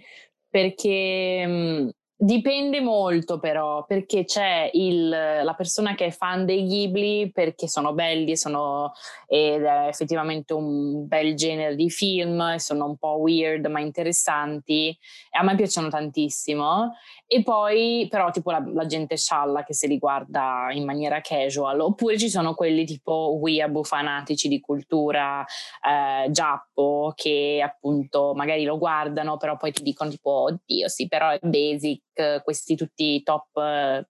perché 0.54 1.48
mh, 1.48 1.90
Dipende 2.16 2.80
molto 2.80 3.38
però, 3.38 3.84
perché 3.86 4.24
c'è 4.24 4.70
il, 4.74 5.10
la 5.10 5.54
persona 5.58 5.94
che 5.94 6.06
è 6.06 6.12
fan 6.12 6.46
dei 6.46 6.66
Ghibli 6.66 7.32
perché 7.34 7.68
sono 7.68 7.92
belli 7.94 8.38
sono, 8.38 8.94
ed 9.28 9.64
è 9.64 9.88
effettivamente 9.90 10.54
un 10.54 11.06
bel 11.06 11.36
genere 11.36 11.76
di 11.76 11.90
film, 11.90 12.56
sono 12.58 12.86
un 12.86 12.96
po' 12.96 13.18
weird 13.18 13.66
ma 13.66 13.82
interessanti 13.82 14.88
e 14.88 15.38
a 15.38 15.44
me 15.44 15.56
piacciono 15.56 15.90
tantissimo. 15.90 16.94
E 17.36 17.42
poi 17.42 18.06
però 18.12 18.30
tipo 18.30 18.52
la, 18.52 18.64
la 18.74 18.86
gente 18.86 19.18
scialla 19.18 19.64
che 19.64 19.74
se 19.74 19.88
li 19.88 19.98
guarda 19.98 20.68
in 20.72 20.86
maniera 20.86 21.20
casual, 21.20 21.80
oppure 21.80 22.16
ci 22.16 22.30
sono 22.30 22.54
quelli 22.54 22.86
tipo 22.86 23.40
weeaboo 23.42 23.84
fanatici 23.84 24.48
di 24.48 24.60
cultura 24.60 25.44
eh, 25.44 26.30
giappo 26.30 27.12
che 27.16 27.60
appunto 27.66 28.34
magari 28.36 28.66
lo 28.66 28.78
guardano 28.78 29.38
però 29.38 29.58
poi 29.58 29.72
ti 29.72 29.82
dicono 29.82 30.12
tipo 30.12 30.30
oddio 30.30 30.88
sì 30.88 31.08
però 31.08 31.32
è 31.32 31.40
basic 31.42 32.44
questi 32.44 32.76
tutti 32.76 33.24
top, 33.24 34.06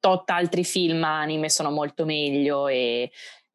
tot 0.00 0.30
altri 0.30 0.64
film 0.64 1.04
anime 1.04 1.50
sono 1.50 1.70
molto 1.70 2.06
meglio 2.06 2.66
e 2.66 3.10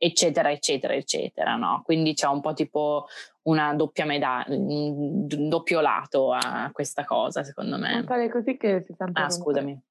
eccetera 0.06 0.52
eccetera 0.52 0.94
eccetera 0.94 1.56
no? 1.56 1.82
quindi 1.86 2.14
c'è 2.14 2.28
un 2.28 2.42
po' 2.42 2.54
tipo 2.54 3.08
una 3.44 3.74
doppia 3.74 4.06
medaglia 4.06 4.56
un 4.56 5.26
doppio 5.28 5.82
lato 5.82 6.32
a 6.32 6.70
questa 6.74 7.04
cosa 7.04 7.44
secondo 7.44 7.78
me. 7.78 7.94
Non 7.94 8.06
fare 8.06 8.30
così 8.30 8.58
che 8.58 8.82
si 8.82 8.94
sente 8.94 9.20
ah 9.20 9.30
scusami. 9.30 9.82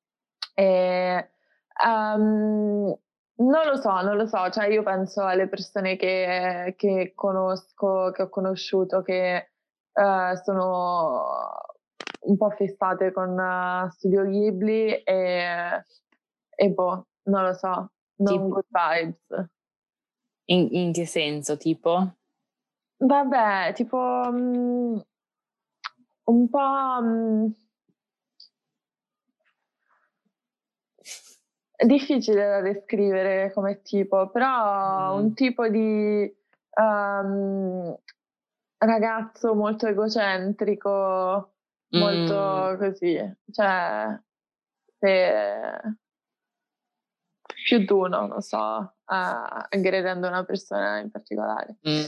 Eh, 0.55 1.31
um, 1.85 2.97
non 3.35 3.67
lo 3.67 3.77
so, 3.77 4.01
non 4.03 4.17
lo 4.17 4.27
so, 4.27 4.51
cioè 4.51 4.67
io 4.67 4.83
penso 4.83 5.23
alle 5.25 5.49
persone 5.49 5.97
che, 5.97 6.75
che 6.77 7.13
conosco, 7.15 8.11
che 8.13 8.23
ho 8.23 8.29
conosciuto, 8.29 9.03
che 9.03 9.53
uh, 9.93 10.37
sono 10.43 11.25
un 12.21 12.37
po' 12.37 12.51
fissate 12.51 13.11
con 13.13 13.31
uh, 13.31 13.91
Studio 13.91 14.25
Ghibli 14.25 15.03
e, 15.03 15.85
e 16.55 16.69
boh, 16.71 17.07
non 17.25 17.45
lo 17.45 17.55
so, 17.55 17.91
non 18.17 18.33
tipo, 18.33 18.49
good 18.49 18.67
vibes. 18.69 19.51
In, 20.47 20.69
in, 20.71 20.93
che 20.93 21.07
senso, 21.07 21.57
tipo? 21.57 22.15
Vabbè, 22.97 23.73
tipo 23.75 23.97
um, 23.97 25.03
un 26.25 26.49
po'... 26.49 26.59
Um, 26.59 27.55
difficile 31.85 32.47
da 32.47 32.61
descrivere 32.61 33.53
come 33.53 33.83
tipo, 33.83 34.29
però 34.31 35.17
mm. 35.17 35.19
un 35.19 35.35
tipo 35.35 35.69
di 35.69 36.33
um, 36.77 37.97
ragazzo 38.79 39.55
molto 39.55 39.87
egocentrico 39.87 41.53
molto 41.91 42.73
mm. 42.73 42.79
così, 42.79 43.37
cioè 43.51 44.19
se 44.99 45.81
più 47.65 47.85
d'uno, 47.85 48.27
non 48.27 48.41
so, 48.41 48.95
aggredendo 49.05 50.29
una 50.29 50.45
persona 50.45 50.99
in 50.99 51.11
particolare. 51.11 51.77
Mm. 51.89 52.05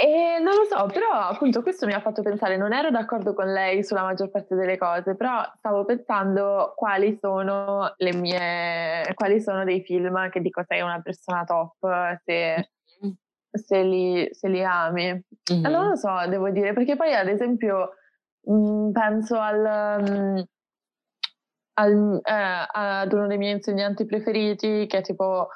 E 0.00 0.38
non 0.40 0.54
lo 0.54 0.64
so, 0.68 0.86
però 0.86 1.10
appunto 1.12 1.62
questo 1.62 1.86
mi 1.86 1.92
ha 1.92 2.00
fatto 2.00 2.22
pensare, 2.22 2.56
non 2.56 2.72
ero 2.72 2.90
d'accordo 2.90 3.34
con 3.34 3.52
lei 3.52 3.82
sulla 3.82 4.02
maggior 4.02 4.30
parte 4.30 4.54
delle 4.54 4.76
cose, 4.76 5.16
però 5.16 5.42
stavo 5.56 5.84
pensando 5.84 6.74
quali 6.76 7.18
sono 7.20 7.94
le 7.96 8.12
mie, 8.14 9.12
quali 9.14 9.40
sono 9.40 9.64
dei 9.64 9.82
film 9.82 10.28
che 10.30 10.40
dico 10.40 10.62
sei 10.66 10.82
una 10.82 11.00
persona 11.00 11.44
top 11.44 12.20
se, 12.24 12.70
mm. 13.04 13.10
se, 13.50 13.82
li, 13.82 14.28
se 14.32 14.48
li, 14.48 14.62
ami. 14.62 15.24
Mm-hmm. 15.52 15.62
Non 15.62 15.88
lo 15.88 15.96
so, 15.96 16.14
devo 16.28 16.50
dire, 16.50 16.72
perché 16.74 16.94
poi 16.94 17.14
ad 17.14 17.28
esempio 17.28 17.92
Mm, 18.50 18.92
penso 18.92 19.38
al, 19.38 20.00
um, 20.00 20.44
al, 21.78 22.20
eh, 22.22 22.66
ad 22.70 23.12
uno 23.12 23.26
dei 23.26 23.38
miei 23.38 23.52
insegnanti 23.52 24.04
preferiti 24.04 24.86
che 24.86 24.98
è 24.98 25.02
tipo 25.02 25.48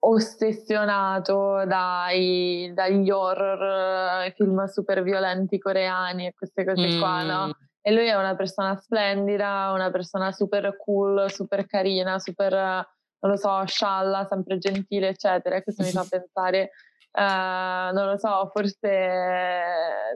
ossessionato 0.00 1.64
dai, 1.66 2.70
dagli 2.72 3.10
horror, 3.10 4.26
i 4.26 4.32
film 4.32 4.64
super 4.66 5.02
violenti 5.02 5.58
coreani 5.58 6.26
e 6.26 6.34
queste 6.34 6.64
cose 6.64 6.86
mm. 6.86 6.98
qua, 7.00 7.22
no? 7.24 7.46
Mm. 7.46 7.50
E 7.80 7.92
lui 7.92 8.06
è 8.06 8.14
una 8.14 8.36
persona 8.36 8.76
splendida, 8.76 9.72
una 9.72 9.90
persona 9.90 10.30
super 10.30 10.76
cool, 10.76 11.30
super 11.30 11.66
carina, 11.66 12.18
super, 12.18 12.52
non 12.52 13.30
lo 13.32 13.36
so, 13.36 13.64
scialla, 13.66 14.26
sempre 14.28 14.58
gentile, 14.58 15.08
eccetera. 15.08 15.56
E 15.56 15.62
questo 15.62 15.82
mi 15.82 15.90
fa 15.90 16.06
pensare 16.08 16.70
Uh, 17.10 17.92
non 17.94 18.06
lo 18.06 18.18
so, 18.18 18.48
forse, 18.52 18.84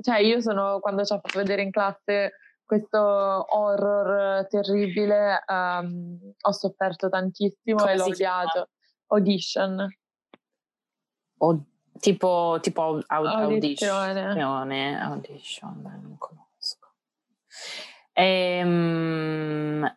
cioè 0.03 0.19
io 0.19 0.41
sono, 0.41 0.79
quando 0.79 1.05
ci 1.05 1.13
ho 1.15 1.19
fatto 1.21 1.39
vedere 1.39 1.63
in 1.63 1.71
classe 1.73 2.35
questo 2.65 2.99
horror 2.99 4.47
terribile, 4.49 5.43
um, 5.47 6.19
ho 6.41 6.53
sofferto 6.53 7.09
tantissimo 7.09 7.79
Come 7.79 7.93
e 7.93 7.97
l'ho 7.97 8.05
odiato. 8.05 8.69
Audition. 9.09 9.87
O, 11.39 11.65
tipo, 11.99 12.59
tipo 12.61 13.01
audizione. 13.07 14.21
Audition, 14.21 14.73
audition, 15.01 15.81
non 15.83 16.17
conosco. 16.19 16.95
Ehm, 18.13 19.97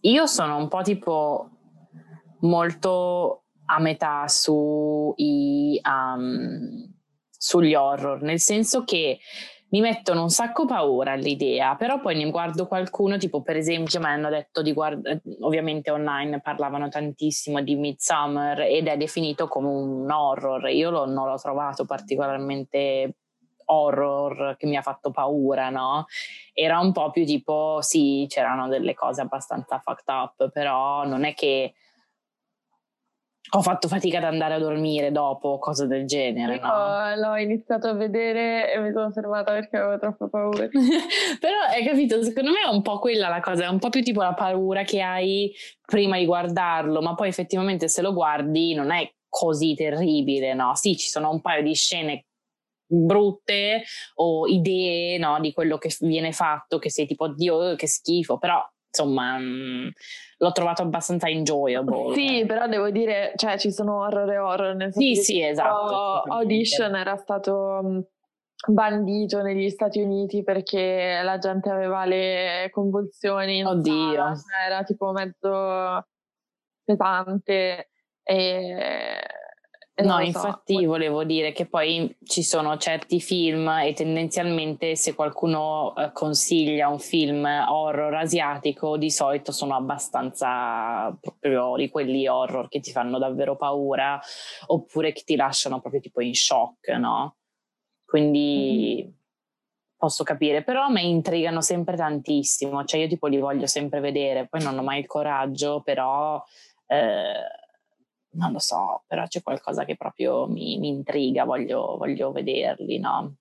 io 0.00 0.26
sono 0.26 0.56
un 0.56 0.68
po' 0.68 0.82
tipo 0.82 1.50
molto 2.40 3.44
a 3.66 3.80
metà 3.80 4.26
sui, 4.28 5.80
um, 5.84 6.94
sugli 7.30 7.74
horror, 7.74 8.22
nel 8.22 8.40
senso 8.40 8.84
che 8.84 9.18
mi 9.70 9.80
mettono 9.80 10.22
un 10.22 10.30
sacco 10.30 10.64
paura 10.64 11.12
all'idea, 11.12 11.76
però 11.76 12.00
poi 12.00 12.16
ne 12.16 12.30
guardo 12.30 12.66
qualcuno, 12.66 13.18
tipo 13.18 13.42
per 13.42 13.56
esempio 13.56 14.00
mi 14.00 14.06
hanno 14.06 14.30
detto 14.30 14.62
di 14.62 14.72
guardare, 14.72 15.20
ovviamente 15.40 15.90
online 15.90 16.40
parlavano 16.40 16.88
tantissimo 16.88 17.60
di 17.60 17.76
Midsummer 17.76 18.60
ed 18.60 18.86
è 18.86 18.96
definito 18.96 19.46
come 19.46 19.68
un 19.68 20.10
horror, 20.10 20.68
io 20.70 20.90
lo, 20.90 21.06
non 21.06 21.28
l'ho 21.28 21.36
trovato 21.36 21.84
particolarmente 21.84 23.16
horror 23.70 24.56
che 24.56 24.66
mi 24.66 24.76
ha 24.76 24.82
fatto 24.82 25.10
paura, 25.10 25.68
no? 25.68 26.06
Era 26.54 26.78
un 26.78 26.92
po' 26.92 27.10
più 27.10 27.26
tipo, 27.26 27.78
sì, 27.82 28.24
c'erano 28.26 28.68
delle 28.68 28.94
cose 28.94 29.20
abbastanza 29.20 29.78
fucked 29.84 30.08
up, 30.08 30.50
però 30.50 31.04
non 31.04 31.24
è 31.24 31.34
che 31.34 31.74
ho 33.50 33.62
fatto 33.62 33.88
fatica 33.88 34.18
ad 34.18 34.24
andare 34.24 34.54
a 34.54 34.58
dormire 34.58 35.10
dopo, 35.10 35.58
cose 35.58 35.86
del 35.86 36.06
genere. 36.06 36.56
Io 36.56 36.60
no? 36.62 37.14
l'ho 37.16 37.36
iniziato 37.36 37.88
a 37.88 37.94
vedere 37.94 38.72
e 38.72 38.78
mi 38.80 38.92
sono 38.92 39.10
fermata 39.10 39.52
perché 39.52 39.76
avevo 39.76 39.98
troppa 39.98 40.28
paura. 40.28 40.68
Però 41.40 41.56
hai 41.70 41.84
capito, 41.84 42.22
secondo 42.22 42.50
me 42.50 42.60
è 42.66 42.72
un 42.72 42.82
po' 42.82 42.98
quella 42.98 43.28
la 43.28 43.40
cosa, 43.40 43.64
è 43.64 43.68
un 43.68 43.78
po' 43.78 43.88
più 43.88 44.02
tipo 44.02 44.22
la 44.22 44.34
paura 44.34 44.82
che 44.82 45.00
hai 45.00 45.52
prima 45.84 46.18
di 46.18 46.26
guardarlo, 46.26 47.00
ma 47.00 47.14
poi 47.14 47.28
effettivamente 47.28 47.88
se 47.88 48.02
lo 48.02 48.12
guardi 48.12 48.74
non 48.74 48.90
è 48.90 49.10
così 49.28 49.74
terribile, 49.74 50.54
no? 50.54 50.74
Sì, 50.74 50.96
ci 50.96 51.08
sono 51.08 51.30
un 51.30 51.40
paio 51.40 51.62
di 51.62 51.74
scene 51.74 52.24
brutte 52.90 53.84
o 54.14 54.46
idee 54.46 55.18
no, 55.18 55.38
di 55.40 55.52
quello 55.52 55.78
che 55.78 55.94
viene 56.00 56.32
fatto, 56.32 56.78
che 56.78 56.90
sei 56.90 57.06
tipo, 57.06 57.28
Dio, 57.28 57.74
che 57.76 57.86
schifo, 57.86 58.38
però 58.38 58.62
insomma... 58.90 59.38
Mh, 59.38 59.44
mm, 59.44 59.88
l'ho 60.38 60.52
trovato 60.52 60.82
abbastanza 60.82 61.28
enjoyable. 61.28 62.14
Sì, 62.14 62.44
però 62.46 62.66
devo 62.68 62.90
dire, 62.90 63.32
cioè 63.36 63.58
ci 63.58 63.72
sono 63.72 63.98
horror 63.98 64.30
e 64.30 64.38
horror. 64.38 64.74
Nel 64.74 64.92
senso 64.92 65.14
sì, 65.14 65.14
sì, 65.22 65.42
esatto. 65.42 66.22
Audition 66.26 66.94
era 66.94 67.16
stato 67.16 67.80
mm, 67.82 67.98
bandito 68.68 69.42
negli 69.42 69.68
Stati 69.68 70.00
Uniti 70.00 70.42
perché 70.42 71.20
la 71.22 71.38
gente 71.38 71.70
aveva 71.70 72.04
le 72.04 72.68
convulsioni. 72.70 73.64
Oddio. 73.64 74.14
Sala, 74.14 74.64
era 74.64 74.82
tipo 74.84 75.10
mezzo 75.12 76.06
pesante 76.84 77.90
e 78.22 79.20
No, 80.04 80.20
infatti 80.20 80.74
so. 80.74 80.86
volevo 80.86 81.24
dire 81.24 81.50
che 81.50 81.66
poi 81.66 82.16
ci 82.22 82.44
sono 82.44 82.76
certi 82.76 83.20
film 83.20 83.68
e 83.68 83.94
tendenzialmente 83.94 84.94
se 84.94 85.12
qualcuno 85.12 85.92
eh, 85.96 86.12
consiglia 86.12 86.88
un 86.88 87.00
film 87.00 87.44
horror 87.44 88.14
asiatico 88.14 88.96
di 88.96 89.10
solito 89.10 89.50
sono 89.50 89.74
abbastanza 89.74 91.16
proprio 91.20 91.74
di 91.76 91.88
quelli 91.88 92.28
horror 92.28 92.68
che 92.68 92.78
ti 92.78 92.92
fanno 92.92 93.18
davvero 93.18 93.56
paura 93.56 94.20
oppure 94.66 95.10
che 95.12 95.22
ti 95.24 95.34
lasciano 95.34 95.80
proprio 95.80 96.00
tipo 96.00 96.20
in 96.20 96.34
shock, 96.34 96.88
no? 96.90 97.36
Quindi 98.04 99.02
mm-hmm. 99.02 99.12
posso 99.96 100.22
capire, 100.22 100.62
però 100.62 100.84
a 100.84 100.90
me 100.90 101.02
intrigano 101.02 101.60
sempre 101.60 101.96
tantissimo, 101.96 102.84
cioè 102.84 103.00
io 103.00 103.08
tipo 103.08 103.26
li 103.26 103.38
voglio 103.38 103.66
sempre 103.66 103.98
vedere, 103.98 104.46
poi 104.46 104.62
non 104.62 104.78
ho 104.78 104.82
mai 104.82 105.00
il 105.00 105.06
coraggio, 105.06 105.80
però... 105.82 106.40
Eh, 106.86 107.66
non 108.32 108.52
lo 108.52 108.58
so, 108.58 109.02
però 109.06 109.26
c'è 109.26 109.42
qualcosa 109.42 109.84
che 109.84 109.96
proprio 109.96 110.46
mi, 110.46 110.78
mi 110.78 110.88
intriga, 110.88 111.44
voglio, 111.44 111.96
voglio, 111.96 112.32
vederli, 112.32 112.98
no? 112.98 113.34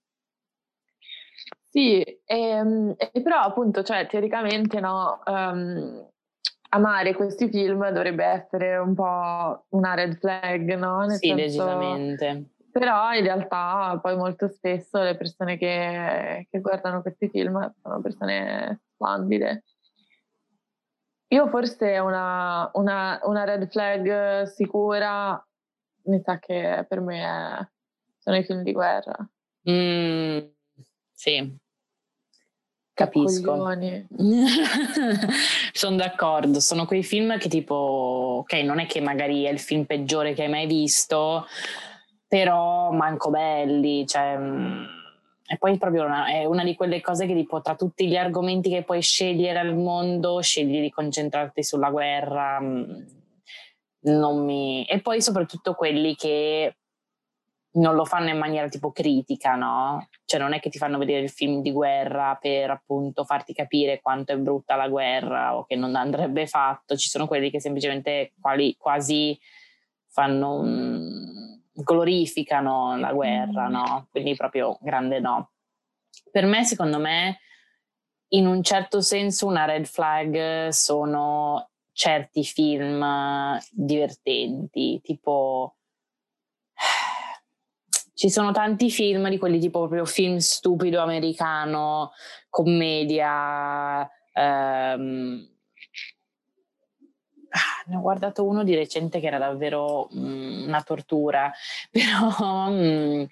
Sì, 1.70 2.04
ehm, 2.26 2.96
però 3.22 3.40
appunto, 3.40 3.84
cioè, 3.84 4.08
teoricamente, 4.08 4.80
no, 4.80 5.22
um, 5.26 6.10
amare 6.70 7.14
questi 7.14 7.50
film 7.50 7.90
dovrebbe 7.92 8.26
essere 8.26 8.78
un 8.78 8.94
po' 8.96 9.66
una 9.70 9.94
red 9.94 10.18
flag, 10.18 10.76
no? 10.76 11.02
Nel 11.02 11.18
sì, 11.18 11.28
senso, 11.28 11.44
decisamente. 11.44 12.52
Però 12.72 13.14
in 13.14 13.24
realtà 13.24 14.00
poi 14.02 14.16
molto 14.16 14.48
spesso 14.48 15.02
le 15.02 15.16
persone 15.18 15.58
che, 15.58 16.48
che 16.50 16.60
guardano 16.60 17.02
questi 17.02 17.30
film 17.30 17.74
sono 17.82 18.02
persone 18.02 18.82
splendide. 18.94 19.64
Io 21.30 21.48
forse 21.50 21.98
una, 22.00 22.70
una, 22.74 23.20
una 23.24 23.44
red 23.44 23.70
flag 23.70 24.44
sicura 24.44 25.42
mi 26.08 26.22
sa 26.22 26.40
che 26.40 26.86
per 26.88 27.02
me 27.02 27.22
è, 27.22 27.68
sono 28.18 28.38
i 28.38 28.44
film 28.44 28.64
di 28.64 28.72
guerra. 28.72 29.16
Mm, 29.70 30.40
sì, 31.12 31.58
capisco. 32.94 33.54
sono 35.74 35.96
d'accordo, 35.96 36.60
sono 36.60 36.86
quei 36.86 37.04
film 37.04 37.38
che 37.38 37.50
tipo, 37.50 38.44
ok, 38.44 38.54
non 38.64 38.80
è 38.80 38.86
che 38.86 39.02
magari 39.02 39.44
è 39.44 39.50
il 39.50 39.60
film 39.60 39.84
peggiore 39.84 40.34
che 40.34 40.44
hai 40.44 40.50
mai 40.50 40.66
visto, 40.66 41.46
però 42.28 42.92
manco 42.92 43.30
belli, 43.30 44.08
cioè 44.08 44.38
mm, 44.38 44.84
e 45.50 45.58
poi 45.58 45.78
proprio 45.78 46.04
una, 46.04 46.28
è 46.28 46.44
una 46.44 46.66
di 46.66 46.76
quelle 46.76 47.00
cose 47.00 47.26
che 47.26 47.34
tipo 47.34 47.62
tra 47.62 47.76
tutti 47.76 48.06
gli 48.06 48.18
argomenti 48.18 48.70
che 48.70 48.84
puoi 48.84 49.02
scegliere 49.02 49.60
al 49.60 49.76
mondo, 49.76 50.42
scegli 50.42 50.82
di 50.82 50.90
concentrarti 50.90 51.64
sulla 51.64 51.90
guerra. 51.90 52.60
Mm, 52.60 53.02
mi... 54.02 54.86
E 54.86 55.00
poi 55.00 55.22
soprattutto 55.22 55.74
quelli 55.74 56.16
che 56.16 56.76
non 57.78 57.96
lo 57.96 58.04
fanno 58.04 58.30
in 58.30 58.38
maniera 58.38 58.68
tipo 58.68 58.92
critica, 58.92 59.56
no? 59.56 60.10
Cioè 60.26 60.40
non 60.40 60.52
è 60.52 60.60
che 60.60 60.70
ti 60.70 60.78
fanno 60.78 60.98
vedere 60.98 61.22
il 61.22 61.30
film 61.30 61.62
di 61.62 61.72
guerra 61.72 62.38
per 62.40 62.70
appunto 62.70 63.24
farti 63.24 63.54
capire 63.54 64.02
quanto 64.02 64.34
è 64.34 64.38
brutta 64.38 64.76
la 64.76 64.90
guerra 64.90 65.56
o 65.56 65.66
che 65.66 65.78
non 65.78 65.96
andrebbe 65.96 66.46
fatto, 66.46 66.98
ci 66.98 67.08
sono 67.08 67.26
quelli 67.26 67.50
che 67.50 67.62
semplicemente 67.62 68.34
quali, 68.42 68.76
quasi 68.78 69.40
fanno 70.08 70.60
un 70.60 71.57
glorificano 71.84 72.98
la 72.98 73.14
guerra, 73.14 73.68
mm. 73.68 73.72
no? 73.72 74.08
Quindi 74.12 74.36
proprio 74.36 74.78
grande 74.82 75.20
no. 75.20 75.52
Per 76.32 76.46
me, 76.46 76.64
secondo 76.66 77.00
me, 77.00 77.40
in 78.30 78.48
un 78.48 78.64
certo 78.64 79.02
senso 79.02 79.46
una 79.46 79.66
red 79.66 79.86
flag 79.86 80.70
sono 80.70 81.70
certi 81.92 82.44
film 82.44 83.58
divertenti, 83.72 85.00
tipo 85.02 85.78
ci 88.14 88.30
sono 88.30 88.52
tanti 88.52 88.90
film 88.90 89.30
di 89.30 89.38
quelli 89.38 89.60
tipo 89.60 89.80
proprio 89.80 90.06
film 90.06 90.38
stupido 90.38 91.02
americano, 91.02 92.12
commedia, 92.50 94.08
ehm, 94.34 95.57
ne 97.86 97.96
ho 97.96 98.02
guardato 98.02 98.44
uno 98.46 98.64
di 98.64 98.76
recente 98.76 99.20
che 99.20 99.28
era 99.28 99.38
davvero 99.38 100.08
mh, 100.12 100.20
mm, 100.20 100.68
una 100.68 100.82
tortura, 100.82 101.52
però 101.92 102.70
mh, 102.70 102.74
mm, 102.74 103.24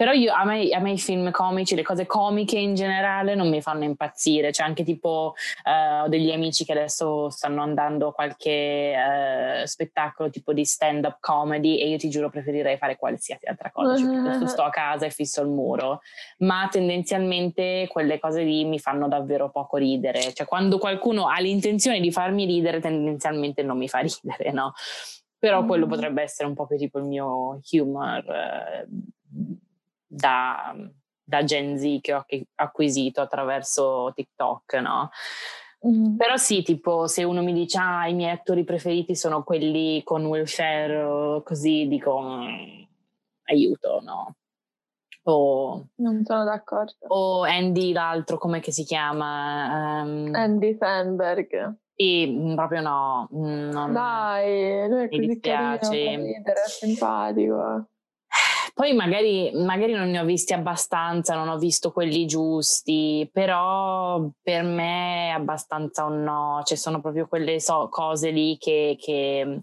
però 0.00 0.12
io, 0.12 0.32
a, 0.32 0.46
me, 0.46 0.66
a, 0.70 0.78
me, 0.78 0.92
i 0.92 0.98
film 0.98 1.30
comici, 1.30 1.74
le 1.74 1.82
cose 1.82 2.06
comiche 2.06 2.58
in 2.58 2.74
generale 2.74 3.34
non 3.34 3.50
mi 3.50 3.60
fanno 3.60 3.84
impazzire. 3.84 4.50
C'è 4.50 4.62
anche 4.62 4.82
tipo 4.82 5.34
uh, 5.66 6.04
ho 6.04 6.08
degli 6.08 6.32
amici 6.32 6.64
che 6.64 6.72
adesso 6.72 7.28
stanno 7.28 7.60
andando 7.60 8.08
a 8.08 8.14
qualche 8.14 8.94
uh, 8.96 9.66
spettacolo 9.66 10.30
tipo 10.30 10.54
di 10.54 10.64
stand-up 10.64 11.18
comedy 11.20 11.76
e 11.76 11.90
io 11.90 11.98
ti 11.98 12.08
giuro 12.08 12.30
preferirei 12.30 12.78
fare 12.78 12.96
qualsiasi 12.96 13.44
altra 13.44 13.70
cosa. 13.70 13.94
Cioè, 13.94 14.08
piuttosto 14.08 14.46
sto 14.48 14.62
a 14.62 14.70
casa 14.70 15.04
e 15.04 15.10
fisso 15.10 15.42
il 15.42 15.48
muro. 15.48 16.00
Ma 16.38 16.66
tendenzialmente 16.70 17.86
quelle 17.90 18.18
cose 18.18 18.42
lì 18.42 18.64
mi 18.64 18.78
fanno 18.78 19.06
davvero 19.06 19.50
poco 19.50 19.76
ridere. 19.76 20.32
Cioè 20.32 20.46
quando 20.46 20.78
qualcuno 20.78 21.28
ha 21.28 21.38
l'intenzione 21.40 22.00
di 22.00 22.10
farmi 22.10 22.46
ridere 22.46 22.80
tendenzialmente 22.80 23.62
non 23.62 23.76
mi 23.76 23.86
fa 23.86 23.98
ridere, 24.22 24.50
no? 24.50 24.72
Però 25.38 25.62
quello 25.66 25.84
mm. 25.84 25.90
potrebbe 25.90 26.22
essere 26.22 26.48
un 26.48 26.54
po' 26.54 26.66
più 26.66 26.78
tipo 26.78 26.98
il 26.98 27.04
mio 27.04 27.60
humor. 27.70 28.24
Uh, 28.26 29.18
da, 30.10 30.74
da 31.22 31.44
Gen 31.44 31.78
Z 31.78 31.98
che 32.00 32.14
ho 32.14 32.24
acquisito 32.56 33.20
attraverso 33.20 34.10
TikTok, 34.14 34.74
no? 34.74 35.10
Mm. 35.86 36.16
Però 36.16 36.36
sì, 36.36 36.62
tipo 36.62 37.06
se 37.06 37.22
uno 37.22 37.42
mi 37.42 37.54
dice 37.54 37.78
ah 37.78 38.06
i 38.06 38.14
miei 38.14 38.32
attori 38.32 38.64
preferiti 38.64 39.16
sono 39.16 39.44
quelli 39.44 40.02
con 40.02 40.24
Will 40.26 40.44
Ferrell, 40.44 41.42
così 41.42 41.86
dico 41.88 42.20
mm, 42.20 42.82
aiuto, 43.44 44.00
no? 44.02 44.34
O, 45.22 45.86
non 45.96 46.24
sono 46.24 46.44
d'accordo. 46.44 47.06
O 47.08 47.42
Andy 47.44 47.92
l'altro, 47.92 48.36
come 48.38 48.62
si 48.62 48.84
chiama? 48.84 50.02
Um, 50.02 50.34
Andy 50.34 50.76
Sandberg. 50.76 51.76
Sì, 51.94 52.26
mm, 52.26 52.54
proprio 52.54 52.80
no. 52.80 53.28
Non, 53.30 53.92
Dai, 53.92 54.88
lui 54.88 55.04
è 55.04 55.08
così 55.08 55.26
dispiace. 55.26 55.88
carino, 55.88 56.22
ridere, 56.22 56.62
è 56.62 56.68
simpatico. 56.68 57.88
Poi 58.74 58.92
magari, 58.94 59.50
magari, 59.54 59.92
non 59.92 60.10
ne 60.10 60.20
ho 60.20 60.24
visti 60.24 60.52
abbastanza, 60.52 61.34
non 61.34 61.48
ho 61.48 61.58
visto 61.58 61.92
quelli 61.92 62.26
giusti, 62.26 63.28
però 63.32 64.28
per 64.42 64.62
me 64.62 65.28
è 65.28 65.32
abbastanza 65.32 66.04
un 66.04 66.22
no, 66.22 66.62
cioè 66.64 66.76
sono 66.76 67.00
proprio 67.00 67.26
quelle 67.26 67.60
so, 67.60 67.88
cose 67.90 68.30
lì 68.30 68.56
che, 68.58 68.96
che 68.98 69.62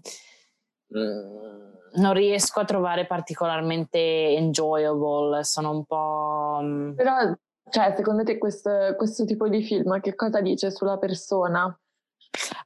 mm, 0.96 1.68
non 1.94 2.12
riesco 2.12 2.60
a 2.60 2.64
trovare 2.64 3.06
particolarmente 3.06 3.98
enjoyable, 3.98 5.44
sono 5.44 5.70
un 5.70 5.84
po'... 5.84 6.60
Mm. 6.62 6.94
Però, 6.94 7.14
cioè, 7.70 7.94
secondo 7.96 8.24
te 8.24 8.38
questo, 8.38 8.94
questo 8.96 9.24
tipo 9.24 9.48
di 9.48 9.62
film 9.62 10.00
che 10.00 10.14
cosa 10.14 10.40
dice 10.40 10.70
sulla 10.70 10.98
persona? 10.98 11.76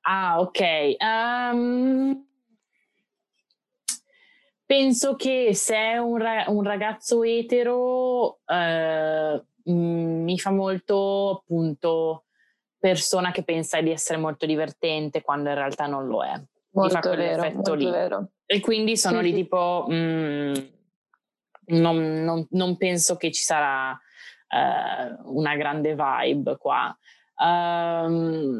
Ah, 0.02 0.40
ok. 0.40 0.60
Um, 0.98 2.26
Penso 4.72 5.16
che 5.16 5.54
se 5.54 5.76
è 5.76 5.98
un, 5.98 6.16
ra- 6.16 6.46
un 6.48 6.62
ragazzo 6.62 7.22
etero 7.24 8.38
eh, 8.46 9.44
mm, 9.70 10.22
mi 10.22 10.38
fa 10.38 10.50
molto 10.50 11.42
appunto 11.42 12.24
persona 12.78 13.32
che 13.32 13.42
pensa 13.42 13.82
di 13.82 13.90
essere 13.90 14.18
molto 14.18 14.46
divertente 14.46 15.20
quando 15.20 15.50
in 15.50 15.56
realtà 15.56 15.86
non 15.86 16.06
lo 16.06 16.24
è. 16.24 16.42
Molto 16.70 17.14
vero, 17.14 17.52
molto 17.52 17.74
lì. 17.74 17.84
vero. 17.84 18.30
E 18.46 18.60
quindi 18.60 18.96
sono 18.96 19.18
sì, 19.18 19.24
lì 19.24 19.28
sì. 19.28 19.34
tipo... 19.34 19.86
Mm, 19.90 20.54
non, 21.64 22.24
non, 22.24 22.46
non 22.52 22.76
penso 22.78 23.16
che 23.16 23.30
ci 23.30 23.42
sarà 23.42 23.92
eh, 23.92 25.16
una 25.24 25.54
grande 25.54 25.94
vibe 25.94 26.56
qua. 26.56 26.98
Um, 27.36 28.58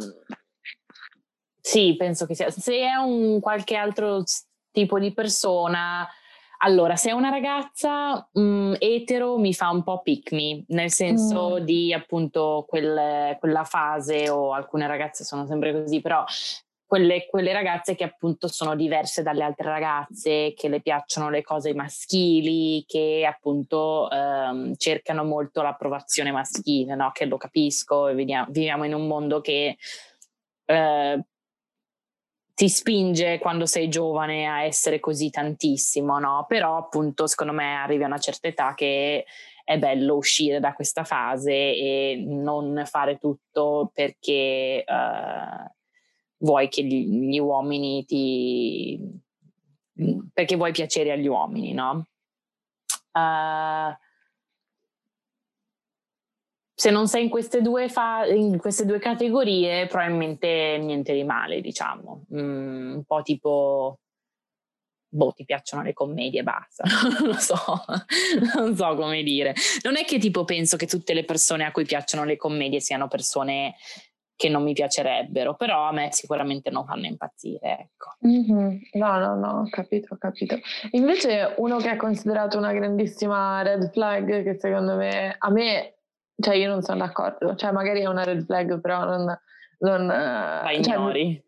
sì, 1.59 1.97
penso 1.97 2.27
che 2.27 2.35
sia. 2.35 2.51
Se 2.51 2.77
è 2.77 2.97
un 2.97 3.41
qualche 3.41 3.77
altro 3.77 4.25
tipo 4.73 4.99
di 4.99 5.13
persona, 5.13 6.09
allora, 6.65 6.95
se 6.97 7.11
è 7.11 7.13
una 7.13 7.29
ragazza 7.29 8.29
mh, 8.33 8.41
mm, 8.41 8.75
etero 8.79 9.37
mi 9.39 9.53
fa 9.53 9.71
un 9.71 9.83
po' 9.83 10.01
pick 10.01 10.33
me, 10.33 10.65
nel 10.69 10.91
senso 10.91 11.59
mm. 11.61 11.65
di 11.65 11.93
appunto 11.93 12.65
quel, 12.69 13.37
quella 13.39 13.65
fase, 13.65 14.31
o 14.31 14.53
alcune 14.53 14.87
ragazze 14.87 15.25
sono 15.25 15.45
sempre 15.47 15.73
così, 15.73 16.01
però 16.01 16.25
quelle, 16.87 17.27
quelle, 17.27 17.53
ragazze 17.53 17.95
che 17.97 18.05
appunto 18.05 18.47
sono 18.49 18.77
diverse 18.77 19.23
dalle 19.23 19.43
altre 19.43 19.71
ragazze, 19.71 20.53
che 20.55 20.69
le 20.69 20.81
piacciono 20.81 21.31
le 21.31 21.43
cose 21.43 21.75
maschili, 21.75 22.85
che 22.87 23.27
appunto 23.27 24.09
ehm, 24.11 24.75
cercano 24.77 25.25
molto 25.25 25.63
l'approvazione 25.63 26.31
maschile, 26.31 26.95
no? 26.95 27.11
Che 27.13 27.25
lo 27.25 27.39
capisco, 27.39 28.09
e 28.09 28.15
viviamo, 28.15 28.47
viviamo 28.51 28.85
in 28.85 28.95
un 28.95 29.07
mondo 29.07 29.41
che 29.41 29.79
eh, 30.67 31.25
ti 32.55 32.69
spinge 32.69 33.39
quando 33.39 33.67
sei 33.67 33.89
giovane 33.89 34.47
a 34.47 34.63
essere 34.63 35.01
così 35.01 35.31
tantissimo, 35.31 36.19
no? 36.19 36.45
Però 36.49 36.77
appunto 36.77 37.27
secondo 37.27 37.53
me 37.53 37.77
arrivi 37.77 38.05
a 38.05 38.07
una 38.07 38.19
certa 38.19 38.49
età 38.49 38.75
che 38.75 39.25
è 39.65 39.79
bello 39.79 40.17
uscire 40.17 40.61
da 40.61 40.73
questa 40.73 41.05
fase 41.05 41.53
e 41.53 42.25
non 42.27 42.83
fare 42.87 43.19
tutto 43.19 43.91
perché... 43.95 44.85
Uh, 44.87 45.71
vuoi 46.43 46.69
che 46.69 46.85
gli, 46.85 47.29
gli 47.29 47.39
uomini 47.39 48.05
ti... 48.05 49.01
perché 50.33 50.57
vuoi 50.57 50.73
piacere 50.73 51.13
agli 51.13 51.27
uomini, 51.27 51.73
no? 51.73 52.07
Uh, 53.13 53.95
se 56.83 56.91
non 56.91 57.07
sei 57.07 57.23
in 57.23 57.29
queste, 57.29 57.63
due 57.63 57.89
fa- 57.89 58.27
in 58.27 58.59
queste 58.59 58.85
due 58.85 58.99
categorie, 58.99 59.87
probabilmente 59.87 60.79
niente 60.81 61.15
di 61.15 61.23
male, 61.23 61.61
diciamo. 61.61 62.25
Mm, 62.35 62.95
un 62.95 63.05
po' 63.05 63.23
tipo, 63.23 64.01
boh, 65.09 65.33
ti 65.33 65.45
piacciono 65.45 65.85
le 65.85 65.93
commedie 65.93 66.41
e 66.41 66.43
basta. 66.43 66.83
non 67.21 67.29
lo 67.29 67.39
so, 67.39 67.85
non 68.57 68.75
so 68.75 68.97
come 68.97 69.23
dire. 69.23 69.55
Non 69.83 69.97
è 69.97 70.05
che 70.05 70.19
tipo 70.19 70.45
penso 70.45 70.77
che 70.77 70.87
tutte 70.87 71.15
le 71.15 71.25
persone 71.25 71.65
a 71.65 71.71
cui 71.71 71.85
piacciono 71.85 72.25
le 72.25 72.37
commedie 72.37 72.81
siano 72.81 73.07
persone 73.07 73.77
che 74.35 74.49
non 74.49 74.65
mi 74.65 74.73
piacerebbero, 74.73 75.55
però 75.55 75.87
a 75.87 75.93
me 75.93 76.09
sicuramente 76.11 76.69
non 76.71 76.85
fanno 76.85 77.07
impazzire. 77.07 77.91
Ecco. 77.93 78.17
Mm-hmm. 78.27 78.77
No, 78.95 79.19
no, 79.21 79.37
no, 79.37 79.61
ho 79.61 79.69
capito, 79.71 80.15
ho 80.15 80.17
capito. 80.17 80.59
Invece 80.91 81.55
uno 81.59 81.77
che 81.77 81.93
è 81.93 81.97
considerato 81.97 82.59
una 82.59 82.73
grandissima 82.73 83.63
red 83.63 83.93
flag, 83.93 84.43
che 84.43 84.59
secondo 84.59 84.97
me, 84.97 85.37
a 85.39 85.49
me, 85.49 85.99
cioè 86.37 86.55
io 86.55 86.69
non 86.69 86.83
sono 86.83 86.99
d'accordo, 86.99 87.55
cioè 87.55 87.73
magari 87.73 88.01
è 88.01 88.07
una 88.07 88.25
red 88.25 88.45
flag, 88.45 88.81
però 88.81 89.05
non... 89.05 89.39
non 89.79 90.07
La 90.07 90.71
cioè, 90.81 90.95
ignori? 90.95 91.45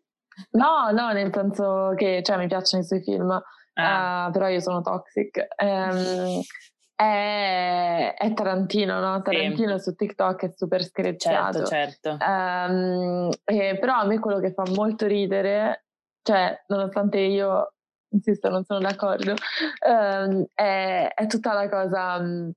no, 0.51 0.91
no, 0.91 1.11
nel 1.11 1.31
senso 1.33 1.93
che 1.95 2.21
cioè, 2.23 2.37
mi 2.37 2.47
piacciono 2.47 2.83
i 2.83 2.85
suoi 2.85 3.01
film, 3.01 3.29
ah. 3.73 4.27
uh, 4.27 4.31
però 4.31 4.47
io 4.47 4.59
sono 4.59 4.81
toxic. 4.81 5.47
Um, 5.61 6.41
è, 6.95 8.13
è 8.17 8.33
Tarantino, 8.33 8.99
no? 8.99 9.21
Tarantino 9.21 9.77
sì. 9.77 9.83
su 9.83 9.95
TikTok 9.95 10.45
è 10.45 10.53
super 10.55 10.83
screcciato. 10.83 11.65
Certo, 11.65 12.17
certo. 12.17 12.25
Um, 12.25 13.29
eh, 13.43 13.77
però 13.79 13.99
a 13.99 14.05
me 14.05 14.19
quello 14.19 14.39
che 14.39 14.53
fa 14.53 14.63
molto 14.73 15.05
ridere, 15.05 15.85
cioè, 16.21 16.63
nonostante 16.67 17.19
io, 17.19 17.73
insisto, 18.09 18.49
non 18.49 18.63
sono 18.63 18.79
d'accordo, 18.79 19.33
um, 19.87 20.45
è, 20.53 21.11
è, 21.13 21.27
tutta 21.27 21.53
la 21.53 21.67
cosa 21.69 22.15
um, 22.15 22.51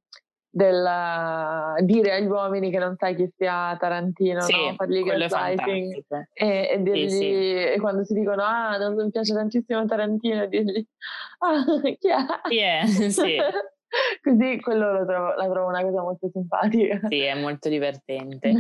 del 0.59 1.84
dire 1.84 2.14
agli 2.14 2.26
uomini 2.26 2.70
che 2.70 2.78
non 2.78 2.96
sai 2.98 3.14
chi 3.14 3.30
sia 3.36 3.76
Tarantino, 3.78 4.40
sì, 4.40 4.52
no? 4.52 4.74
fargli 4.74 5.04
gaslighting 5.04 6.04
e, 6.32 6.68
e, 6.72 6.82
dirgli, 6.82 7.09
sì, 7.09 7.16
sì. 7.16 7.64
e 7.64 7.76
quando 7.78 8.04
si 8.04 8.14
dicono 8.14 8.42
ah 8.42 8.76
non 8.76 8.94
mi 8.94 9.11
piace 9.11 9.34
tantissimo 9.34 9.86
Tarantino 9.86 10.46
dirgli 10.46 10.84
ah 11.38 11.64
chi 11.80 12.09
è? 12.09 12.26
Chi 12.48 12.59
è? 12.59 12.86
Sì. 13.09 13.36
Così 14.22 14.61
quello 14.61 15.06
trovo, 15.06 15.34
la 15.34 15.48
trovo 15.48 15.68
una 15.68 15.82
cosa 15.82 16.02
molto 16.02 16.28
simpatica. 16.30 17.00
Sì, 17.09 17.22
è 17.22 17.34
molto 17.40 17.70
divertente. 17.70 18.52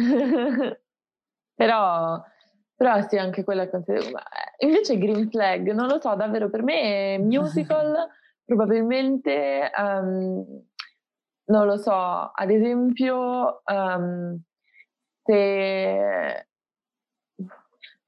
però, 1.54 2.18
però 2.74 3.06
sì, 3.06 3.18
anche 3.18 3.44
quella 3.44 3.64
è 3.64 3.68
considerata. 3.68 4.22
Eh, 4.56 4.66
invece 4.66 4.96
Green 4.96 5.28
Flag, 5.28 5.70
non 5.72 5.86
lo 5.86 6.00
so, 6.00 6.14
davvero 6.14 6.48
per 6.48 6.62
me 6.62 7.18
musical 7.18 8.08
probabilmente, 8.42 9.70
um, 9.76 10.64
non 11.48 11.66
lo 11.66 11.76
so, 11.76 11.92
ad 11.92 12.50
esempio, 12.50 13.62
um, 13.64 14.40
se... 15.22 16.46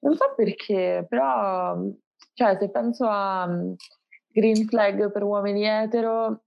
Non 0.03 0.16
so 0.16 0.32
perché, 0.34 1.05
però, 1.07 1.76
cioè, 2.32 2.57
se 2.59 2.70
penso 2.70 3.07
a 3.07 3.45
um, 3.45 3.74
Green 4.28 4.66
Flag 4.66 5.12
per 5.12 5.22
uomini 5.22 5.64
etero, 5.64 6.45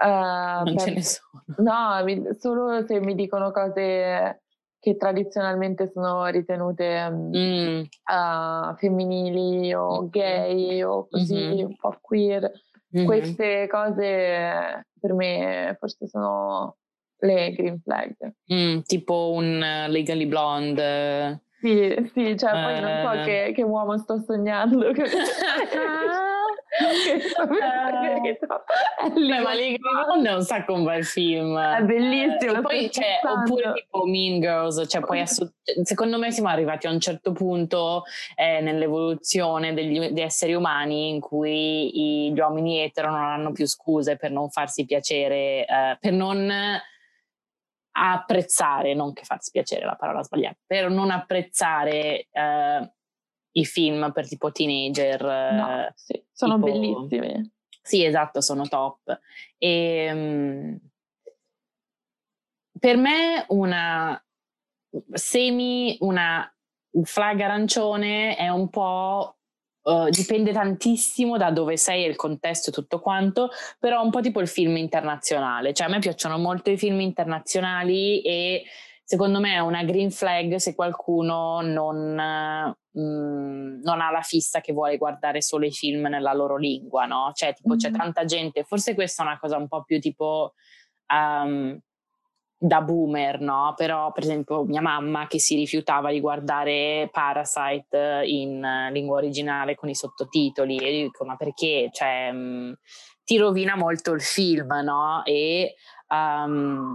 Uh, 0.00 0.62
non 0.62 0.74
per... 0.76 0.84
ce 0.84 0.90
ne 0.92 1.02
sono. 1.02 1.44
No, 1.56 2.04
mi, 2.04 2.22
solo 2.38 2.86
se 2.86 3.00
mi 3.00 3.16
dicono 3.16 3.50
cose 3.50 4.42
che 4.78 4.96
tradizionalmente 4.96 5.90
sono 5.92 6.26
ritenute 6.26 7.10
mm. 7.10 7.80
uh, 7.80 8.76
femminili 8.76 9.74
o 9.74 10.08
gay 10.08 10.80
o 10.82 11.08
così, 11.10 11.34
mm-hmm. 11.34 11.64
un 11.66 11.76
po' 11.76 11.98
queer. 12.00 12.48
Mm-hmm. 12.96 13.06
Queste 13.06 13.66
cose 13.68 14.86
per 15.00 15.12
me 15.12 15.76
forse 15.78 16.08
sono 16.08 16.76
le 17.20 17.52
green 17.52 17.80
flag. 17.80 18.14
Mm, 18.52 18.80
tipo 18.80 19.32
un 19.32 19.56
uh, 19.56 19.90
Legally 19.90 20.26
Blonde. 20.26 21.42
Sì, 21.60 22.10
sì, 22.14 22.36
cioè 22.38 22.50
poi 22.52 22.80
non 22.80 23.00
so 23.02 23.12
eh. 23.12 23.24
che, 23.24 23.52
che 23.54 23.62
uomo 23.62 23.98
sto 23.98 24.22
sognando. 24.24 24.92
Beh, 29.14 29.40
ma 29.40 29.52
of 29.52 30.24
è 30.24 30.32
un 30.32 30.42
sacco 30.42 30.74
un 30.74 30.84
bel 30.84 31.04
film. 31.04 31.58
È 31.58 31.82
bellissimo. 31.82 32.58
Eh, 32.58 32.60
poi, 32.60 32.90
cioè, 32.90 33.20
oppure 33.22 33.72
tipo 33.74 34.04
Mean 34.04 34.40
Girls, 34.40 34.84
cioè, 34.88 35.00
poi 35.00 35.20
assolut- 35.20 35.54
secondo 35.82 36.18
me 36.18 36.30
siamo 36.30 36.48
arrivati 36.48 36.86
a 36.86 36.90
un 36.90 37.00
certo 37.00 37.32
punto 37.32 38.04
eh, 38.36 38.60
nell'evoluzione 38.60 39.72
degli, 39.74 39.98
degli, 39.98 40.20
esseri 40.20 40.54
umani 40.54 41.08
in 41.08 41.20
cui 41.20 42.32
gli 42.32 42.38
uomini 42.38 42.80
etero 42.80 43.10
non 43.10 43.22
hanno 43.22 43.52
più 43.52 43.66
scuse 43.66 44.16
per 44.16 44.30
non 44.30 44.50
farsi 44.50 44.84
piacere, 44.84 45.64
eh, 45.66 45.96
per 45.98 46.12
non 46.12 46.50
apprezzare, 47.90 48.94
non 48.94 49.12
che 49.12 49.24
farsi 49.24 49.50
piacere 49.50 49.84
la 49.84 49.96
parola 49.96 50.22
sbagliata, 50.22 50.58
per 50.66 50.88
non 50.88 51.10
apprezzare 51.10 52.28
eh, 52.30 52.92
i 53.58 53.64
film 53.64 54.10
per 54.12 54.26
tipo 54.26 54.50
teenager. 54.50 55.22
No, 55.22 55.92
sì, 55.94 56.22
sono 56.32 56.54
tipo, 56.54 56.66
bellissimi. 56.66 57.52
Sì, 57.82 58.04
esatto, 58.04 58.40
sono 58.40 58.66
top. 58.68 59.18
E, 59.56 60.10
um, 60.12 60.78
per 62.78 62.96
me 62.96 63.44
una 63.48 64.22
semi, 65.12 65.96
una 66.00 66.52
flag 67.02 67.40
arancione 67.40 68.36
è 68.36 68.48
un 68.48 68.68
po' 68.68 69.32
Uh, 69.80 70.10
dipende 70.10 70.52
tantissimo 70.52 71.38
da 71.38 71.50
dove 71.50 71.78
sei 71.78 72.04
e 72.04 72.08
il 72.08 72.16
contesto 72.16 72.68
e 72.68 72.72
tutto 72.74 73.00
quanto, 73.00 73.48
però 73.78 74.02
un 74.02 74.10
po' 74.10 74.20
tipo 74.20 74.38
il 74.40 74.48
film 74.48 74.76
internazionale, 74.76 75.72
cioè 75.72 75.86
a 75.86 75.90
me 75.90 75.98
piacciono 75.98 76.36
molto 76.36 76.68
i 76.68 76.76
film 76.76 77.00
internazionali 77.00 78.20
e 78.20 78.64
secondo 79.08 79.40
me 79.40 79.54
è 79.54 79.60
una 79.60 79.84
green 79.84 80.10
flag 80.10 80.56
se 80.56 80.74
qualcuno 80.74 81.62
non, 81.62 82.12
mh, 82.90 83.00
mm, 83.00 83.80
non 83.80 84.02
ha 84.02 84.10
la 84.10 84.20
fissa 84.20 84.60
che 84.60 84.74
vuole 84.74 84.98
guardare 84.98 85.40
solo 85.40 85.64
i 85.64 85.72
film 85.72 86.08
nella 86.08 86.34
loro 86.34 86.58
lingua, 86.58 87.06
no? 87.06 87.30
Cioè, 87.32 87.54
tipo, 87.54 87.70
mm-hmm. 87.70 87.78
c'è 87.78 87.90
tanta 87.90 88.26
gente, 88.26 88.64
forse 88.64 88.92
questa 88.92 89.22
è 89.22 89.26
una 89.26 89.38
cosa 89.38 89.56
un 89.56 89.66
po' 89.66 89.82
più 89.82 89.98
tipo 89.98 90.52
um, 91.06 91.80
da 92.58 92.82
boomer, 92.82 93.40
no? 93.40 93.72
Però, 93.78 94.12
per 94.12 94.24
esempio, 94.24 94.64
mia 94.64 94.82
mamma 94.82 95.26
che 95.26 95.38
si 95.38 95.56
rifiutava 95.56 96.10
di 96.10 96.20
guardare 96.20 97.08
Parasite 97.10 98.24
in 98.26 98.90
lingua 98.92 99.16
originale 99.16 99.74
con 99.74 99.88
i 99.88 99.94
sottotitoli, 99.94 100.76
e 100.76 100.98
io 100.98 101.06
dico, 101.06 101.24
ma 101.24 101.36
perché? 101.36 101.88
Cioè, 101.90 102.30
mh, 102.30 102.74
ti 103.24 103.38
rovina 103.38 103.74
molto 103.74 104.12
il 104.12 104.20
film, 104.20 104.68
no? 104.84 105.22
E 105.24 105.76
um, 106.08 106.94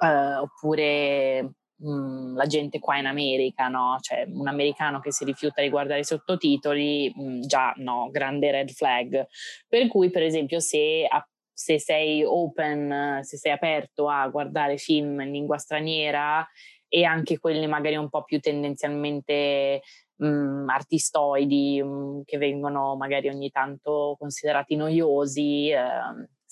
eh, 0.00 0.34
oppure 0.36 1.42
mh, 1.42 1.88
mhmm, 1.90 2.36
la 2.36 2.46
gente 2.46 2.78
qua 2.78 2.98
in 2.98 3.06
America, 3.06 3.68
no? 3.68 3.96
Cioè 4.00 4.26
un 4.28 4.48
americano 4.48 5.00
che 5.00 5.12
si 5.12 5.24
rifiuta 5.24 5.62
di 5.62 5.68
guardare 5.70 6.00
i 6.00 6.04
sottotitoli, 6.04 7.12
mh, 7.14 7.22
mhmm, 7.22 7.40
già 7.42 7.72
no, 7.78 8.08
grande 8.10 8.50
red 8.50 8.70
flag. 8.70 9.26
Per 9.68 9.86
cui, 9.88 10.10
per 10.10 10.22
esempio, 10.22 10.60
se, 10.60 11.06
se 11.52 11.78
sei 11.80 12.22
open, 12.24 13.20
se 13.22 13.36
sei 13.38 13.52
aperto 13.52 14.08
a 14.08 14.28
guardare 14.28 14.76
film 14.76 15.20
in 15.20 15.30
lingua 15.32 15.58
straniera 15.58 16.46
e 16.88 17.04
anche 17.04 17.38
quelli 17.38 17.66
magari 17.66 17.96
un 17.96 18.08
po' 18.08 18.22
più 18.24 18.38
tendenzialmente 18.40 19.80
mh, 20.16 20.26
mhmm, 20.26 20.68
artistoidi, 20.68 21.82
mh, 21.82 22.22
che 22.24 22.38
vengono 22.38 22.96
magari 22.96 23.28
ogni 23.28 23.50
tanto 23.50 24.16
considerati 24.18 24.76
noiosi, 24.76 25.70
eh, 25.70 25.78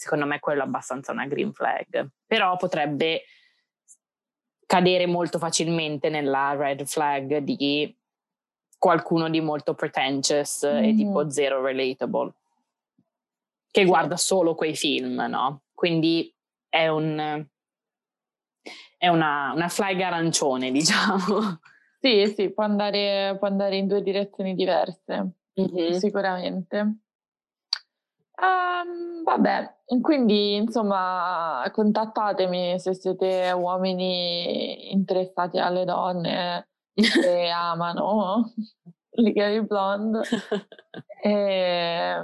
secondo 0.05 0.27
me 0.27 0.39
quello 0.39 0.61
è 0.61 0.65
abbastanza 0.65 1.13
una 1.13 1.27
green 1.27 1.53
flag. 1.53 2.09
Però 2.27 2.57
potrebbe 2.57 3.23
cadere 4.67 5.07
molto 5.07 5.39
facilmente 5.39 6.11
nella 6.11 6.55
red 6.55 6.85
flag 6.85 7.39
di 7.39 7.95
qualcuno 8.79 9.31
di 9.31 9.41
molto 9.41 9.75
pretentious 9.75 10.67
mm. 10.67 10.85
e 10.85 10.95
tipo 10.95 11.31
zero 11.31 11.65
relatable, 11.65 12.33
che 13.71 13.81
sì. 13.81 13.87
guarda 13.87 14.17
solo 14.17 14.55
quei 14.55 14.77
film, 14.77 15.25
no? 15.29 15.63
Quindi 15.73 16.33
è 16.69 16.89
un 16.89 17.47
è 18.99 19.09
una, 19.09 19.53
una 19.55 19.69
flag 19.69 20.01
arancione, 20.01 20.71
diciamo. 20.73 21.61
Sì, 22.01 22.33
sì, 22.35 22.51
può 22.53 22.65
andare, 22.65 23.37
può 23.39 23.49
andare 23.49 23.77
in 23.77 23.87
due 23.87 24.03
direzioni 24.03 24.55
diverse, 24.55 25.31
mm-hmm. 25.59 25.93
sicuramente. 25.93 27.04
Um, 28.37 29.23
vabbè, 29.23 29.75
quindi 30.01 30.57
insomma 30.57 31.63
contattatemi 31.73 32.81
se 32.81 32.95
siete 32.95 33.53
uomini 33.53 34.93
interessati 34.93 35.59
alle 35.59 35.85
donne 35.85 36.69
e 36.95 37.49
amano 37.49 38.53
Legally 39.11 39.61
Blonde. 39.61 40.21
E, 41.25 42.15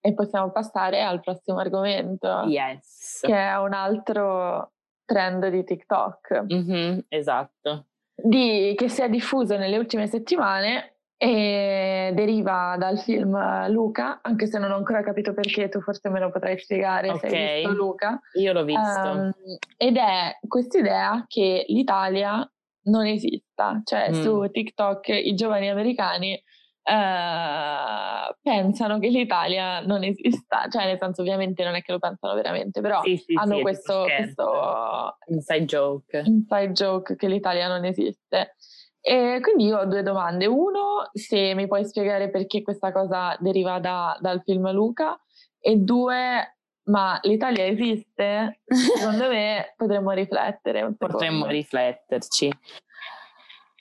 e 0.00 0.14
possiamo 0.14 0.50
passare 0.50 1.02
al 1.02 1.20
prossimo 1.20 1.58
argomento 1.58 2.44
yes. 2.46 3.18
che 3.20 3.34
è 3.34 3.58
un 3.58 3.74
altro 3.74 4.72
trend 5.04 5.46
di 5.48 5.62
TikTok. 5.62 6.46
Mm-hmm, 6.50 6.98
esatto. 7.08 7.88
Di, 8.14 8.72
che 8.78 8.88
si 8.88 9.02
è 9.02 9.10
diffuso 9.10 9.58
nelle 9.58 9.76
ultime 9.76 10.06
settimane 10.06 10.97
e 11.20 12.12
deriva 12.14 12.76
dal 12.78 12.96
film 13.00 13.36
Luca, 13.70 14.20
anche 14.22 14.46
se 14.46 14.58
non 14.58 14.70
ho 14.70 14.76
ancora 14.76 15.02
capito 15.02 15.34
perché, 15.34 15.68
tu 15.68 15.80
forse 15.80 16.08
me 16.10 16.20
lo 16.20 16.30
potrai 16.30 16.56
spiegare 16.58 17.10
okay. 17.10 17.30
se 17.30 17.36
hai 17.36 17.56
visto 17.56 17.74
Luca. 17.74 18.20
Io 18.34 18.52
l'ho 18.52 18.64
visto. 18.64 19.00
Um, 19.00 19.32
ed 19.76 19.96
è 19.96 20.38
quest'idea 20.46 21.24
che 21.26 21.64
l'Italia 21.68 22.48
non 22.84 23.04
esista, 23.06 23.80
cioè 23.84 24.10
mm. 24.10 24.22
su 24.22 24.48
TikTok 24.50 25.08
i 25.08 25.34
giovani 25.34 25.68
americani 25.68 26.40
Uh, 26.88 28.34
pensano 28.40 28.98
che 28.98 29.08
l'Italia 29.08 29.80
non 29.80 30.04
esista, 30.04 30.68
cioè 30.70 30.86
nel 30.86 30.96
senso 30.98 31.20
ovviamente 31.20 31.62
non 31.62 31.74
è 31.74 31.82
che 31.82 31.92
lo 31.92 31.98
pensano 31.98 32.32
veramente, 32.32 32.80
però 32.80 33.02
sì, 33.02 33.18
sì, 33.18 33.34
hanno 33.34 33.56
sì, 33.56 33.60
questo, 33.60 34.04
questo, 34.04 35.18
inside 35.26 35.64
joke. 35.66 36.22
inside 36.24 36.72
joke 36.72 37.16
che 37.16 37.28
l'Italia 37.28 37.68
non 37.68 37.84
esiste. 37.84 38.54
E 39.00 39.38
quindi 39.40 39.66
io 39.66 39.78
ho 39.78 39.86
due 39.86 40.02
domande. 40.02 40.46
Uno, 40.46 41.10
se 41.12 41.54
mi 41.54 41.66
puoi 41.66 41.84
spiegare 41.84 42.30
perché 42.30 42.62
questa 42.62 42.92
cosa 42.92 43.36
deriva 43.40 43.78
da, 43.78 44.16
dal 44.20 44.42
film 44.42 44.70
Luca 44.72 45.18
e 45.60 45.76
due, 45.76 46.56
ma 46.84 47.18
l'Italia 47.22 47.66
esiste? 47.66 48.60
Secondo 48.66 49.28
me 49.28 49.74
potremmo 49.76 50.10
riflettere. 50.10 50.94
Potremmo 50.96 51.46
rifletterci. 51.46 52.50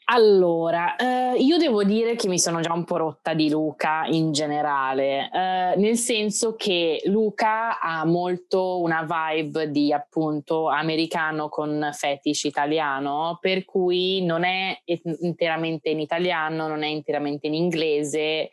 Allora, 0.10 0.96
eh, 0.96 1.36
io 1.38 1.58
devo 1.58 1.84
dire 1.84 2.16
che 2.16 2.30
mi 2.30 2.40
sono 2.40 2.62
già 2.62 2.72
un 2.72 2.86
po' 2.86 2.96
rotta 2.96 3.34
di 3.34 3.50
Luca 3.50 4.06
in 4.06 4.32
generale, 4.32 5.30
eh, 5.30 5.74
nel 5.76 5.98
senso 5.98 6.56
che 6.56 7.02
Luca 7.08 7.82
ha 7.82 8.06
molto 8.06 8.80
una 8.80 9.06
vibe 9.06 9.70
di 9.70 9.92
appunto 9.92 10.70
americano 10.70 11.50
con 11.50 11.90
fetish 11.92 12.46
italiano, 12.46 13.38
per 13.42 13.66
cui 13.66 14.24
non 14.24 14.46
è 14.46 14.82
interamente 15.20 15.90
in 15.90 16.00
italiano, 16.00 16.70
non 16.70 16.84
è 16.84 16.88
interamente 16.88 17.48
in 17.48 17.54
inglese, 17.54 18.52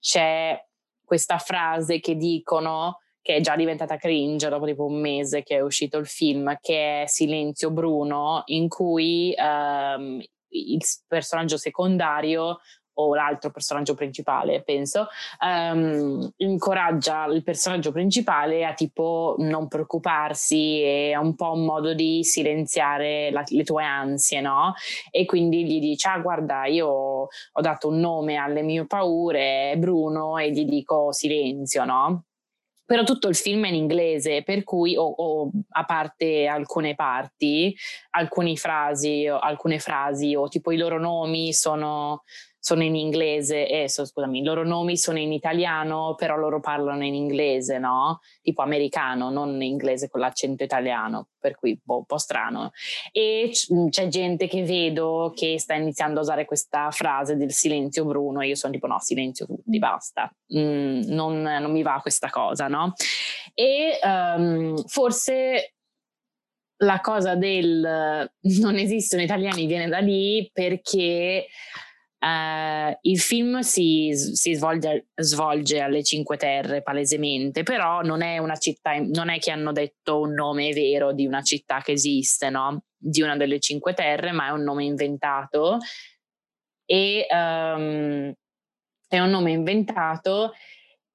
c'è 0.00 0.60
questa 1.04 1.38
frase 1.38 2.00
che 2.00 2.16
dicono 2.16 2.98
che 3.22 3.36
è 3.36 3.40
già 3.40 3.54
diventata 3.54 3.96
cringe 3.96 4.48
dopo 4.48 4.66
tipo 4.66 4.84
un 4.84 5.00
mese 5.00 5.44
che 5.44 5.56
è 5.56 5.60
uscito 5.60 5.98
il 5.98 6.06
film, 6.06 6.56
che 6.60 7.02
è 7.02 7.06
Silenzio 7.06 7.70
Bruno, 7.70 8.42
in 8.46 8.68
cui 8.68 9.34
um, 9.36 10.20
il 10.72 10.80
personaggio 11.06 11.56
secondario 11.56 12.58
o 12.98 13.14
l'altro 13.14 13.50
personaggio 13.50 13.94
principale, 13.94 14.62
penso, 14.62 15.08
um, 15.44 16.30
incoraggia 16.36 17.26
il 17.26 17.42
personaggio 17.42 17.92
principale 17.92 18.64
a 18.64 18.74
tipo 18.74 19.34
non 19.38 19.68
preoccuparsi 19.68 20.80
e 20.80 21.10
è 21.10 21.16
un 21.16 21.34
po' 21.34 21.52
un 21.52 21.64
modo 21.64 21.94
di 21.94 22.24
silenziare 22.24 23.30
la, 23.30 23.44
le 23.48 23.64
tue 23.64 23.84
ansie, 23.84 24.40
no? 24.40 24.74
E 25.10 25.24
quindi 25.24 25.64
gli 25.66 25.78
dice, 25.78 26.08
ah 26.08 26.18
guarda, 26.20 26.66
io 26.66 26.88
ho 26.88 27.60
dato 27.60 27.88
un 27.88 27.98
nome 27.98 28.36
alle 28.36 28.62
mie 28.62 28.86
paure, 28.86 29.74
Bruno, 29.76 30.38
e 30.38 30.50
gli 30.50 30.64
dico 30.64 31.12
silenzio, 31.12 31.84
no? 31.84 32.25
Però 32.86 33.02
tutto 33.02 33.28
il 33.28 33.34
film 33.34 33.64
è 33.64 33.68
in 33.68 33.74
inglese, 33.74 34.42
per 34.44 34.62
cui, 34.62 34.96
o, 34.96 35.02
o 35.04 35.50
a 35.70 35.84
parte 35.84 36.46
alcune 36.46 36.94
parti, 36.94 37.76
alcune 38.10 38.54
frasi, 38.54 39.26
alcune 39.26 39.80
frasi 39.80 40.36
o 40.36 40.48
tipo 40.48 40.70
i 40.70 40.76
loro 40.76 40.98
nomi 40.98 41.52
sono, 41.52 42.22
sono 42.66 42.82
in 42.82 42.96
inglese, 42.96 43.68
eh, 43.68 43.88
so, 43.88 44.04
scusami, 44.04 44.40
i 44.40 44.42
loro 44.42 44.64
nomi 44.64 44.96
sono 44.96 45.20
in 45.20 45.30
italiano, 45.30 46.16
però 46.16 46.34
loro 46.34 46.58
parlano 46.58 47.04
in 47.04 47.14
inglese, 47.14 47.78
no? 47.78 48.18
Tipo 48.42 48.62
americano, 48.62 49.30
non 49.30 49.54
in 49.54 49.62
inglese 49.62 50.10
con 50.10 50.18
l'accento 50.18 50.64
italiano, 50.64 51.28
per 51.38 51.54
cui 51.54 51.80
boh, 51.80 51.98
un 51.98 52.06
po' 52.06 52.18
strano. 52.18 52.72
E 53.12 53.50
c- 53.52 53.68
c'è 53.90 54.08
gente 54.08 54.48
che 54.48 54.64
vedo 54.64 55.32
che 55.32 55.60
sta 55.60 55.74
iniziando 55.74 56.18
a 56.18 56.22
usare 56.22 56.44
questa 56.44 56.90
frase 56.90 57.36
del 57.36 57.52
silenzio 57.52 58.04
Bruno 58.04 58.40
e 58.40 58.48
io 58.48 58.56
sono 58.56 58.72
tipo 58.72 58.88
no, 58.88 58.98
silenzio 58.98 59.46
tutti, 59.46 59.76
mm. 59.76 59.78
basta, 59.78 60.28
mm, 60.52 61.02
non, 61.04 61.42
non, 61.42 61.70
mi 61.70 61.82
va 61.82 62.00
questa 62.02 62.30
cosa, 62.30 62.66
no? 62.66 62.94
E 63.54 63.96
um, 64.02 64.76
forse 64.86 65.74
la 66.78 67.00
cosa 67.00 67.36
del 67.36 68.28
non 68.58 68.74
esistono 68.74 69.22
italiani 69.22 69.66
viene 69.66 69.88
da 69.88 69.98
lì 69.98 70.50
perché 70.52 71.46
Uh, 72.26 72.98
il 73.02 73.20
film 73.20 73.60
si, 73.60 74.10
si 74.12 74.54
svolge, 74.54 75.10
svolge, 75.14 75.78
alle 75.78 76.02
Cinque 76.02 76.36
Terre 76.36 76.82
palesemente, 76.82 77.62
però 77.62 78.00
non 78.00 78.20
è 78.20 78.38
una 78.38 78.56
città, 78.56 78.98
non 78.98 79.28
è 79.28 79.38
che 79.38 79.52
hanno 79.52 79.70
detto 79.70 80.18
un 80.18 80.32
nome 80.32 80.72
vero 80.72 81.12
di 81.12 81.24
una 81.24 81.42
città 81.42 81.80
che 81.82 81.92
esiste, 81.92 82.50
no? 82.50 82.82
Di 82.96 83.22
una 83.22 83.36
delle 83.36 83.60
Cinque 83.60 83.94
Terre, 83.94 84.32
ma 84.32 84.48
è 84.48 84.50
un 84.50 84.62
nome 84.62 84.82
inventato 84.82 85.78
e 86.84 87.26
um, 87.30 88.32
è 89.06 89.18
un 89.20 89.30
nome 89.30 89.52
inventato 89.52 90.52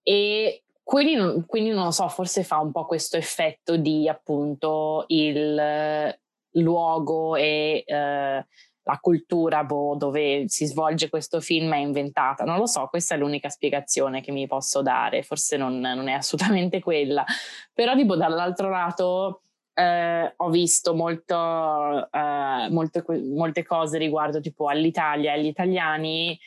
e 0.04 0.64
quindi, 0.82 1.44
quindi 1.46 1.72
non 1.72 1.86
lo 1.86 1.92
so, 1.92 2.08
forse 2.08 2.44
fa 2.44 2.60
un 2.60 2.72
po' 2.72 2.86
questo 2.86 3.18
effetto 3.18 3.76
di 3.76 4.08
appunto 4.08 5.04
il 5.08 6.18
luogo 6.54 7.36
e 7.36 7.84
uh, 7.86 8.46
la 8.84 8.98
cultura 9.00 9.64
boh, 9.64 9.96
dove 9.96 10.46
si 10.48 10.66
svolge 10.66 11.10
questo 11.10 11.40
film 11.40 11.74
è 11.74 11.78
inventata. 11.78 12.44
Non 12.44 12.58
lo 12.58 12.66
so, 12.66 12.88
questa 12.88 13.16
è 13.16 13.18
l'unica 13.18 13.50
spiegazione 13.50 14.22
che 14.22 14.32
mi 14.32 14.48
posso 14.48 14.82
dare, 14.82 15.24
forse 15.24 15.58
non, 15.58 15.80
non 15.80 16.08
è 16.08 16.14
assolutamente 16.14 16.80
quella. 16.84 17.24
Però 17.74 17.96
tipo 17.96 18.16
dall'altro 18.16 18.70
lato 18.70 19.44
eh, 19.74 20.34
ho 20.36 20.50
visto 20.50 20.96
molto, 20.96 22.12
eh, 22.12 22.68
molte, 22.70 23.04
molte, 23.08 23.64
cose 23.64 23.98
riguardo 23.98 24.40
tipo 24.40 24.68
all'Italia 24.68 25.34
e 25.34 25.40
agli 25.40 25.48
italiani 25.48 26.38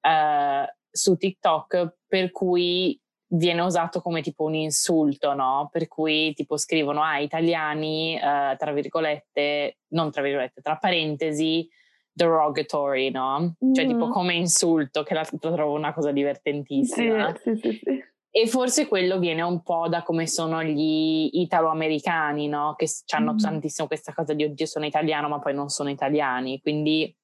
eh, 0.00 0.76
su 0.90 1.16
TikTok 1.16 1.96
per 2.06 2.30
cui 2.30 2.98
viene 3.34 3.62
usato 3.62 4.00
come 4.00 4.20
tipo 4.20 4.44
un 4.44 4.54
insulto, 4.54 5.34
no? 5.34 5.68
Per 5.70 5.88
cui 5.88 6.32
tipo 6.34 6.56
scrivono 6.56 7.02
ah, 7.02 7.18
italiani, 7.18 8.16
uh, 8.16 8.56
tra 8.56 8.72
virgolette, 8.72 9.78
non 9.88 10.10
tra 10.10 10.22
virgolette, 10.22 10.60
tra 10.60 10.76
parentesi, 10.76 11.68
derogatory, 12.12 13.10
no? 13.10 13.54
Mm. 13.64 13.72
Cioè 13.72 13.86
tipo 13.86 14.06
mm. 14.08 14.10
come 14.10 14.34
insulto, 14.34 15.02
che 15.02 15.14
la, 15.14 15.26
la 15.28 15.52
trovo 15.52 15.74
una 15.74 15.94
cosa 15.94 16.12
divertentissima. 16.12 17.34
Sì, 17.42 17.54
sì, 17.54 17.60
sì, 17.60 17.80
sì. 17.82 18.04
E 18.34 18.46
forse 18.46 18.88
quello 18.88 19.18
viene 19.18 19.42
un 19.42 19.62
po' 19.62 19.88
da 19.88 20.02
come 20.02 20.26
sono 20.26 20.62
gli 20.62 21.28
italo-americani, 21.32 22.48
no? 22.48 22.74
Che 22.76 22.86
hanno 23.14 23.34
mm. 23.34 23.38
tantissimo 23.38 23.86
questa 23.86 24.12
cosa 24.12 24.34
di 24.34 24.44
oddio 24.44 24.66
sono 24.66 24.84
italiano 24.84 25.28
ma 25.28 25.38
poi 25.38 25.54
non 25.54 25.68
sono 25.68 25.90
italiani, 25.90 26.60
quindi 26.60 27.14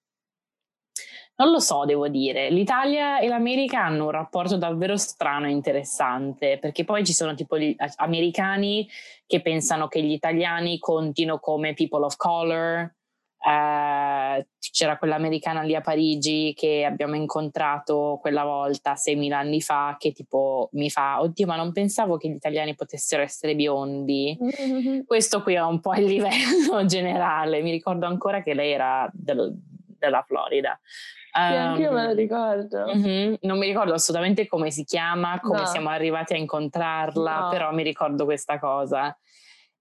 non 1.39 1.51
lo 1.51 1.61
so, 1.61 1.85
devo 1.85 2.09
dire. 2.09 2.51
L'Italia 2.51 3.21
e 3.21 3.29
l'America 3.29 3.85
hanno 3.85 4.07
un 4.07 4.11
rapporto 4.11 4.57
davvero 4.57 4.97
strano 4.97 5.47
e 5.47 5.51
interessante, 5.51 6.59
perché 6.59 6.85
poi 6.85 7.05
ci 7.05 7.13
sono 7.13 7.35
tipo 7.35 7.57
gli 7.57 7.77
americani 7.97 8.89
che 9.25 9.41
pensano 9.41 9.87
che 9.87 10.03
gli 10.03 10.11
italiani 10.11 10.79
contino 10.79 11.39
come 11.39 11.75
people 11.75 12.05
of 12.05 12.17
color. 12.17 12.93
Uh, 13.41 14.45
c'era 14.59 14.99
quell'americana 14.99 15.63
lì 15.63 15.77
a 15.77 15.81
Parigi 15.81 16.53
che 16.57 16.85
abbiamo 16.85 17.15
incontrato 17.15 18.19
quella 18.21 18.43
volta 18.43 18.95
6.000 18.95 19.33
anni 19.33 19.61
fa 19.61 19.95
che 19.97 20.11
tipo 20.11 20.69
mi 20.73 20.91
fa 20.91 21.21
oddio 21.21 21.47
ma 21.47 21.55
non 21.55 21.71
pensavo 21.71 22.17
che 22.17 22.29
gli 22.29 22.35
italiani 22.35 22.75
potessero 22.75 23.23
essere 23.23 23.55
biondi 23.55 24.37
mm-hmm. 24.43 25.03
questo 25.07 25.41
qui 25.45 25.55
è 25.55 25.63
un 25.63 25.79
po' 25.79 25.95
il 25.95 26.07
livello 26.11 26.85
generale 26.85 27.63
mi 27.63 27.71
ricordo 27.71 28.07
ancora 28.07 28.43
che 28.43 28.55
lei 28.55 28.73
era 28.73 29.09
del, 29.13 29.57
della 29.99 30.23
Florida. 30.23 30.79
Sì, 30.83 31.41
um, 31.41 31.57
anche 31.57 31.83
io 31.83 31.93
me 31.93 32.07
lo 32.07 32.13
ricordo. 32.13 32.85
Uh-huh, 32.85 33.39
non 33.43 33.59
mi 33.59 33.67
ricordo 33.67 33.93
assolutamente 33.93 34.47
come 34.47 34.71
si 34.71 34.85
chiama, 34.85 35.39
come 35.41 35.61
no. 35.61 35.67
siamo 35.67 35.89
arrivati 35.91 36.35
a 36.35 36.37
incontrarla, 36.37 37.39
no. 37.39 37.49
però 37.51 37.73
mi 37.73 37.83
ricordo 37.83 38.25
questa 38.25 38.59
cosa. 38.59 39.17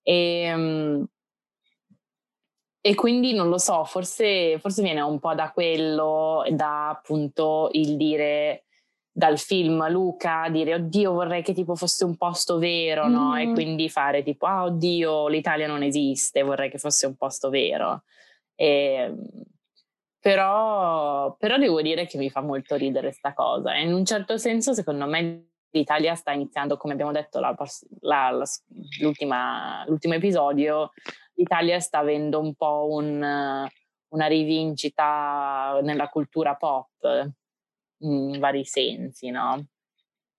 E, 0.01 0.53
um, 0.53 1.05
e 2.79 2.95
quindi 2.95 3.33
non 3.33 3.49
lo 3.49 3.57
so, 3.57 3.83
forse, 3.83 4.59
forse 4.59 4.81
viene 4.81 5.01
un 5.01 5.19
po' 5.19 5.33
da 5.33 5.51
quello, 5.51 6.45
da 6.49 6.89
appunto 6.89 7.69
il 7.73 7.97
dire 7.97 8.63
dal 9.17 9.39
film 9.39 9.89
Luca, 9.89 10.47
dire 10.47 10.75
oddio 10.75 11.11
vorrei 11.11 11.41
che 11.41 11.51
tipo 11.53 11.75
fosse 11.75 12.05
un 12.05 12.15
posto 12.17 12.59
vero, 12.59 13.07
no? 13.07 13.31
Mm. 13.31 13.37
E 13.37 13.51
quindi 13.51 13.89
fare 13.89 14.21
tipo 14.21 14.45
ah 14.45 14.63
oddio 14.63 15.27
l'Italia 15.27 15.65
non 15.65 15.81
esiste, 15.81 16.43
vorrei 16.43 16.69
che 16.69 16.77
fosse 16.77 17.07
un 17.07 17.15
posto 17.15 17.49
vero. 17.49 18.03
E, 18.53 19.11
però, 20.27 21.37
però 21.37 21.57
devo 21.57 21.81
dire 21.81 22.05
che 22.05 22.17
mi 22.17 22.29
fa 22.29 22.41
molto 22.41 22.75
ridere 22.75 23.13
sta 23.13 23.33
cosa. 23.33 23.75
In 23.75 23.93
un 23.93 24.03
certo 24.03 24.37
senso, 24.37 24.73
secondo 24.73 25.07
me, 25.07 25.51
l'Italia 25.69 26.15
sta 26.15 26.33
iniziando, 26.33 26.75
come 26.75 26.91
abbiamo 26.91 27.13
detto 27.13 27.39
la, 27.39 27.55
la, 28.01 28.31
la, 28.31 28.45
l'ultimo 29.87 30.13
episodio, 30.15 30.91
l'Italia 31.35 31.79
sta 31.79 31.99
avendo 31.99 32.41
un 32.41 32.55
po' 32.55 32.87
un, 32.89 33.65
una 34.09 34.25
rivincita 34.25 35.79
nella 35.81 36.09
cultura 36.09 36.55
pop 36.55 36.89
in 37.99 38.37
vari 38.37 38.65
sensi, 38.65 39.29
no? 39.29 39.67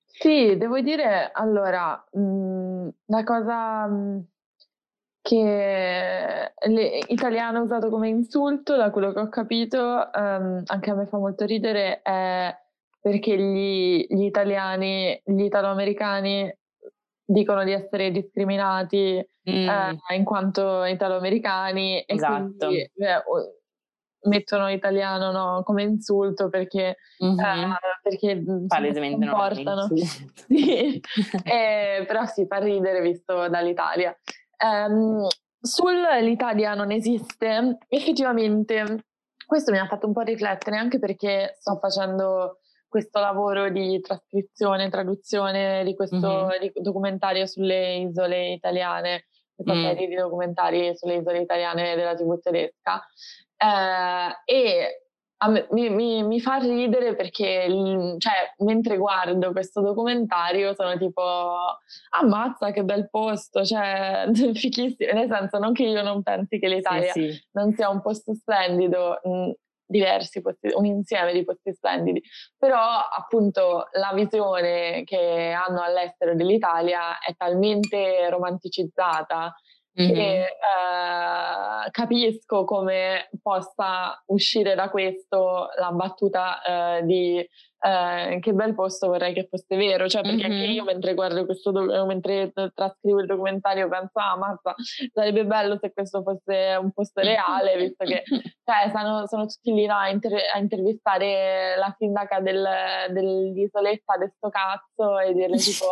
Sì, 0.04 0.58
devo 0.58 0.80
dire, 0.80 1.30
allora, 1.32 2.04
mh, 2.12 2.88
la 3.06 3.24
cosa 3.24 3.86
mh, 3.86 4.26
che 5.28 6.54
l'italiano 6.68 7.60
usato 7.60 7.90
come 7.90 8.08
insulto, 8.08 8.76
da 8.76 8.90
quello 8.90 9.12
che 9.12 9.20
ho 9.20 9.28
capito, 9.28 9.78
um, 9.78 10.62
anche 10.64 10.90
a 10.90 10.94
me 10.94 11.04
fa 11.04 11.18
molto 11.18 11.44
ridere, 11.44 12.00
è 12.00 12.56
perché 12.98 13.36
gli, 13.36 14.06
gli 14.08 14.24
italiani, 14.24 15.20
gli 15.22 15.42
italoamericani 15.42 16.50
dicono 17.22 17.62
di 17.62 17.72
essere 17.72 18.10
discriminati 18.10 19.22
mm. 19.50 19.68
eh, 19.68 20.16
in 20.16 20.24
quanto 20.24 20.84
italoamericani 20.84 22.04
esatto. 22.06 22.40
e 22.40 22.56
quindi 22.56 22.78
eh, 22.78 23.22
mettono 24.28 24.70
italiano 24.70 25.30
no, 25.30 25.62
come 25.62 25.82
insulto 25.82 26.48
perché, 26.48 26.96
mm-hmm. 27.22 27.38
eh, 27.38 27.78
perché 28.02 28.34
mm, 28.34 28.66
palesemente 28.66 29.26
non 29.26 29.34
portano. 29.34 29.88
sì. 29.92 31.02
eh, 31.44 32.02
però 32.06 32.24
si 32.24 32.46
fa 32.46 32.56
ridere 32.56 33.02
visto 33.02 33.46
dall'Italia. 33.48 34.18
Um, 34.64 35.26
sull'Italia 35.60 36.74
non 36.74 36.90
esiste, 36.90 37.78
effettivamente 37.88 39.04
questo 39.46 39.72
mi 39.72 39.78
ha 39.78 39.86
fatto 39.86 40.06
un 40.06 40.12
po' 40.12 40.20
riflettere 40.20 40.76
anche 40.76 40.98
perché 40.98 41.56
sto 41.58 41.78
facendo 41.78 42.58
questo 42.86 43.18
lavoro 43.18 43.70
di 43.70 44.00
trascrizione, 44.00 44.90
traduzione 44.90 45.84
di 45.84 45.94
questo 45.94 46.46
mm-hmm. 46.46 46.82
documentario 46.82 47.46
sulle 47.46 47.96
isole 47.96 48.52
italiane, 48.52 49.26
questa 49.54 49.74
mm. 49.74 49.84
serie 49.84 50.06
di 50.06 50.14
documentari 50.14 50.96
sulle 50.96 51.16
isole 51.16 51.40
italiane 51.40 51.94
della 51.96 52.14
TV 52.14 52.38
tedesca. 52.40 53.02
Eh, 53.56 54.54
e 54.54 55.07
me, 55.46 55.66
mi, 55.70 56.22
mi, 56.24 56.40
fa 56.40 56.56
ridere 56.56 57.14
perché 57.14 57.68
cioè, 58.18 58.54
mentre 58.64 58.96
guardo 58.96 59.52
questo 59.52 59.80
documentario 59.80 60.74
sono 60.74 60.98
tipo 60.98 61.22
ammazza 62.10 62.72
che 62.72 62.82
bel 62.82 63.08
posto, 63.08 63.64
cioè 63.64 64.26
fichissimo, 64.54 65.12
nel 65.12 65.28
senso 65.28 65.58
non 65.58 65.72
che 65.72 65.84
io 65.84 66.02
non 66.02 66.22
pensi 66.22 66.58
che 66.58 66.68
l'Italia 66.68 67.12
sì, 67.12 67.30
sì. 67.30 67.42
non 67.52 67.72
sia 67.72 67.88
un 67.88 68.00
posto 68.00 68.34
splendido, 68.34 69.20
mh, 69.22 69.50
diversi 69.86 70.42
posti, 70.42 70.70
un 70.74 70.84
insieme 70.84 71.32
di 71.32 71.44
posti 71.44 71.72
splendidi, 71.72 72.20
però 72.56 72.80
appunto 72.80 73.88
la 73.92 74.10
visione 74.14 75.02
che 75.04 75.52
hanno 75.52 75.82
all'estero 75.82 76.34
dell'Italia 76.34 77.18
è 77.20 77.34
talmente 77.36 78.28
romanticizzata 78.28 79.54
mm-hmm. 80.00 80.14
che 80.14 80.40
eh, 80.42 81.90
capisco 81.90 82.64
come 82.64 83.28
possa 83.42 84.22
uscire 84.26 84.74
da 84.74 84.90
questo 84.90 85.68
la 85.78 85.92
battuta 85.92 86.62
eh, 86.98 87.04
di 87.04 87.46
eh, 87.80 88.38
che 88.40 88.52
bel 88.52 88.74
posto 88.74 89.06
vorrei 89.06 89.32
che 89.32 89.46
fosse 89.48 89.76
vero, 89.76 90.08
cioè 90.08 90.22
perché 90.22 90.48
mm-hmm. 90.48 90.60
anche 90.60 90.70
io 90.72 90.84
mentre 90.84 91.14
guardo 91.14 91.44
questo 91.44 91.70
do- 91.70 92.06
mentre 92.06 92.52
trascrivo 92.74 93.20
il 93.20 93.26
documentario 93.26 93.88
penso 93.88 94.18
ah 94.18 94.36
mazza 94.36 94.74
sarebbe 95.12 95.44
bello 95.44 95.78
se 95.80 95.92
questo 95.92 96.22
fosse 96.22 96.76
un 96.80 96.90
posto 96.92 97.20
reale 97.20 97.76
visto 97.76 98.04
che 98.04 98.22
cioè, 98.64 98.90
sono, 98.92 99.26
sono 99.26 99.46
tutti 99.46 99.72
lì 99.72 99.86
no, 99.86 99.94
a, 99.94 100.08
inter- 100.08 100.50
a, 100.52 100.58
intervistare 100.58 101.76
la 101.76 101.94
sindaca 101.96 102.40
del, 102.40 102.66
dell'isoletta 103.10 104.16
di 104.18 104.32
sto 104.34 104.48
cazzo 104.48 105.18
e 105.20 105.32
dirle 105.32 105.56
tipo 105.56 105.86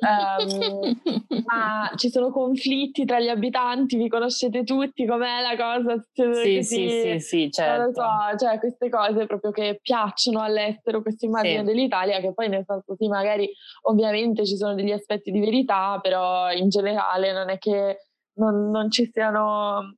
um, 0.00 1.00
ma 1.46 1.90
ci 1.96 2.10
sono 2.10 2.30
conflitti 2.30 3.04
tra 3.04 3.20
gli 3.20 3.28
abitanti, 3.28 3.96
vi 3.96 4.08
conoscete 4.08 4.64
tutti, 4.64 5.06
com'è 5.06 5.40
la 5.40 5.56
cosa? 5.56 6.04
Sì, 6.12 6.62
sì, 6.62 6.88
sì, 6.88 7.20
sì, 7.20 7.50
certo. 7.50 8.00
So, 8.00 8.38
cioè 8.38 8.58
queste 8.58 8.88
cose 8.88 9.26
proprio 9.26 9.50
che 9.50 9.78
piacciono 9.82 10.40
all'estero, 10.40 11.02
queste 11.02 11.26
immagine 11.26 11.58
sì. 11.58 11.64
dell'Italia 11.64 12.20
che 12.20 12.32
poi 12.32 12.48
nel 12.48 12.64
senso 12.66 12.94
sì 12.96 13.08
magari 13.08 13.50
ovviamente 13.82 14.44
ci 14.44 14.56
sono 14.56 14.74
degli 14.74 14.92
aspetti 14.92 15.30
di 15.30 15.40
verità 15.40 15.98
però 16.00 16.50
in 16.52 16.68
generale 16.68 17.32
non 17.32 17.48
è 17.48 17.58
che 17.58 17.98
non, 18.34 18.70
non 18.70 18.90
ci 18.90 19.08
siano 19.12 19.96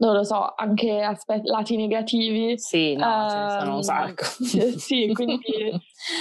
non 0.00 0.14
lo 0.14 0.24
so, 0.24 0.52
anche 0.56 1.00
aspetti, 1.00 1.48
lati 1.48 1.76
negativi. 1.76 2.58
Sì, 2.58 2.94
no, 2.94 3.06
um, 3.06 3.28
ce 3.28 3.36
ne 3.36 3.50
sono 3.50 3.70
un 3.70 3.76
ehm, 3.76 3.80
sacco. 3.80 4.24
sì, 4.78 5.12
quindi 5.12 5.70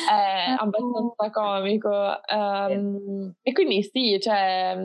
è 0.10 0.56
abbastanza 0.58 1.30
comico. 1.32 1.90
Um, 2.34 3.34
e 3.42 3.52
quindi 3.52 3.82
sì, 3.84 4.20
cioè, 4.20 4.78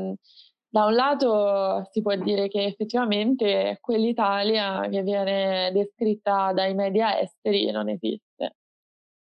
da 0.69 0.85
un 0.87 0.95
lato 0.95 1.89
si 1.91 2.03
può 2.03 2.15
dire 2.17 2.49
che 2.49 2.65
effettivamente 2.65 3.79
quell'Italia 3.81 4.89
che 4.89 5.03
viene 5.03 5.71
descritta 5.73 6.53
dai 6.53 6.75
media 6.75 7.19
esteri 7.21 7.71
non 7.71 7.89
esiste 7.89 8.57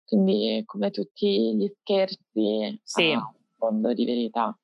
quindi 0.08 0.64
come 0.66 0.90
tutti 0.90 1.54
gli 1.54 1.68
scherzi 1.82 2.80
sì. 2.82 3.12
a 3.12 3.30
fondo 3.58 3.94
di 3.94 4.06
verità. 4.06 4.58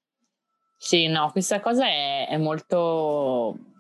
Sì, 0.78 1.08
no, 1.08 1.32
questa 1.32 1.60
cosa 1.60 1.86
è, 1.86 2.30
è 2.30 2.38
molto 2.38 3.73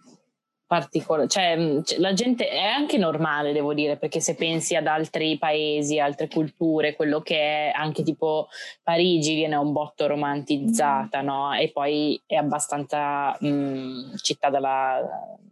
particolare, 0.73 1.27
cioè, 1.27 1.55
la 1.99 2.13
gente 2.13 2.49
è 2.49 2.65
anche 2.65 2.97
normale, 2.97 3.53
devo 3.53 3.75
dire, 3.75 3.97
perché 3.97 4.19
se 4.19 4.33
pensi 4.33 4.75
ad 4.75 4.87
altri 4.87 5.37
paesi, 5.37 5.99
altre 5.99 6.27
culture, 6.27 6.95
quello 6.95 7.21
che 7.21 7.35
è 7.69 7.71
anche 7.75 8.01
tipo 8.01 8.47
Parigi 8.81 9.35
viene 9.35 9.55
un 9.55 9.71
botto 9.71 10.07
romantizzata, 10.07 11.21
no? 11.21 11.53
E 11.53 11.71
poi 11.71 12.19
è 12.25 12.33
abbastanza 12.33 13.37
mh, 13.39 14.15
città 14.15 14.49
della, 14.49 14.99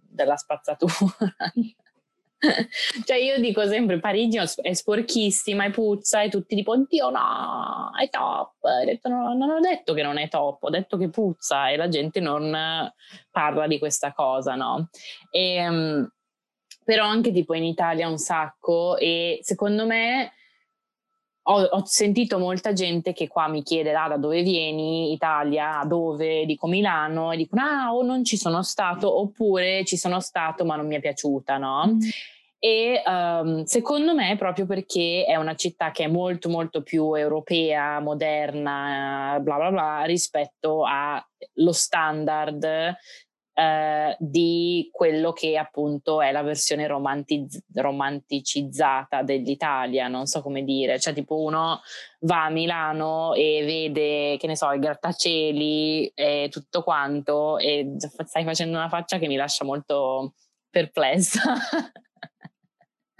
della 0.09 0.37
spazzatura. 0.37 0.91
cioè 3.05 3.17
io 3.17 3.39
dico 3.39 3.67
sempre 3.67 3.99
Parigi 3.99 4.39
è 4.61 4.73
sporchissima, 4.73 5.65
è 5.65 5.69
puzza 5.69 6.21
e 6.21 6.29
tutti 6.29 6.55
tipo 6.55 6.71
oddio 6.71 7.09
no, 7.09 7.91
è 7.99 8.09
top. 8.09 8.53
Detto, 8.83 9.09
no, 9.09 9.33
non 9.33 9.49
ho 9.49 9.59
detto 9.59 9.93
che 9.93 10.01
non 10.01 10.17
è 10.17 10.27
top, 10.27 10.63
ho 10.63 10.69
detto 10.69 10.97
che 10.97 11.09
puzza 11.09 11.69
e 11.69 11.75
la 11.75 11.87
gente 11.87 12.19
non 12.19 12.91
parla 13.29 13.67
di 13.67 13.77
questa 13.77 14.11
cosa, 14.11 14.55
no? 14.55 14.89
E, 15.29 15.67
um, 15.67 16.09
però 16.83 17.05
anche 17.05 17.31
tipo 17.31 17.53
in 17.53 17.63
Italia 17.63 18.07
un 18.07 18.17
sacco 18.17 18.97
e 18.97 19.39
secondo 19.43 19.85
me 19.85 20.33
ho, 21.43 21.61
ho, 21.61 21.85
sentito 21.85 22.37
molta 22.37 22.73
gente 22.73 23.13
che 23.13 23.27
qua 23.27 23.47
mi 23.47 23.63
chiede 23.63 23.93
ah, 23.93 24.07
da 24.07 24.17
dove 24.17 24.43
vieni, 24.43 25.11
Italia, 25.11 25.83
dove? 25.85 26.45
Dico 26.45 26.67
Milano 26.67 27.31
e 27.31 27.37
dicono 27.37 27.61
ah 27.63 27.93
o 27.93 28.03
non 28.03 28.23
ci 28.23 28.37
sono 28.37 28.61
stato 28.61 29.19
oppure 29.19 29.83
ci 29.85 29.97
sono 29.97 30.19
stato 30.19 30.65
ma 30.65 30.75
non 30.75 30.87
mi 30.87 30.95
è 30.95 30.99
piaciuta, 30.99 31.57
no? 31.57 31.87
Mm. 31.87 31.99
E 32.63 33.01
um, 33.03 33.63
secondo 33.63 34.13
me 34.13 34.35
proprio 34.37 34.67
perché 34.67 35.25
è 35.25 35.35
una 35.35 35.55
città 35.55 35.89
che 35.89 36.03
è 36.03 36.07
molto 36.07 36.47
molto 36.47 36.83
più 36.83 37.15
europea, 37.15 37.99
moderna, 37.99 39.39
bla 39.41 39.55
bla 39.55 39.71
bla, 39.71 40.03
rispetto 40.03 40.83
allo 40.85 41.71
standard 41.71 42.95
Uh, 43.53 44.15
di 44.17 44.87
quello 44.93 45.33
che 45.33 45.57
appunto 45.57 46.21
è 46.21 46.31
la 46.31 46.41
versione 46.41 46.87
romantiz- 46.87 47.61
romanticizzata 47.73 49.23
dell'Italia, 49.23 50.07
non 50.07 50.25
so 50.25 50.41
come 50.41 50.63
dire, 50.63 50.97
cioè 50.99 51.13
tipo 51.13 51.37
uno 51.37 51.81
va 52.21 52.45
a 52.45 52.49
Milano 52.49 53.33
e 53.33 53.63
vede, 53.65 54.37
che 54.37 54.47
ne 54.47 54.55
so, 54.55 54.71
i 54.71 54.79
grattacieli 54.79 56.13
e 56.15 56.47
tutto 56.49 56.81
quanto 56.81 57.57
e 57.57 57.95
stai 57.97 58.45
facendo 58.45 58.77
una 58.77 58.87
faccia 58.87 59.17
che 59.17 59.27
mi 59.27 59.35
lascia 59.35 59.65
molto 59.65 60.33
perplessa. 60.69 61.53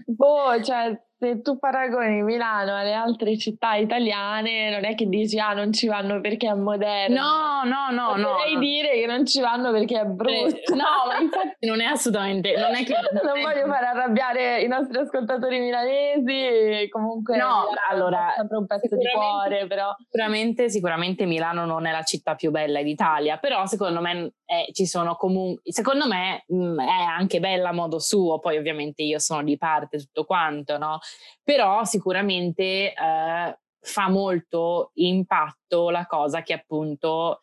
boh, 0.05 0.63
cioè 0.63 0.97
se 1.21 1.43
tu 1.43 1.59
paragoni 1.59 2.23
Milano 2.23 2.75
alle 2.75 2.93
altre 2.93 3.37
città 3.37 3.75
italiane, 3.75 4.71
non 4.71 4.85
è 4.85 4.95
che 4.95 5.07
dici 5.07 5.37
ah 5.37 5.53
non 5.53 5.71
ci 5.71 5.85
vanno 5.85 6.19
perché 6.19 6.47
è 6.47 6.53
moderno. 6.55 7.21
No, 7.21 7.61
no, 7.63 7.91
no, 7.91 8.15
no. 8.15 8.37
Potrei 8.37 8.53
no. 8.55 8.59
dire 8.59 8.89
che 8.93 9.05
non 9.05 9.23
ci 9.27 9.39
vanno 9.39 9.71
perché 9.71 9.99
è 9.99 10.05
brutto. 10.05 10.73
No, 10.73 11.05
ma 11.07 11.19
infatti 11.19 11.67
non 11.67 11.79
è 11.79 11.85
assolutamente, 11.85 12.55
non 12.57 12.73
è 12.73 12.83
che... 12.83 12.95
non 13.23 13.39
voglio 13.39 13.67
fare 13.67 13.85
arrabbiare 13.85 14.61
i 14.61 14.67
nostri 14.67 14.97
ascoltatori 14.97 15.59
milanesi, 15.59 16.89
comunque... 16.89 17.37
No, 17.37 17.67
allora... 17.91 18.33
sempre 18.35 18.57
un 18.57 18.65
pezzo 18.65 18.95
di 18.95 19.05
cuore, 19.13 19.67
però... 19.67 19.93
Sicuramente, 19.99 20.69
sicuramente 20.71 21.25
Milano 21.25 21.65
non 21.65 21.85
è 21.85 21.91
la 21.91 22.01
città 22.01 22.33
più 22.33 22.49
bella 22.49 22.81
d'Italia, 22.81 23.37
però 23.37 23.67
secondo 23.67 24.01
me 24.01 24.33
eh, 24.45 24.71
ci 24.73 24.87
sono 24.87 25.15
comunque... 25.17 25.71
Secondo 25.71 26.07
me 26.07 26.45
mh, 26.47 26.55
mm, 26.55 26.79
è 26.79 27.03
anche 27.15 27.39
bella 27.39 27.69
a 27.69 27.73
modo 27.73 27.99
suo, 27.99 28.39
poi 28.39 28.57
ovviamente 28.57 29.03
io 29.03 29.19
sono 29.19 29.43
di 29.43 29.55
parte 29.59 29.99
tutto 29.99 30.25
quanto, 30.25 30.79
no? 30.79 30.97
Però 31.43 31.83
sicuramente 31.83 32.93
eh, 32.93 33.59
fa 33.79 34.09
molto 34.09 34.91
impatto 34.95 35.89
la 35.89 36.05
cosa 36.05 36.43
che 36.43 36.53
appunto 36.53 37.41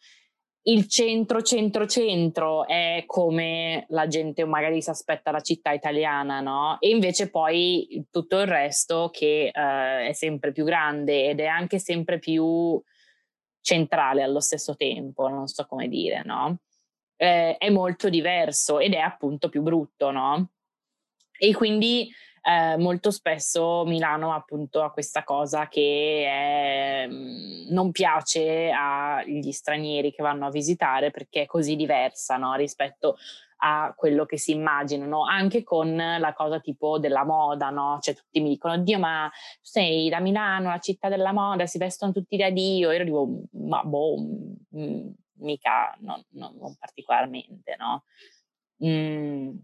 il 0.68 0.86
centro, 0.86 1.40
centro, 1.40 1.86
centro 1.86 2.66
è 2.66 3.04
come 3.06 3.86
la 3.88 4.06
gente 4.06 4.44
magari 4.44 4.82
si 4.82 4.90
aspetta 4.90 5.30
la 5.30 5.40
città 5.40 5.72
italiana, 5.72 6.40
no? 6.40 6.76
E 6.80 6.90
invece 6.90 7.30
poi 7.30 8.06
tutto 8.10 8.38
il 8.38 8.46
resto 8.46 9.08
che 9.10 9.50
eh, 9.52 10.08
è 10.08 10.12
sempre 10.12 10.52
più 10.52 10.64
grande 10.64 11.30
ed 11.30 11.40
è 11.40 11.46
anche 11.46 11.78
sempre 11.78 12.18
più 12.18 12.80
centrale 13.62 14.22
allo 14.22 14.40
stesso 14.40 14.76
tempo, 14.76 15.28
non 15.28 15.46
so 15.46 15.64
come 15.66 15.88
dire, 15.88 16.22
no? 16.24 16.58
Eh, 17.16 17.56
è 17.56 17.70
molto 17.70 18.10
diverso 18.10 18.78
ed 18.78 18.92
è 18.92 18.98
appunto 18.98 19.48
più 19.48 19.62
brutto, 19.62 20.10
no? 20.10 20.50
E 21.38 21.54
quindi 21.54 22.10
eh, 22.48 22.78
molto 22.78 23.10
spesso 23.10 23.84
Milano 23.84 24.32
appunto 24.32 24.82
ha 24.82 24.90
questa 24.90 25.22
cosa 25.22 25.68
che 25.68 26.24
è, 26.24 27.06
mm, 27.06 27.66
non 27.68 27.90
piace 27.90 28.70
agli 28.70 29.52
stranieri 29.52 30.12
che 30.12 30.22
vanno 30.22 30.46
a 30.46 30.50
visitare 30.50 31.10
perché 31.10 31.42
è 31.42 31.46
così 31.46 31.76
diversa 31.76 32.38
no? 32.38 32.54
rispetto 32.54 33.16
a 33.60 33.92
quello 33.94 34.24
che 34.24 34.38
si 34.38 34.52
immaginano, 34.52 35.24
anche 35.24 35.64
con 35.64 35.94
la 35.96 36.32
cosa 36.32 36.60
tipo 36.60 36.98
della 37.00 37.24
moda, 37.24 37.70
no? 37.70 37.98
Cioè 38.00 38.14
tutti 38.14 38.40
mi 38.40 38.50
dicono, 38.50 38.78
Dio, 38.78 39.00
ma 39.00 39.28
sei 39.60 40.08
da 40.08 40.20
Milano, 40.20 40.68
la 40.68 40.78
città 40.78 41.08
della 41.08 41.32
moda, 41.32 41.66
si 41.66 41.76
vestono 41.76 42.12
tutti 42.12 42.36
da 42.36 42.50
Dio. 42.50 42.92
Io 42.92 43.02
dico, 43.04 43.28
ma 43.54 43.82
boh, 43.82 44.16
mm, 44.76 45.08
mica, 45.38 45.92
non, 46.00 46.22
non, 46.34 46.56
non 46.56 46.76
particolarmente, 46.78 47.74
no? 47.76 48.04
Mm, 48.84 49.56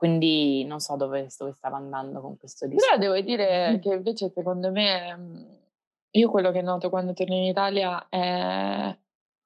quindi 0.00 0.64
non 0.64 0.80
so 0.80 0.96
dove, 0.96 1.28
dove 1.36 1.52
stava 1.52 1.76
andando 1.76 2.22
con 2.22 2.38
questo 2.38 2.66
discorso. 2.66 2.96
Però 2.96 3.12
devo 3.12 3.20
dire 3.20 3.78
che 3.82 3.92
invece 3.92 4.30
secondo 4.30 4.70
me, 4.70 5.14
mhmm, 5.14 5.46
io 6.12 6.30
quello 6.30 6.50
che 6.52 6.62
noto 6.62 6.88
quando 6.88 7.12
torno 7.12 7.34
in 7.34 7.42
Italia 7.42 8.08
è 8.08 8.96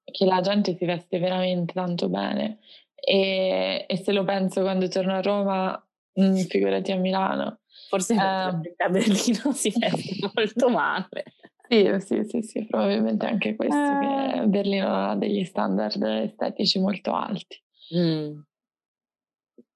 che 0.04 0.24
la 0.24 0.40
gente 0.42 0.76
si 0.76 0.84
veste 0.84 1.18
veramente 1.18 1.72
tanto 1.72 2.08
bene 2.08 2.60
e, 2.94 3.84
e 3.88 3.96
se 3.96 4.12
lo 4.12 4.22
penso 4.22 4.60
quando 4.60 4.86
torno 4.86 5.14
a 5.14 5.22
Roma, 5.22 5.84
mh, 6.12 6.24
mhmm, 6.24 6.36
figurati 6.44 6.92
a 6.92 6.98
Milano. 6.98 7.58
Forse 7.88 8.14
eh, 8.14 8.16
a 8.18 8.88
Berlino 8.88 9.50
si 9.52 9.72
veste 9.76 10.30
molto 10.32 10.68
male. 10.68 11.24
Sì, 11.68 11.90
sì, 11.98 12.24
sì, 12.28 12.42
sì, 12.42 12.64
probabilmente 12.66 13.26
anche 13.26 13.56
questo, 13.56 13.74
eh. 13.74 14.38
che 14.38 14.46
Berlino 14.46 15.10
ha 15.10 15.16
degli 15.16 15.44
standard 15.44 16.00
estetici 16.00 16.78
molto 16.78 17.12
alti. 17.12 17.60
Mm. 17.96 18.38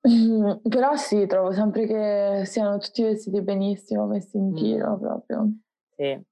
Mhmm, 0.05 0.61
però 0.69 0.95
sì, 0.97 1.27
trovo 1.27 1.53
sempre 1.53 1.87
che 1.87 2.43
siano 2.47 2.79
tutti 2.79 3.03
vestiti 3.03 3.41
benissimo, 3.43 4.07
messi 4.07 4.37
in 4.37 4.55
tiro 4.55 4.95
Mh. 4.95 4.99
proprio. 5.01 5.53
Sì. 5.97 6.25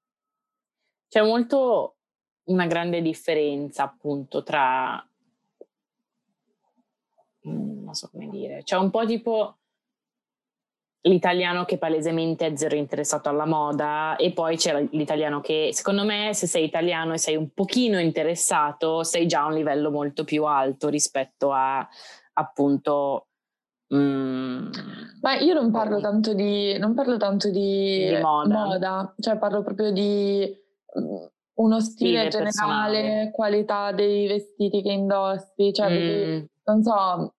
C'è 1.11 1.21
molto 1.21 1.95
una 2.49 2.65
grande 2.67 3.01
differenza 3.01 3.83
appunto 3.83 4.43
tra 4.43 5.01
mhmm, 7.43 7.83
non 7.85 7.93
so 7.93 8.09
come 8.11 8.29
dire, 8.29 8.63
c'è 8.63 8.75
un 8.77 8.89
po' 8.89 9.05
tipo 9.05 9.57
l'italiano 11.05 11.63
che 11.63 11.77
palesemente 11.77 12.47
è 12.47 12.55
zero 12.57 12.75
interessato 12.75 13.29
alla 13.29 13.45
moda 13.45 14.15
e 14.17 14.31
poi 14.33 14.57
c'è 14.57 14.87
l'italiano 14.91 15.39
che 15.41 15.69
secondo 15.71 16.03
me 16.03 16.33
se 16.33 16.47
sei 16.47 16.65
italiano 16.65 17.13
e 17.13 17.17
sei 17.17 17.35
un 17.37 17.49
pochino 17.53 17.99
interessato 17.99 19.03
sei 19.03 19.25
già 19.27 19.43
a 19.43 19.45
un 19.45 19.53
livello 19.53 19.89
molto 19.91 20.23
più 20.25 20.43
alto 20.45 20.89
rispetto 20.89 21.51
a 21.53 21.87
appunto 22.33 23.26
Mm. 23.93 24.67
Ma 25.21 25.35
io 25.35 25.53
non 25.53 25.71
parlo 25.71 25.99
tanto 25.99 26.33
di, 26.33 26.77
non 26.77 26.93
parlo 26.93 27.17
tanto 27.17 27.49
di, 27.49 28.07
di 28.07 28.19
moda. 28.21 28.53
moda. 28.53 29.13
cioè 29.19 29.37
parlo 29.37 29.63
proprio 29.63 29.91
di 29.91 30.45
mm, 30.99 31.25
uno 31.55 31.79
stile, 31.79 32.29
stile 32.29 32.29
generale, 32.29 33.01
personale. 33.01 33.31
qualità 33.31 33.91
dei 33.91 34.27
vestiti 34.27 34.81
che 34.81 34.91
indossi, 34.91 35.73
cioè 35.73 35.89
mm. 35.89 36.43
non 36.65 36.83
so, 36.83 37.33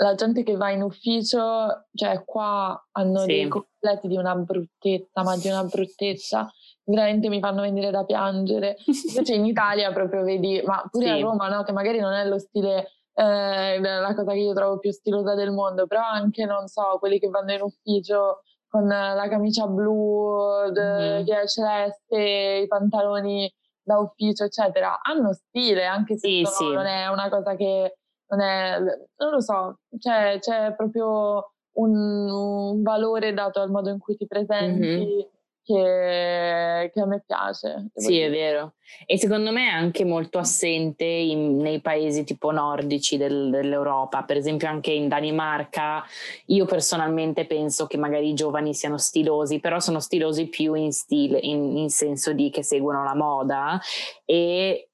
la 0.00 0.14
gente 0.14 0.42
che 0.42 0.56
va 0.56 0.70
in 0.70 0.82
ufficio, 0.82 1.86
cioè 1.92 2.24
qua 2.24 2.88
hanno 2.92 3.20
sì. 3.20 3.26
dei 3.26 3.48
completi 3.48 4.08
di 4.08 4.16
una 4.16 4.34
bruttezza, 4.34 5.22
ma 5.22 5.36
di 5.36 5.48
una 5.48 5.64
bruttezza 5.64 6.50
veramente 6.84 7.28
mi 7.28 7.40
fanno 7.40 7.62
venire 7.62 7.90
da 7.90 8.04
piangere. 8.04 8.76
Invece 9.08 9.34
in 9.34 9.44
Italia 9.44 9.92
proprio 9.92 10.22
vedi, 10.22 10.60
ma 10.64 10.84
pure 10.90 11.06
sì. 11.06 11.10
a 11.12 11.20
Roma, 11.20 11.48
no, 11.48 11.62
che 11.62 11.72
magari 11.72 12.00
non 12.00 12.12
è 12.12 12.26
lo 12.26 12.38
stile 12.38 12.99
eh, 13.20 13.80
la 13.80 14.14
cosa 14.14 14.32
che 14.32 14.38
io 14.38 14.54
trovo 14.54 14.78
più 14.78 14.90
stilosa 14.92 15.34
del 15.34 15.50
mondo, 15.50 15.86
però 15.86 16.02
anche, 16.02 16.46
non 16.46 16.66
so, 16.68 16.96
quelli 16.98 17.18
che 17.18 17.28
vanno 17.28 17.52
in 17.52 17.60
ufficio 17.60 18.40
con 18.66 18.86
la 18.86 19.26
camicia 19.28 19.66
blu 19.66 20.70
mm-hmm. 20.70 21.24
che 21.24 21.40
è 21.40 21.46
celeste, 21.46 22.60
i 22.62 22.66
pantaloni 22.66 23.52
da 23.82 23.98
ufficio, 23.98 24.44
eccetera, 24.44 25.00
hanno 25.02 25.32
stile, 25.34 25.84
anche 25.84 26.16
se 26.16 26.28
sì, 26.28 26.44
sì. 26.44 26.72
non 26.72 26.86
è 26.86 27.08
una 27.08 27.28
cosa 27.28 27.56
che 27.56 27.96
non 28.28 28.40
è, 28.40 28.78
non 28.78 29.30
lo 29.30 29.40
so, 29.40 29.80
cioè, 29.98 30.38
c'è 30.38 30.74
proprio 30.74 31.52
un, 31.72 31.94
un, 31.94 32.82
valore 32.82 33.34
dato 33.34 33.60
al 33.60 33.70
modo 33.70 33.90
in 33.90 33.98
cui 33.98 34.16
ti 34.16 34.26
presenti. 34.26 34.86
Mm-hmm 34.86 35.20
che, 35.62 36.90
che 36.92 37.00
a 37.00 37.06
me 37.06 37.22
piace. 37.26 37.90
Sì, 37.94 38.08
dire. 38.08 38.26
è 38.26 38.30
vero. 38.30 38.74
E 39.06 39.18
secondo 39.18 39.52
me 39.52 39.66
è 39.66 39.72
anche 39.72 40.04
molto 40.04 40.38
assente 40.38 41.04
in, 41.04 41.56
nei 41.56 41.80
paesi 41.80 42.24
tipo 42.24 42.50
nordici 42.50 43.16
del, 43.16 43.50
dell'Europa, 43.50 44.24
per 44.24 44.36
esempio 44.36 44.68
anche 44.68 44.90
in 44.90 45.08
Danimarca. 45.08 46.04
Io 46.46 46.64
personalmente 46.64 47.46
penso 47.46 47.86
che 47.86 47.96
magari 47.96 48.30
i 48.30 48.34
giovani 48.34 48.74
siano 48.74 48.98
stilosi, 48.98 49.60
però 49.60 49.78
sono 49.78 50.00
stilosi 50.00 50.48
più 50.48 50.74
in 50.74 50.92
stile, 50.92 51.38
in, 51.38 51.76
in 51.76 51.88
senso 51.88 52.32
di 52.32 52.50
che 52.50 52.62
seguono 52.62 53.04
la 53.04 53.14
moda 53.14 53.80
e 54.24 54.89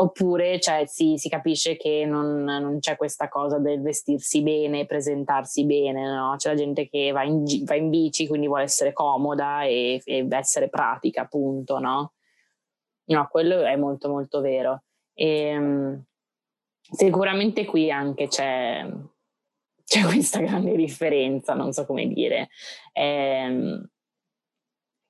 Oppure 0.00 0.58
cioè, 0.60 0.86
sì, 0.86 1.18
si 1.18 1.28
capisce 1.28 1.76
che 1.76 2.06
non, 2.06 2.42
non, 2.42 2.78
c'è 2.78 2.96
questa 2.96 3.28
cosa 3.28 3.58
del 3.58 3.82
vestirsi 3.82 4.42
bene, 4.42 4.86
presentarsi 4.86 5.66
bene, 5.66 6.10
no? 6.10 6.34
C'è 6.38 6.48
la 6.48 6.54
gente 6.54 6.88
che 6.88 7.10
va 7.12 7.22
in, 7.22 7.44
va 7.64 7.74
in 7.74 7.90
bici, 7.90 8.26
quindi 8.26 8.46
vuole 8.46 8.62
essere 8.62 8.94
comoda 8.94 9.64
e, 9.64 10.00
e, 10.02 10.26
essere 10.30 10.70
pratica, 10.70 11.22
appunto, 11.22 11.78
no? 11.78 12.14
No, 13.08 13.28
quello 13.30 13.60
è 13.60 13.76
molto 13.76 14.08
molto 14.08 14.40
vero. 14.40 14.84
E, 15.12 15.26
ehm, 15.26 16.04
sicuramente 16.80 17.66
qui 17.66 17.90
anche 17.90 18.26
c'è, 18.26 18.86
c'è, 19.84 20.02
questa 20.02 20.40
grande 20.40 20.76
differenza, 20.76 21.52
non 21.52 21.72
so 21.72 21.84
come 21.84 22.06
dire. 22.06 22.48
E, 22.94 23.86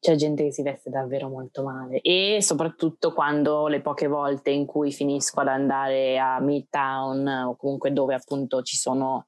c'è 0.01 0.15
gente 0.17 0.45
che 0.45 0.53
si 0.53 0.63
veste 0.63 0.89
davvero 0.91 1.29
molto 1.29 1.63
male 1.63 2.01
e 2.01 2.39
soprattutto 2.41 3.13
quando 3.13 3.67
le 3.69 3.81
poche 3.83 4.07
volte 4.07 4.51
in 4.51 4.65
cui 4.67 4.93
finisco 4.93 5.41
ad 5.41 5.49
andare 5.49 6.19
a 6.19 6.41
Midtown 6.41 7.27
o 7.29 7.57
comunque 7.57 7.93
dove 7.93 8.15
appunto 8.15 8.63
ci 8.63 8.77
sono 8.77 9.27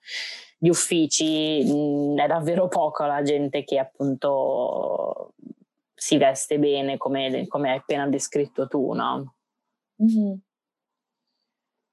gli 0.58 0.68
uffici 0.68 1.62
mh, 1.62 2.20
è 2.22 2.26
davvero 2.26 2.68
poco 2.68 3.04
la 3.04 3.22
gente 3.22 3.64
che 3.64 3.78
appunto 3.78 5.34
si 5.94 6.16
veste 6.16 6.58
bene 6.58 6.96
come, 6.96 7.46
come 7.48 7.70
hai 7.70 7.76
appena 7.78 8.08
descritto 8.08 8.66
tu, 8.66 8.92
no? 8.92 9.34
Mm-hmm. 10.02 10.34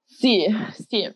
Sì, 0.05 0.45
sì, 0.87 1.15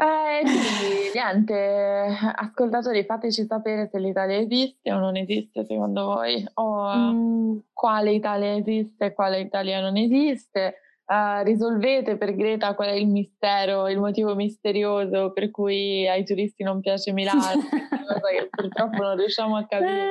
eh, 0.00 0.40
quindi 0.42 1.10
niente, 1.12 2.16
ascoltatori, 2.34 3.04
fateci 3.04 3.44
sapere 3.44 3.88
se 3.92 3.98
l'Italia 3.98 4.38
esiste 4.38 4.90
o 4.92 4.98
non 4.98 5.14
esiste 5.16 5.66
secondo 5.66 6.06
voi, 6.06 6.42
o 6.54 6.94
mm. 6.94 7.58
quale 7.74 8.12
Italia 8.12 8.56
esiste 8.56 9.06
e 9.06 9.12
quale 9.12 9.40
Italia 9.40 9.80
non 9.82 9.98
esiste. 9.98 10.76
Uh, 11.10 11.42
risolvete 11.42 12.16
per 12.16 12.36
Greta 12.36 12.74
qual 12.74 12.88
è 12.88 12.92
il 12.92 13.08
mistero, 13.08 13.88
il 13.88 13.98
motivo 13.98 14.36
misterioso 14.36 15.32
per 15.32 15.50
cui 15.50 16.08
ai 16.08 16.24
turisti 16.24 16.62
non 16.62 16.80
piace 16.80 17.12
Milano, 17.12 17.60
cosa 18.06 18.28
che 18.30 18.48
purtroppo 18.48 19.02
non 19.02 19.16
riusciamo 19.16 19.56
a 19.56 19.66
capire. 19.66 20.08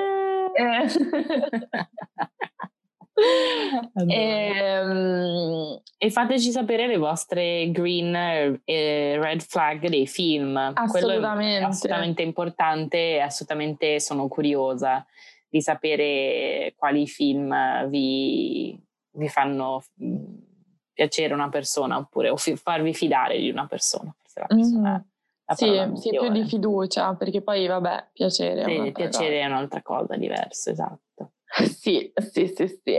Eh. 0.54 0.88
e, 4.08 4.14
ehm, 4.16 5.82
e, 5.98 6.12
fateci 6.12 6.52
sapere 6.52 6.88
le 6.88 6.98
vostre 6.98 7.70
green 7.72 8.16
e 8.64 9.18
red 9.20 9.42
flag 9.42 9.88
dei 9.88 10.08
film. 10.08 10.56
Assolutamente. 10.56 10.92
Quello 10.92 11.42
è 11.42 11.62
assolutamente 11.64 12.22
importante 12.22 13.16
e 13.16 13.20
assolutamente 13.20 14.00
sono 14.00 14.28
curiosa 14.28 15.06
di 15.50 15.62
sapere 15.62 16.74
quali 16.78 17.08
film 17.08 17.88
vi, 17.88 18.80
vi 19.12 19.28
fanno 19.28 19.84
piacere 20.94 21.34
una 21.34 21.50
persona 21.50 21.98
oppure 21.98 22.30
o 22.30 22.36
fi- 22.36 22.56
farvi 22.56 22.94
fidare 22.94 23.40
di 23.40 23.50
una 23.50 23.66
persona. 23.66 24.14
Forse 24.18 24.40
la 24.40 24.48
persona 24.48 24.90
mm-hmm. 24.92 25.02
la 25.46 25.56
sì, 25.56 26.02
sì, 26.02 26.10
più 26.10 26.30
di 26.30 26.46
fiducia, 26.46 27.16
perché 27.16 27.42
poi 27.42 27.66
vabbè, 27.66 28.10
piacere 28.14 28.64
sì, 28.66 28.76
è 28.76 28.92
piacere 28.92 29.38
cosa. 29.38 29.42
è 29.42 29.46
un'altra 29.46 29.82
cosa 29.82 30.16
diversa, 30.16 30.70
esatto. 30.70 31.32
sì, 31.66 32.12
sì, 32.16 32.54
sì, 32.56 32.68
sì. 32.68 32.94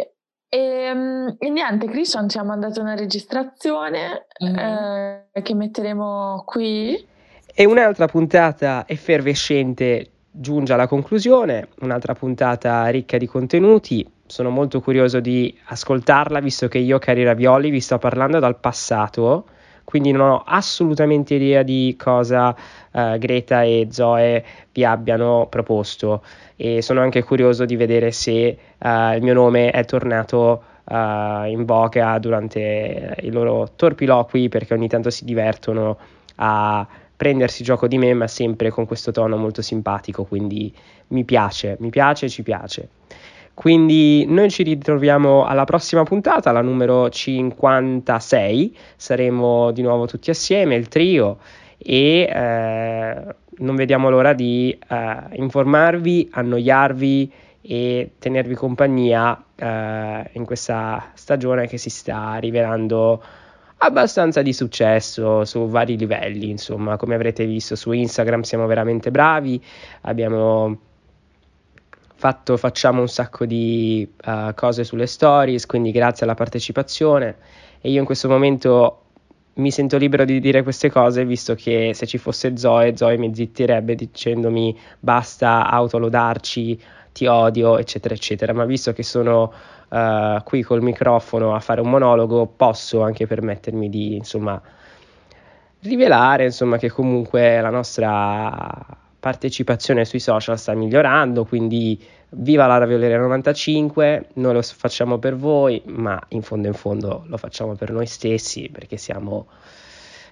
E, 0.53 0.59
ehm, 0.59 1.37
e, 1.39 1.49
niente, 1.49 1.87
Christian 1.87 2.29
ci 2.29 2.39
ha 2.39 2.43
mandato 2.43 2.81
una 2.81 2.95
registrazione 2.95 4.27
mm-hmm. 4.43 4.57
eh, 4.57 5.43
che 5.43 5.55
metteremo 5.55 6.43
qui. 6.45 7.07
E 7.55 7.65
un'altra 7.65 8.07
puntata 8.07 8.85
effervescente 8.87 10.11
giunge 10.33 10.73
alla 10.73 10.87
conclusione, 10.87 11.69
un'altra 11.81 12.15
puntata 12.15 12.87
ricca 12.89 13.17
di 13.17 13.27
contenuti. 13.27 14.09
Sono 14.27 14.51
molto 14.51 14.81
curioso 14.81 15.21
di 15.21 15.57
ascoltarla, 15.67 16.41
visto 16.41 16.69
che 16.69 16.79
io, 16.79 16.99
cari 16.99 17.25
ravioli, 17.25 17.71
vi 17.71 17.81
sto 17.81 17.99
parlando 17.99 18.39
dal 18.39 18.59
passato, 18.59 19.47
quindi 19.91 20.13
non 20.13 20.31
ho 20.31 20.43
assolutamente 20.47 21.35
idea 21.35 21.65
di 21.65 21.97
cosa 21.99 22.55
uh, 22.93 23.19
Greta 23.19 23.65
e 23.65 23.89
Zoe 23.91 24.45
vi 24.73 24.85
abbiano 24.85 25.49
proposto 25.51 26.23
e 26.55 26.81
sono 26.81 27.01
anche 27.01 27.25
curioso 27.25 27.65
di 27.65 27.75
vedere 27.75 28.13
se 28.13 28.57
uh, 28.79 28.89
il 29.15 29.23
mio 29.23 29.35
nome 29.35 29.73
è 29.73 29.85
tornato 29.85 30.63
uh, 30.85 30.95
in 31.47 31.65
voga 31.67 32.17
durante 32.21 33.17
i 33.21 33.31
loro 33.31 33.73
torpiloqui 33.75 34.49
perché 34.49 34.75
ogni 34.75 34.87
tanto 34.87 35.11
si 35.11 35.25
divertono 35.25 35.99
a 36.37 36.87
prendersi 37.17 37.65
gioco 37.65 37.89
di 37.89 37.99
me, 37.99 38.15
ma 38.15 38.29
sempre 38.29 38.71
con 38.71 38.87
questo 38.87 39.11
tono 39.11 39.37
molto 39.37 39.61
simpatico, 39.61 40.25
quindi 40.25 40.73
mi 41.09 41.25
piace, 41.25 41.77
mi 41.81 41.91
piace, 41.91 42.31
ci 42.31 42.43
piace. 42.43 42.89
Quindi 43.61 44.25
noi 44.27 44.49
ci 44.49 44.63
ritroviamo 44.63 45.45
alla 45.45 45.65
prossima 45.65 46.03
puntata, 46.03 46.51
la 46.51 46.63
numero 46.63 47.11
56, 47.11 48.75
saremo 48.97 49.71
di 49.73 49.83
nuovo 49.83 50.07
tutti 50.07 50.31
assieme, 50.31 50.77
il 50.77 50.89
trio, 50.89 51.37
e 51.77 52.23
eh, 52.23 53.35
non 53.59 53.77
vediamo 53.77 54.09
l'ora 54.09 54.33
di 54.33 54.75
eh, 54.89 55.17
informarvi, 55.33 56.31
annoiarvi 56.33 57.33
e 57.61 58.13
tenervi 58.19 58.55
compagnia 58.55 59.45
eh, 59.55 60.31
in 60.33 60.47
questa 60.47 61.11
stagione 61.13 61.67
che 61.67 61.77
si 61.77 61.91
sta 61.91 62.37
rivelando 62.37 63.23
abbastanza 63.77 64.41
di 64.41 64.55
successo 64.55 65.45
su 65.45 65.69
vari 65.69 65.99
livelli, 65.99 66.49
insomma, 66.49 66.97
come 66.97 67.15
avrete 67.15 67.45
visto 67.45 67.77
su 67.77 67.93
Instagram 67.93 68.41
siamo 68.41 68.65
veramente 68.65 69.11
bravi, 69.11 69.63
abbiamo 70.01 70.89
fatto, 72.21 72.59
facciamo 72.59 73.01
un 73.01 73.09
sacco 73.09 73.47
di 73.47 74.07
uh, 74.27 74.53
cose 74.55 74.85
sulle 74.85 75.07
stories, 75.07 75.65
quindi 75.65 75.91
grazie 75.91 76.27
alla 76.27 76.35
partecipazione. 76.35 77.37
E 77.81 77.89
io 77.89 77.99
in 77.99 78.05
questo 78.05 78.29
momento 78.29 79.05
mi 79.55 79.71
sento 79.71 79.97
libero 79.97 80.27
di 80.27 80.39
dire 80.39 80.63
queste 80.63 80.91
cose 80.91 81.25
visto 81.25 81.55
che 81.55 81.93
se 81.95 82.07
ci 82.07 82.19
fosse 82.19 82.59
Zoe, 82.59 82.95
Zoe 82.95 83.17
mi 83.17 83.35
zittirebbe 83.35 83.95
dicendomi 83.95 84.79
basta 84.99 85.67
autolodarci, 85.71 86.79
ti 87.13 87.25
odio, 87.25 87.79
eccetera, 87.79 88.13
eccetera, 88.13 88.53
ma 88.53 88.67
visto 88.67 88.93
che 88.93 89.03
sono 89.03 89.51
uh, 89.89 90.43
qui 90.45 90.61
col 90.61 90.83
microfono 90.83 91.55
a 91.55 91.61
fare 91.61 91.81
un 91.81 91.89
monologo, 91.89 92.47
posso 92.55 93.01
anche 93.01 93.27
permettermi 93.27 93.89
di, 93.89 94.17
insomma, 94.17 94.61
rivelare, 95.81 96.45
insomma, 96.45 96.77
che 96.77 96.91
comunque 96.91 97.63
la 97.63 97.71
nostra 97.71 99.09
partecipazione 99.21 100.05
sui 100.05 100.19
social 100.19 100.59
sta 100.59 100.75
migliorando, 100.75 101.45
quindi 101.45 102.03
viva 102.31 102.67
la 102.67 102.79
Ravioleria 102.79 103.19
95, 103.19 104.29
noi 104.35 104.55
lo 104.55 104.63
facciamo 104.63 105.19
per 105.19 105.37
voi, 105.37 105.83
ma 105.87 106.19
in 106.29 106.43
fondo 106.43 106.67
in 106.67 106.75
fondo 106.75 107.25
lo 107.27 107.37
facciamo 107.37 107.75
per 107.75 107.93
noi 107.93 108.07
stessi 108.07 108.71
perché 108.73 108.97
siamo, 108.97 109.47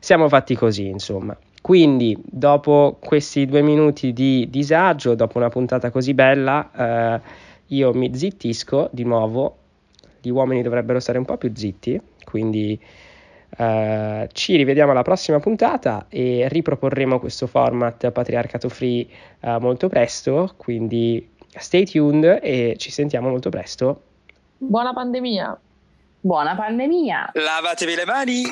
siamo 0.00 0.28
fatti 0.28 0.54
così, 0.54 0.86
insomma. 0.86 1.36
Quindi, 1.60 2.16
dopo 2.24 2.96
questi 2.98 3.44
due 3.44 3.62
minuti 3.62 4.12
di 4.12 4.48
disagio, 4.48 5.14
dopo 5.14 5.36
una 5.38 5.50
puntata 5.50 5.90
così 5.90 6.14
bella, 6.14 6.70
eh, 7.16 7.20
io 7.66 7.92
mi 7.92 8.14
zittisco 8.14 8.88
di 8.90 9.04
nuovo, 9.04 9.56
gli 10.20 10.30
uomini 10.30 10.62
dovrebbero 10.62 10.98
stare 10.98 11.18
un 11.18 11.24
po' 11.24 11.36
più 11.36 11.52
zitti, 11.54 12.00
quindi 12.24 12.80
eh, 13.56 14.28
ci 14.32 14.56
rivediamo 14.56 14.92
alla 14.92 15.02
prossima 15.02 15.40
puntata 15.40 16.06
e 16.08 16.46
riproporremo 16.48 17.18
questo 17.18 17.46
format 17.46 18.10
patriarcato 18.10 18.68
free 18.68 19.06
eh, 19.40 19.58
molto 19.58 19.88
presto, 19.88 20.54
quindi 20.56 21.30
stay 21.48 21.84
tuned 21.84 22.40
e 22.42 22.74
ci 22.78 22.90
sentiamo 22.90 23.28
molto 23.28 23.50
presto. 23.50 24.02
Buona 24.58 24.92
pandemia! 24.92 25.58
Buona 26.20 26.54
pandemia! 26.54 27.30
Lavatevi 27.34 27.94
le 27.94 28.04
mani! 28.04 28.42